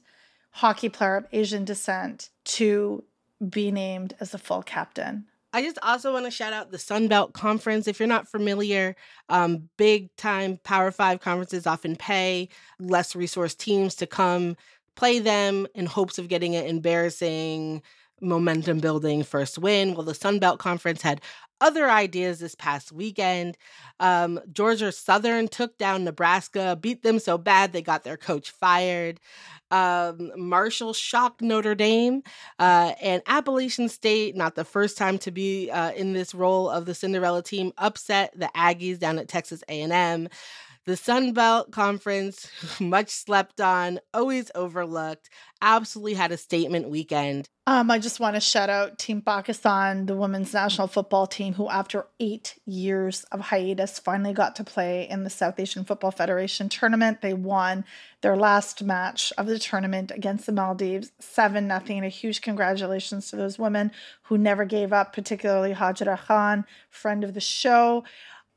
hockey 0.53 0.89
player 0.89 1.17
of 1.17 1.27
Asian 1.33 1.65
descent 1.65 2.31
to 2.45 3.05
be 3.49 3.71
named 3.71 4.15
as 4.21 4.35
a 4.35 4.39
full 4.39 4.63
captain. 4.63 5.27
I 5.53 5.63
just 5.63 5.79
also 5.83 6.13
want 6.13 6.27
to 6.27 6.31
shout 6.31 6.53
out 6.53 6.71
the 6.71 6.79
Sun 6.79 7.09
Belt 7.09 7.33
Conference. 7.33 7.89
If 7.89 7.99
you're 7.99 8.07
not 8.07 8.29
familiar, 8.29 8.95
um, 9.29 9.69
big 9.77 10.15
time 10.17 10.61
Power 10.63 10.93
Five 10.93 11.21
conferences 11.21 11.67
often 11.67 11.97
pay 11.97 12.49
less 12.79 13.17
resource 13.17 13.55
teams 13.57 13.97
to 13.97 14.07
come 14.07 14.57
play 15.01 15.19
them 15.19 15.67
in 15.75 15.87
hopes 15.87 16.19
of 16.19 16.29
getting 16.29 16.55
an 16.55 16.67
embarrassing 16.67 17.81
momentum 18.21 18.81
building 18.81 19.23
first 19.23 19.59
win. 19.59 19.95
Well, 19.95 20.05
the 20.05 20.13
Sun 20.13 20.41
Belt 20.41 20.59
Conference 20.59 21.01
had 21.01 21.23
other 21.59 21.89
ideas 21.89 22.39
this 22.39 22.55
past 22.55 22.93
weekend. 22.93 23.57
Um, 23.99 24.39
Georgia 24.53 24.93
Southern 24.93 25.49
took 25.49 25.79
down 25.79 26.05
Nebraska, 26.05 26.77
beat 26.79 27.03
them 27.03 27.19
so 27.19 27.39
bad 27.39 27.73
they 27.73 27.81
got 27.81 28.05
their 28.05 28.19
coach 28.19 28.51
fired. 28.51 29.21
Um, 29.71 30.33
Marshall 30.37 30.93
shocked 30.93 31.41
Notre 31.41 31.75
Dame, 31.75 32.23
uh, 32.59 32.93
and 33.01 33.23
Appalachian 33.27 33.89
State, 33.89 34.37
not 34.37 34.55
the 34.55 34.67
first 34.67 34.99
time 34.99 35.17
to 35.21 35.31
be 35.31 35.71
uh, 35.71 35.93
in 35.93 36.13
this 36.13 36.35
role 36.35 36.69
of 36.69 36.85
the 36.85 36.95
Cinderella 36.95 37.43
team, 37.43 37.73
upset 37.79 38.39
the 38.39 38.51
Aggies 38.55 38.99
down 38.99 39.19
at 39.19 39.29
Texas 39.29 39.65
A&M. 39.67 40.29
The 40.91 40.97
Sun 40.97 41.35
Belt 41.35 41.71
Conference, 41.71 42.51
much 42.81 43.11
slept 43.11 43.61
on, 43.61 44.01
always 44.13 44.51
overlooked, 44.57 45.31
absolutely 45.63 46.15
had 46.15 46.33
a 46.33 46.37
statement 46.37 46.89
weekend. 46.89 47.49
Um, 47.69 47.93
I 47.93 48.01
just 48.01 48.19
want 48.19 48.35
to 48.35 48.41
shout 48.41 48.69
out 48.69 48.99
Team 48.99 49.23
Pakistan, 49.23 50.07
the 50.07 50.17
women's 50.17 50.53
national 50.53 50.89
football 50.89 51.29
team, 51.29 51.55
who, 51.55 51.69
after 51.69 52.09
eight 52.19 52.59
years 52.67 53.23
of 53.31 53.39
hiatus, 53.39 54.01
finally 54.01 54.33
got 54.33 54.57
to 54.57 54.65
play 54.65 55.09
in 55.09 55.23
the 55.23 55.31
South 55.31 55.61
Asian 55.61 55.85
Football 55.85 56.11
Federation 56.11 56.69
tournament. 56.69 57.21
They 57.21 57.35
won 57.35 57.85
their 58.23 58.37
last 58.37 58.83
match 58.83 59.33
of 59.39 59.47
the 59.47 59.61
tournament 59.61 60.11
against 60.11 60.47
the 60.47 60.53
Maldives, 60.53 61.13
7 61.21 61.69
nothing. 61.69 62.05
A 62.05 62.09
huge 62.09 62.41
congratulations 62.41 63.31
to 63.31 63.37
those 63.37 63.61
women 63.61 63.93
who 64.23 64.37
never 64.37 64.65
gave 64.65 64.93
up, 64.93 65.13
particularly 65.13 65.73
Hajra 65.73 66.19
Khan, 66.19 66.65
friend 66.89 67.23
of 67.23 67.35
the 67.35 67.41
show. 67.41 68.03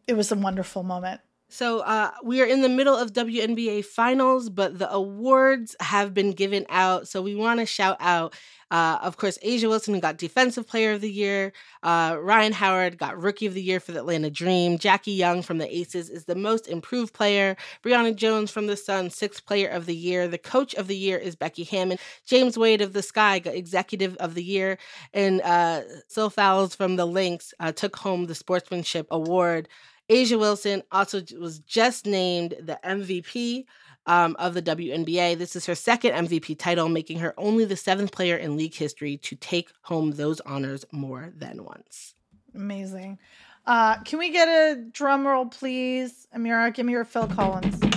It 0.07 0.17
was 0.17 0.31
a 0.31 0.35
wonderful 0.35 0.81
moment. 0.81 1.21
So 1.53 1.81
uh, 1.81 2.09
we 2.23 2.41
are 2.41 2.45
in 2.45 2.63
the 2.63 2.67
middle 2.67 2.95
of 2.95 3.13
WNBA 3.13 3.85
finals, 3.85 4.49
but 4.49 4.79
the 4.79 4.91
awards 4.91 5.75
have 5.79 6.11
been 6.11 6.31
given 6.31 6.65
out. 6.67 7.07
So 7.07 7.21
we 7.21 7.35
want 7.35 7.59
to 7.59 7.67
shout 7.67 7.95
out, 7.99 8.33
uh, 8.71 8.97
of 9.03 9.17
course, 9.17 9.37
A'ja 9.45 9.69
Wilson, 9.69 9.93
who 9.93 10.01
got 10.01 10.17
Defensive 10.17 10.67
Player 10.67 10.93
of 10.93 11.01
the 11.01 11.11
Year. 11.11 11.53
Uh, 11.83 12.17
Rhyne 12.19 12.53
Howard 12.53 12.97
got 12.97 13.21
Rookie 13.21 13.45
of 13.45 13.53
the 13.53 13.61
Year 13.61 13.79
for 13.79 13.91
the 13.91 13.99
Atlanta 13.99 14.31
Dream. 14.31 14.79
Jackie 14.79 15.11
Young 15.11 15.43
from 15.43 15.59
the 15.59 15.71
Aces 15.71 16.09
is 16.09 16.25
the 16.25 16.33
Most 16.33 16.67
Improved 16.67 17.13
Player. 17.13 17.55
Brionna 17.83 18.15
Jones 18.15 18.49
from 18.49 18.65
the 18.65 18.75
Sun, 18.75 19.11
Sixth 19.11 19.45
Player 19.45 19.67
of 19.67 19.85
the 19.85 19.95
Year. 19.95 20.27
The 20.27 20.39
Coach 20.39 20.73
of 20.73 20.87
the 20.87 20.97
Year 20.97 21.19
is 21.19 21.35
Becky 21.35 21.65
Hammon. 21.65 21.99
James 22.25 22.57
Wade 22.57 22.81
of 22.81 22.93
the 22.93 23.03
Sky 23.03 23.37
got 23.37 23.53
Executive 23.53 24.15
of 24.15 24.33
the 24.33 24.43
Year. 24.43 24.79
And 25.13 25.39
uh, 25.41 25.81
Sil 26.09 26.33
Fowles 26.33 26.73
from 26.73 26.95
the 26.95 27.05
Lynx 27.05 27.53
uh, 27.59 27.71
took 27.71 27.95
home 27.95 28.25
the 28.25 28.33
Sportsmanship 28.33 29.05
Award. 29.11 29.69
A'ja 30.09 30.37
Wilson 30.37 30.83
also 30.91 31.21
was 31.39 31.59
just 31.59 32.05
named 32.05 32.55
the 32.61 32.77
MVP 32.83 33.63
um, 34.05 34.35
of 34.37 34.53
the 34.53 34.61
WNBA. 34.61 35.37
This 35.37 35.55
is 35.55 35.65
her 35.65 35.75
second 35.75 36.11
MVP 36.11 36.59
title, 36.59 36.89
making 36.89 37.19
her 37.19 37.33
only 37.37 37.63
the 37.65 37.77
seventh 37.77 38.11
player 38.11 38.35
in 38.35 38.57
league 38.57 38.75
history 38.75 39.15
to 39.17 39.35
take 39.35 39.71
home 39.83 40.11
those 40.11 40.41
honors 40.41 40.83
more 40.91 41.31
than 41.35 41.63
once. 41.63 42.15
Amazing. 42.53 43.17
Uh, 43.65 43.95
can 44.03 44.19
we 44.19 44.29
get 44.29 44.49
a 44.49 44.81
drum 44.91 45.25
roll, 45.25 45.45
please? 45.45 46.27
Amira, 46.35 46.73
give 46.73 46.85
me 46.85 46.91
your 46.91 47.05
Phil 47.05 47.27
Collins. 47.27 47.79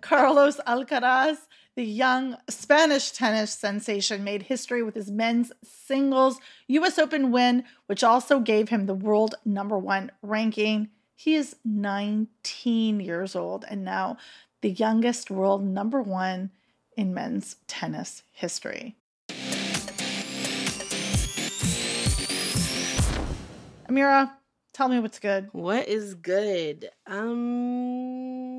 Carlos 0.00 0.60
Alcaraz, 0.66 1.38
the 1.74 1.84
young 1.84 2.36
Spanish 2.48 3.12
tennis 3.12 3.52
sensation, 3.52 4.24
made 4.24 4.42
history 4.42 4.82
with 4.82 4.94
his 4.94 5.10
men's 5.10 5.52
singles 5.62 6.38
US 6.68 6.98
Open 6.98 7.32
win, 7.32 7.64
which 7.86 8.04
also 8.04 8.40
gave 8.40 8.68
him 8.68 8.86
the 8.86 8.94
world 8.94 9.34
number 9.44 9.78
one 9.78 10.10
ranking. 10.22 10.88
He 11.14 11.34
is 11.34 11.56
19 11.64 13.00
years 13.00 13.34
old 13.34 13.64
and 13.68 13.84
now 13.84 14.18
the 14.60 14.70
youngest 14.70 15.30
world 15.30 15.64
number 15.64 16.02
one 16.02 16.50
in 16.96 17.14
men's 17.14 17.56
tennis 17.66 18.22
history. 18.32 18.96
Amira, 23.88 24.32
tell 24.72 24.88
me 24.88 25.00
what's 25.00 25.18
good. 25.18 25.48
What 25.52 25.88
is 25.88 26.14
good? 26.14 26.90
Um, 27.06 28.51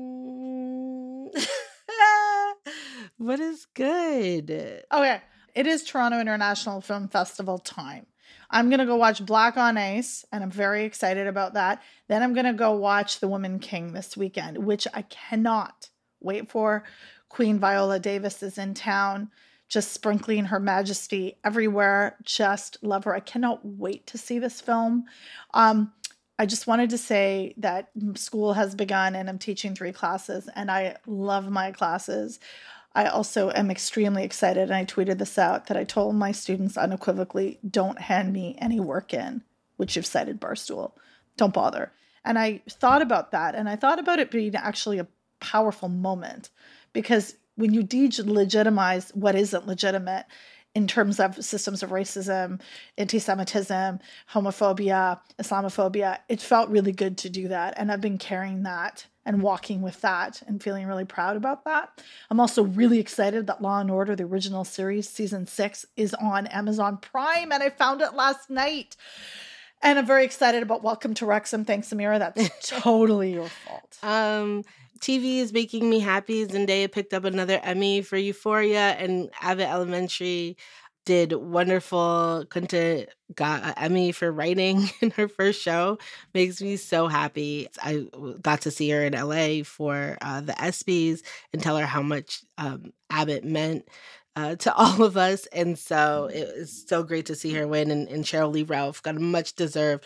what 3.24 3.40
is 3.40 3.66
good? 3.72 4.50
Okay, 4.92 5.20
it 5.54 5.66
is 5.66 5.82
Toronto 5.82 6.20
International 6.20 6.82
Film 6.82 7.08
Festival 7.08 7.56
time. 7.58 8.04
I'm 8.50 8.68
gonna 8.68 8.84
go 8.84 8.96
watch 8.96 9.24
Black 9.24 9.56
on 9.56 9.78
Ice, 9.78 10.26
and 10.30 10.44
I'm 10.44 10.50
very 10.50 10.84
excited 10.84 11.26
about 11.26 11.54
that. 11.54 11.82
Then 12.06 12.22
I'm 12.22 12.34
gonna 12.34 12.52
go 12.52 12.72
watch 12.72 13.20
The 13.20 13.28
Woman 13.28 13.60
King 13.60 13.94
this 13.94 14.14
weekend, 14.14 14.58
which 14.58 14.86
I 14.92 15.02
cannot 15.02 15.88
wait 16.20 16.50
for. 16.50 16.84
Queen 17.30 17.58
Viola 17.58 17.98
Davis 17.98 18.42
is 18.42 18.58
in 18.58 18.74
town, 18.74 19.30
just 19.70 19.92
sprinkling 19.92 20.44
her 20.46 20.60
majesty 20.60 21.38
everywhere. 21.42 22.16
Just 22.22 22.76
love 22.82 23.04
her. 23.04 23.14
I 23.14 23.20
cannot 23.20 23.64
wait 23.64 24.06
to 24.08 24.18
see 24.18 24.38
this 24.38 24.60
film. 24.60 25.06
Um, 25.54 25.92
I 26.38 26.46
just 26.46 26.66
wanted 26.66 26.90
to 26.90 26.98
say 26.98 27.54
that 27.58 27.90
school 28.16 28.52
has 28.54 28.74
begun 28.74 29.14
and 29.14 29.28
I'm 29.30 29.38
teaching 29.38 29.74
three 29.74 29.92
classes, 29.92 30.46
and 30.54 30.70
I 30.70 30.96
love 31.06 31.50
my 31.50 31.72
classes. 31.72 32.38
I 32.94 33.06
also 33.06 33.50
am 33.50 33.70
extremely 33.70 34.22
excited, 34.22 34.64
and 34.64 34.74
I 34.74 34.84
tweeted 34.84 35.18
this 35.18 35.38
out 35.38 35.66
that 35.66 35.76
I 35.76 35.84
told 35.84 36.14
my 36.14 36.32
students 36.32 36.76
unequivocally 36.76 37.58
don't 37.68 38.00
hand 38.00 38.32
me 38.32 38.56
any 38.60 38.78
work 38.78 39.12
in, 39.12 39.42
which 39.76 39.96
you've 39.96 40.06
cited 40.06 40.40
Barstool. 40.40 40.92
Don't 41.36 41.52
bother. 41.52 41.92
And 42.24 42.38
I 42.38 42.62
thought 42.68 43.02
about 43.02 43.32
that, 43.32 43.54
and 43.54 43.68
I 43.68 43.76
thought 43.76 43.98
about 43.98 44.20
it 44.20 44.30
being 44.30 44.54
actually 44.54 44.98
a 44.98 45.08
powerful 45.40 45.88
moment 45.88 46.50
because 46.92 47.34
when 47.56 47.74
you 47.74 47.82
delegitimize 47.82 49.14
what 49.14 49.34
isn't 49.34 49.66
legitimate 49.66 50.26
in 50.74 50.86
terms 50.86 51.20
of 51.20 51.44
systems 51.44 51.82
of 51.82 51.90
racism, 51.90 52.60
anti 52.98 53.18
Semitism, 53.18 54.00
homophobia, 54.32 55.20
Islamophobia, 55.38 56.18
it 56.28 56.40
felt 56.40 56.70
really 56.70 56.92
good 56.92 57.18
to 57.18 57.30
do 57.30 57.48
that. 57.48 57.74
And 57.76 57.92
I've 57.92 58.00
been 58.00 58.18
carrying 58.18 58.64
that 58.64 59.06
and 59.26 59.42
walking 59.42 59.82
with 59.82 60.00
that 60.02 60.42
and 60.46 60.62
feeling 60.62 60.86
really 60.86 61.04
proud 61.04 61.36
about 61.36 61.64
that. 61.64 62.02
I'm 62.30 62.40
also 62.40 62.62
really 62.62 62.98
excited 62.98 63.46
that 63.46 63.62
Law 63.62 63.80
and 63.80 63.90
Order, 63.90 64.14
the 64.16 64.24
original 64.24 64.64
series, 64.64 65.08
season 65.08 65.46
six, 65.46 65.86
is 65.96 66.14
on 66.14 66.46
Amazon 66.48 66.98
Prime, 66.98 67.52
and 67.52 67.62
I 67.62 67.70
found 67.70 68.02
it 68.02 68.14
last 68.14 68.50
night. 68.50 68.96
And 69.82 69.98
I'm 69.98 70.06
very 70.06 70.24
excited 70.24 70.62
about 70.62 70.82
Welcome 70.82 71.14
to 71.14 71.26
Wrexham. 71.26 71.64
Thanks, 71.64 71.88
Amira. 71.90 72.18
That's 72.18 72.50
totally 72.68 73.32
your 73.34 73.48
fault. 73.48 73.98
Um, 74.02 74.64
TV 75.00 75.38
is 75.38 75.52
making 75.52 75.88
me 75.90 76.00
happy. 76.00 76.46
Zendaya 76.46 76.90
picked 76.90 77.12
up 77.12 77.24
another 77.24 77.60
Emmy 77.62 78.00
for 78.00 78.16
Euphoria, 78.16 78.92
and 78.92 79.30
Abbott 79.40 79.68
Elementary 79.68 80.56
did 81.04 81.32
wonderful. 81.32 82.44
Quinta 82.50 83.06
got 83.34 83.62
an 83.64 83.74
Emmy 83.76 84.12
for 84.12 84.30
writing 84.30 84.88
in 85.00 85.10
her 85.12 85.28
first 85.28 85.60
show. 85.60 85.98
Makes 86.32 86.60
me 86.60 86.76
so 86.76 87.08
happy. 87.08 87.68
I 87.82 88.06
got 88.40 88.62
to 88.62 88.70
see 88.70 88.90
her 88.90 89.04
in 89.04 89.12
LA 89.12 89.64
for 89.64 90.18
uh, 90.20 90.40
the 90.40 90.52
ESPYS 90.52 91.22
and 91.52 91.62
tell 91.62 91.76
her 91.76 91.86
how 91.86 92.02
much 92.02 92.42
um, 92.58 92.92
Abbott 93.10 93.44
meant. 93.44 93.88
Uh, 94.36 94.56
to 94.56 94.74
all 94.76 95.04
of 95.04 95.16
us, 95.16 95.46
and 95.52 95.78
so 95.78 96.28
it 96.32 96.58
was 96.58 96.84
so 96.88 97.04
great 97.04 97.26
to 97.26 97.36
see 97.36 97.54
her 97.54 97.68
win. 97.68 97.92
And, 97.92 98.08
and 98.08 98.24
Sheryl 98.24 98.52
Lee 98.52 98.64
Ralph 98.64 99.00
got 99.00 99.14
a 99.14 99.20
much 99.20 99.54
deserved 99.54 100.04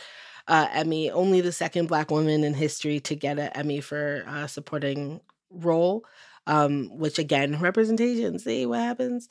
uh, 0.49 0.67
Emmy, 0.73 1.11
only 1.11 1.41
the 1.41 1.53
second 1.53 1.87
Black 1.87 2.11
woman 2.11 2.43
in 2.43 2.55
history 2.55 3.01
to 3.01 3.15
get 3.15 3.39
an 3.39 3.51
Emmy 3.55 3.81
for 3.81 4.25
uh, 4.27 4.47
supporting 4.47 5.21
role, 5.51 6.05
um, 6.49 6.89
which 6.99 7.19
again, 7.19 7.61
representation, 7.61 8.39
see 8.39 8.67
what 8.67 8.81
happens, 8.81 9.29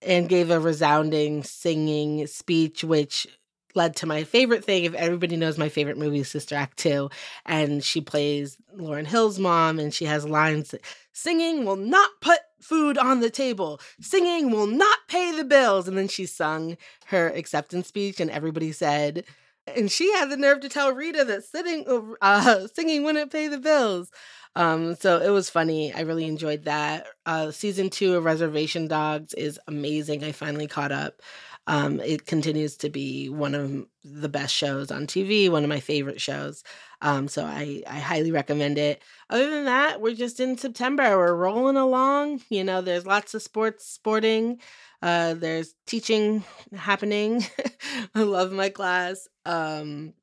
and 0.00 0.28
gave 0.28 0.50
a 0.50 0.58
resounding 0.58 1.42
singing 1.42 2.26
speech, 2.26 2.82
which 2.84 3.26
led 3.74 3.96
to 3.96 4.06
my 4.06 4.24
favorite 4.24 4.64
thing. 4.64 4.84
If 4.84 4.94
everybody 4.94 5.36
knows 5.36 5.58
my 5.58 5.68
favorite 5.68 5.98
movie, 5.98 6.22
Sister 6.22 6.54
Act 6.54 6.78
2, 6.78 7.10
and 7.44 7.84
she 7.84 8.00
plays 8.00 8.56
Lauryn 8.76 9.06
Hill's 9.06 9.38
mom, 9.38 9.78
and 9.78 9.92
she 9.92 10.06
has 10.06 10.24
lines 10.24 10.74
singing 11.12 11.64
will 11.64 11.76
not 11.76 12.10
put 12.20 12.38
food 12.60 12.96
on 12.96 13.20
the 13.20 13.30
table, 13.30 13.80
singing 14.00 14.50
will 14.50 14.66
not 14.66 14.98
pay 15.08 15.36
the 15.36 15.44
bills. 15.44 15.88
And 15.88 15.98
then 15.98 16.08
she 16.08 16.24
sung 16.24 16.76
her 17.06 17.28
acceptance 17.28 17.88
speech, 17.88 18.20
and 18.20 18.30
everybody 18.30 18.70
said, 18.70 19.24
and 19.66 19.90
she 19.90 20.12
had 20.12 20.30
the 20.30 20.36
nerve 20.36 20.60
to 20.60 20.68
tell 20.68 20.92
Rita 20.92 21.24
that 21.24 21.44
sitting, 21.44 21.84
uh, 22.20 22.66
singing 22.74 23.02
wouldn't 23.02 23.32
pay 23.32 23.48
the 23.48 23.58
bills. 23.58 24.10
Um, 24.56 24.96
so 24.96 25.20
it 25.20 25.30
was 25.30 25.48
funny. 25.48 25.92
I 25.92 26.00
really 26.00 26.24
enjoyed 26.26 26.64
that. 26.64 27.06
Uh, 27.24 27.50
season 27.50 27.88
two 27.88 28.16
of 28.16 28.24
Reservation 28.24 28.88
Dogs 28.88 29.32
is 29.34 29.60
amazing. 29.68 30.24
I 30.24 30.32
finally 30.32 30.66
caught 30.66 30.92
up. 30.92 31.22
Um, 31.66 32.00
it 32.00 32.26
continues 32.26 32.76
to 32.78 32.90
be 32.90 33.28
one 33.28 33.54
of 33.54 33.86
the 34.02 34.28
best 34.28 34.52
shows 34.54 34.90
on 34.90 35.06
TV, 35.06 35.48
one 35.48 35.62
of 35.62 35.68
my 35.68 35.78
favorite 35.78 36.20
shows. 36.20 36.64
Um, 37.00 37.28
so 37.28 37.44
I, 37.44 37.82
I 37.86 37.98
highly 37.98 38.32
recommend 38.32 38.76
it. 38.76 39.02
Other 39.28 39.48
than 39.48 39.66
that, 39.66 40.00
we're 40.00 40.14
just 40.14 40.40
in 40.40 40.58
September. 40.58 41.16
We're 41.16 41.34
rolling 41.34 41.76
along. 41.76 42.40
You 42.48 42.64
know, 42.64 42.80
there's 42.80 43.06
lots 43.06 43.34
of 43.34 43.42
sports, 43.42 43.86
sporting. 43.86 44.58
Uh, 45.00 45.34
there's 45.34 45.74
teaching 45.86 46.42
happening. 46.74 47.44
I 48.14 48.22
love 48.22 48.52
my 48.52 48.68
class. 48.68 49.28
Um, 49.46 50.14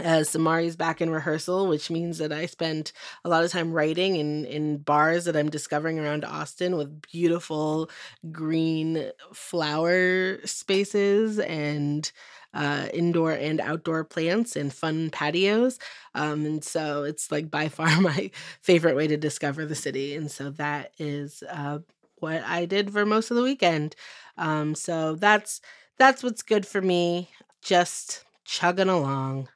as 0.00 0.30
Samari's 0.30 0.76
back 0.76 1.00
in 1.00 1.10
rehearsal, 1.10 1.66
which 1.68 1.90
means 1.90 2.18
that 2.18 2.32
I 2.32 2.46
spend 2.46 2.92
a 3.24 3.28
lot 3.28 3.44
of 3.44 3.50
time 3.50 3.72
writing 3.72 4.16
in, 4.16 4.44
in 4.46 4.78
bars 4.78 5.26
that 5.26 5.36
I'm 5.36 5.50
discovering 5.50 5.98
around 5.98 6.24
Austin 6.24 6.76
with 6.76 7.02
beautiful 7.02 7.90
green 8.30 9.10
flower 9.34 10.38
spaces 10.46 11.38
and 11.38 12.10
uh, 12.54 12.88
indoor 12.92 13.32
and 13.32 13.60
outdoor 13.60 14.04
plants 14.04 14.56
and 14.56 14.72
fun 14.72 15.10
patios. 15.10 15.78
Um, 16.14 16.44
and 16.44 16.64
so 16.64 17.04
it's 17.04 17.30
like 17.30 17.50
by 17.50 17.68
far 17.68 18.00
my 18.00 18.30
favorite 18.62 18.96
way 18.96 19.06
to 19.06 19.16
discover 19.16 19.66
the 19.66 19.74
city. 19.74 20.14
And 20.16 20.30
so 20.30 20.50
that 20.50 20.92
is 20.98 21.42
uh, 21.50 21.80
what 22.18 22.42
I 22.44 22.64
did 22.64 22.92
for 22.92 23.04
most 23.04 23.30
of 23.30 23.36
the 23.36 23.42
weekend. 23.42 23.96
Um, 24.38 24.74
so 24.74 25.14
that's 25.16 25.60
that's 25.98 26.22
what's 26.22 26.42
good 26.42 26.66
for 26.66 26.80
me. 26.80 27.28
Just 27.62 28.24
chugging 28.44 28.88
along. 28.88 29.48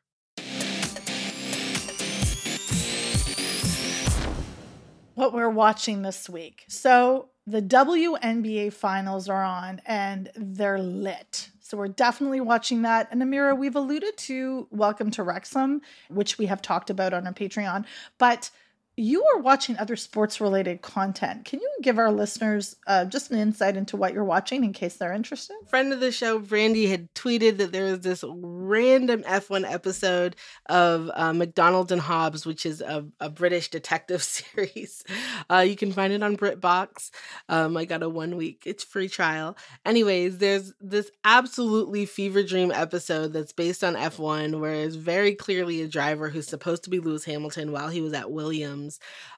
What 5.17 5.33
we're 5.33 5.49
watching 5.49 6.03
this 6.03 6.29
week. 6.29 6.67
So 6.69 7.31
the 7.47 7.63
WNBA 7.63 8.71
finals 8.71 9.31
are 9.31 9.43
on 9.43 9.81
and 9.87 10.31
they're 10.37 10.79
lit. 10.79 11.49
So 11.61 11.79
we're 11.79 11.89
definitely 11.89 12.43
watching 12.43 12.83
that. 12.83 13.09
And 13.11 13.23
Amira, 13.23 13.57
we've 13.57 13.75
alluded 13.75 14.19
to 14.19 14.69
Welcome 14.71 15.11
to 15.13 15.23
Wrexham, 15.23 15.81
which 16.11 16.37
we 16.37 16.47
have 16.47 16.61
talked 16.61 16.91
about 16.91 17.15
on 17.15 17.27
our 17.27 17.33
Patreon, 17.33 17.87
but 18.19 18.51
you 18.99 19.23
are 19.35 19.41
watching 19.41 19.77
other 19.77 19.95
sports 19.95 20.41
related 20.41 20.81
content. 20.81 21.45
Can 21.45 21.61
you 21.61 21.71
give 21.83 21.99
our 21.99 22.11
listeners 22.11 22.77
uh, 22.87 23.05
just 23.05 23.31
an 23.31 23.39
insight 23.39 23.77
into 23.77 23.95
what 23.95 24.15
you're 24.15 24.25
watching 24.25 24.65
in 24.65 24.73
case 24.73 24.97
they're 24.97 25.13
interested? 25.13 25.55
Friend 25.69 25.93
of 25.93 26.01
the 26.01 26.11
show, 26.11 26.39
Brandy, 26.39 26.87
had 26.87 27.13
tweeted 27.13 27.59
that 27.59 27.73
there 27.73 27.85
was 27.85 28.01
this 28.01 28.25
random 28.27 29.23
F1 29.25 29.71
episode 29.71 30.35
of 30.71 31.11
uh, 31.13 31.35
McDonald's 31.35 31.93
and 31.93 32.01
Hobbs, 32.01 32.47
which 32.47 32.65
is 32.65 32.81
a, 32.81 33.07
a 33.21 33.29
British 33.29 33.69
detective 33.69 34.23
series. 34.23 35.05
Uh, 35.51 35.59
you 35.59 35.77
can 35.77 35.93
find 35.93 36.15
it 36.15 36.23
on 36.23 36.39
BritBox. 36.39 37.11
Um, 37.51 37.77
I 37.77 37.85
got 37.85 38.03
a 38.03 38.09
one 38.09 38.37
week, 38.37 38.63
it's 38.65 38.83
free 38.83 39.09
trial. 39.11 39.59
Anyways, 39.85 40.39
there's 40.39 40.73
this 40.81 41.11
absolutely 41.23 42.07
fever 42.07 42.43
dream 42.43 42.73
episode 42.73 43.35
that's 43.35 43.53
based 43.53 43.85
on 43.85 43.95
F1, 43.95 44.59
where 44.59 44.73
it's 44.73 44.97
very 44.97 45.35
clearly 45.35 45.83
a 45.83 45.89
driver 45.89 46.31
who's 46.31 46.47
supposed 46.47 46.85
to 46.85 46.91
be 46.91 46.99
Lewis 46.99 47.25
Hamilton 47.25 47.73
while 47.73 47.89
he 47.89 48.01
was 48.01 48.15
at 48.15 48.31
Williams 48.31 48.86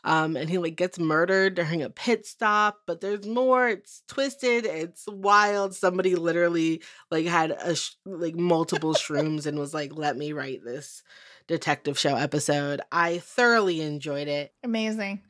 um, 0.04 0.36
and 0.36 0.48
he 0.48 0.58
like 0.58 0.76
gets 0.76 0.98
murdered 0.98 1.54
during 1.54 1.82
a 1.82 1.90
pit 1.90 2.26
stop. 2.26 2.80
But 2.86 3.00
there's 3.00 3.26
more. 3.26 3.68
It's 3.68 4.02
twisted. 4.08 4.66
It's 4.66 5.06
wild. 5.08 5.74
Somebody 5.74 6.14
literally 6.14 6.82
like 7.10 7.26
had 7.26 7.50
a 7.50 7.74
sh- 7.74 7.94
like 8.04 8.36
multiple 8.36 8.94
shrooms 8.94 9.46
and 9.46 9.58
was 9.58 9.74
like, 9.74 9.92
"Let 9.94 10.16
me 10.16 10.32
write 10.32 10.64
this 10.64 11.02
detective 11.46 11.98
show 11.98 12.16
episode." 12.16 12.80
I 12.92 13.18
thoroughly 13.18 13.80
enjoyed 13.80 14.28
it. 14.28 14.52
Amazing. 14.62 15.22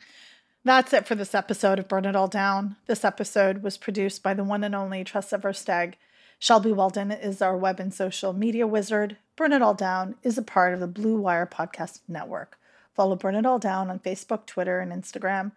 That's 0.64 0.92
it 0.92 1.06
for 1.06 1.14
this 1.14 1.34
episode 1.34 1.78
of 1.78 1.88
Burn 1.88 2.04
It 2.04 2.16
All 2.16 2.28
Down. 2.28 2.76
This 2.86 3.04
episode 3.04 3.62
was 3.62 3.78
produced 3.78 4.22
by 4.22 4.34
the 4.34 4.44
one 4.44 4.64
and 4.64 4.74
only 4.74 5.02
Tressa 5.04 5.38
Versteg. 5.38 5.94
Shelby 6.40 6.72
Weldon 6.72 7.10
is 7.10 7.40
our 7.40 7.56
web 7.56 7.80
and 7.80 7.92
social 7.92 8.32
media 8.32 8.66
wizard. 8.66 9.16
Burn 9.34 9.52
It 9.52 9.62
All 9.62 9.74
Down 9.74 10.16
is 10.22 10.36
a 10.36 10.42
part 10.42 10.74
of 10.74 10.80
the 10.80 10.86
Blue 10.86 11.18
Wire 11.18 11.46
Podcast 11.46 12.00
Network. 12.06 12.58
Follow 12.98 13.14
Burn 13.14 13.36
It 13.36 13.46
All 13.46 13.60
Down 13.60 13.90
on 13.90 14.00
Facebook, 14.00 14.44
Twitter, 14.44 14.80
and 14.80 14.90
Instagram. 14.90 15.52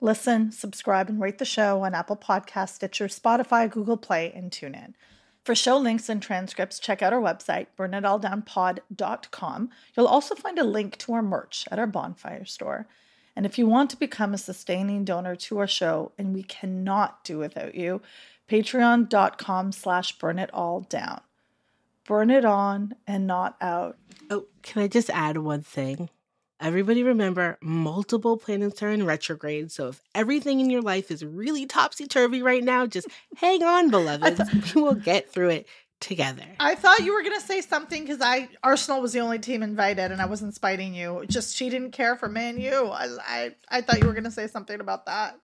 Listen, 0.00 0.50
subscribe, 0.50 1.10
and 1.10 1.20
rate 1.20 1.36
the 1.36 1.44
show 1.44 1.82
on 1.82 1.94
Apple 1.94 2.16
Podcasts, 2.16 2.76
Stitcher, 2.76 3.08
Spotify, 3.08 3.70
Google 3.70 3.98
Play, 3.98 4.32
and 4.34 4.50
TuneIn. 4.50 4.94
For 5.44 5.54
show 5.54 5.76
links 5.76 6.08
and 6.08 6.22
transcripts, 6.22 6.78
check 6.78 7.02
out 7.02 7.12
our 7.12 7.20
website, 7.20 7.66
burnitalldownpod.com. 7.78 9.70
You'll 9.94 10.06
also 10.06 10.34
find 10.34 10.58
a 10.58 10.64
link 10.64 10.96
to 10.96 11.12
our 11.12 11.20
merch 11.20 11.66
at 11.70 11.78
our 11.78 11.86
bonfire 11.86 12.46
store. 12.46 12.86
And 13.36 13.44
if 13.44 13.58
you 13.58 13.66
want 13.66 13.90
to 13.90 13.98
become 13.98 14.32
a 14.32 14.38
sustaining 14.38 15.04
donor 15.04 15.36
to 15.36 15.58
our 15.58 15.66
show, 15.66 16.12
and 16.16 16.32
we 16.32 16.42
cannot 16.42 17.22
do 17.22 17.36
without 17.36 17.74
you, 17.74 18.00
patreon.com 18.48 19.72
slash 19.72 20.16
burn 20.16 20.38
it 20.38 20.48
all 20.54 20.80
down. 20.80 21.20
Burn 22.06 22.30
it 22.30 22.46
on 22.46 22.94
and 23.06 23.26
not 23.26 23.58
out. 23.60 23.98
Oh, 24.30 24.46
can 24.62 24.80
I 24.80 24.88
just 24.88 25.10
add 25.10 25.36
one 25.36 25.60
thing? 25.60 26.08
Everybody 26.60 27.02
remember, 27.02 27.56
multiple 27.60 28.36
planets 28.36 28.82
are 28.82 28.90
in 28.90 29.06
retrograde. 29.06 29.70
So 29.70 29.88
if 29.88 30.00
everything 30.14 30.60
in 30.60 30.70
your 30.70 30.82
life 30.82 31.10
is 31.10 31.24
really 31.24 31.66
topsy 31.66 32.06
turvy 32.06 32.42
right 32.42 32.64
now, 32.64 32.86
just 32.86 33.06
hang 33.36 33.62
on, 33.62 33.90
beloveds. 33.92 34.74
we 34.74 34.82
will 34.82 34.94
get 34.94 35.30
through 35.30 35.50
it 35.50 35.68
together. 36.00 36.44
I 36.60 36.74
thought 36.74 37.00
you 37.00 37.12
were 37.12 37.22
gonna 37.22 37.40
say 37.40 37.60
something 37.60 38.02
because 38.02 38.20
I 38.20 38.48
Arsenal 38.62 39.00
was 39.00 39.12
the 39.12 39.20
only 39.20 39.38
team 39.38 39.62
invited, 39.62 40.12
and 40.12 40.20
I 40.20 40.26
wasn't 40.26 40.54
spiting 40.54 40.94
you. 40.94 41.24
Just 41.28 41.56
she 41.56 41.70
didn't 41.70 41.92
care 41.92 42.16
for 42.16 42.28
Man 42.28 42.58
U. 42.58 42.86
I, 42.86 43.08
I 43.20 43.54
I 43.68 43.80
thought 43.80 44.00
you 44.00 44.06
were 44.06 44.14
gonna 44.14 44.30
say 44.30 44.46
something 44.46 44.80
about 44.80 45.06
that. 45.06 45.38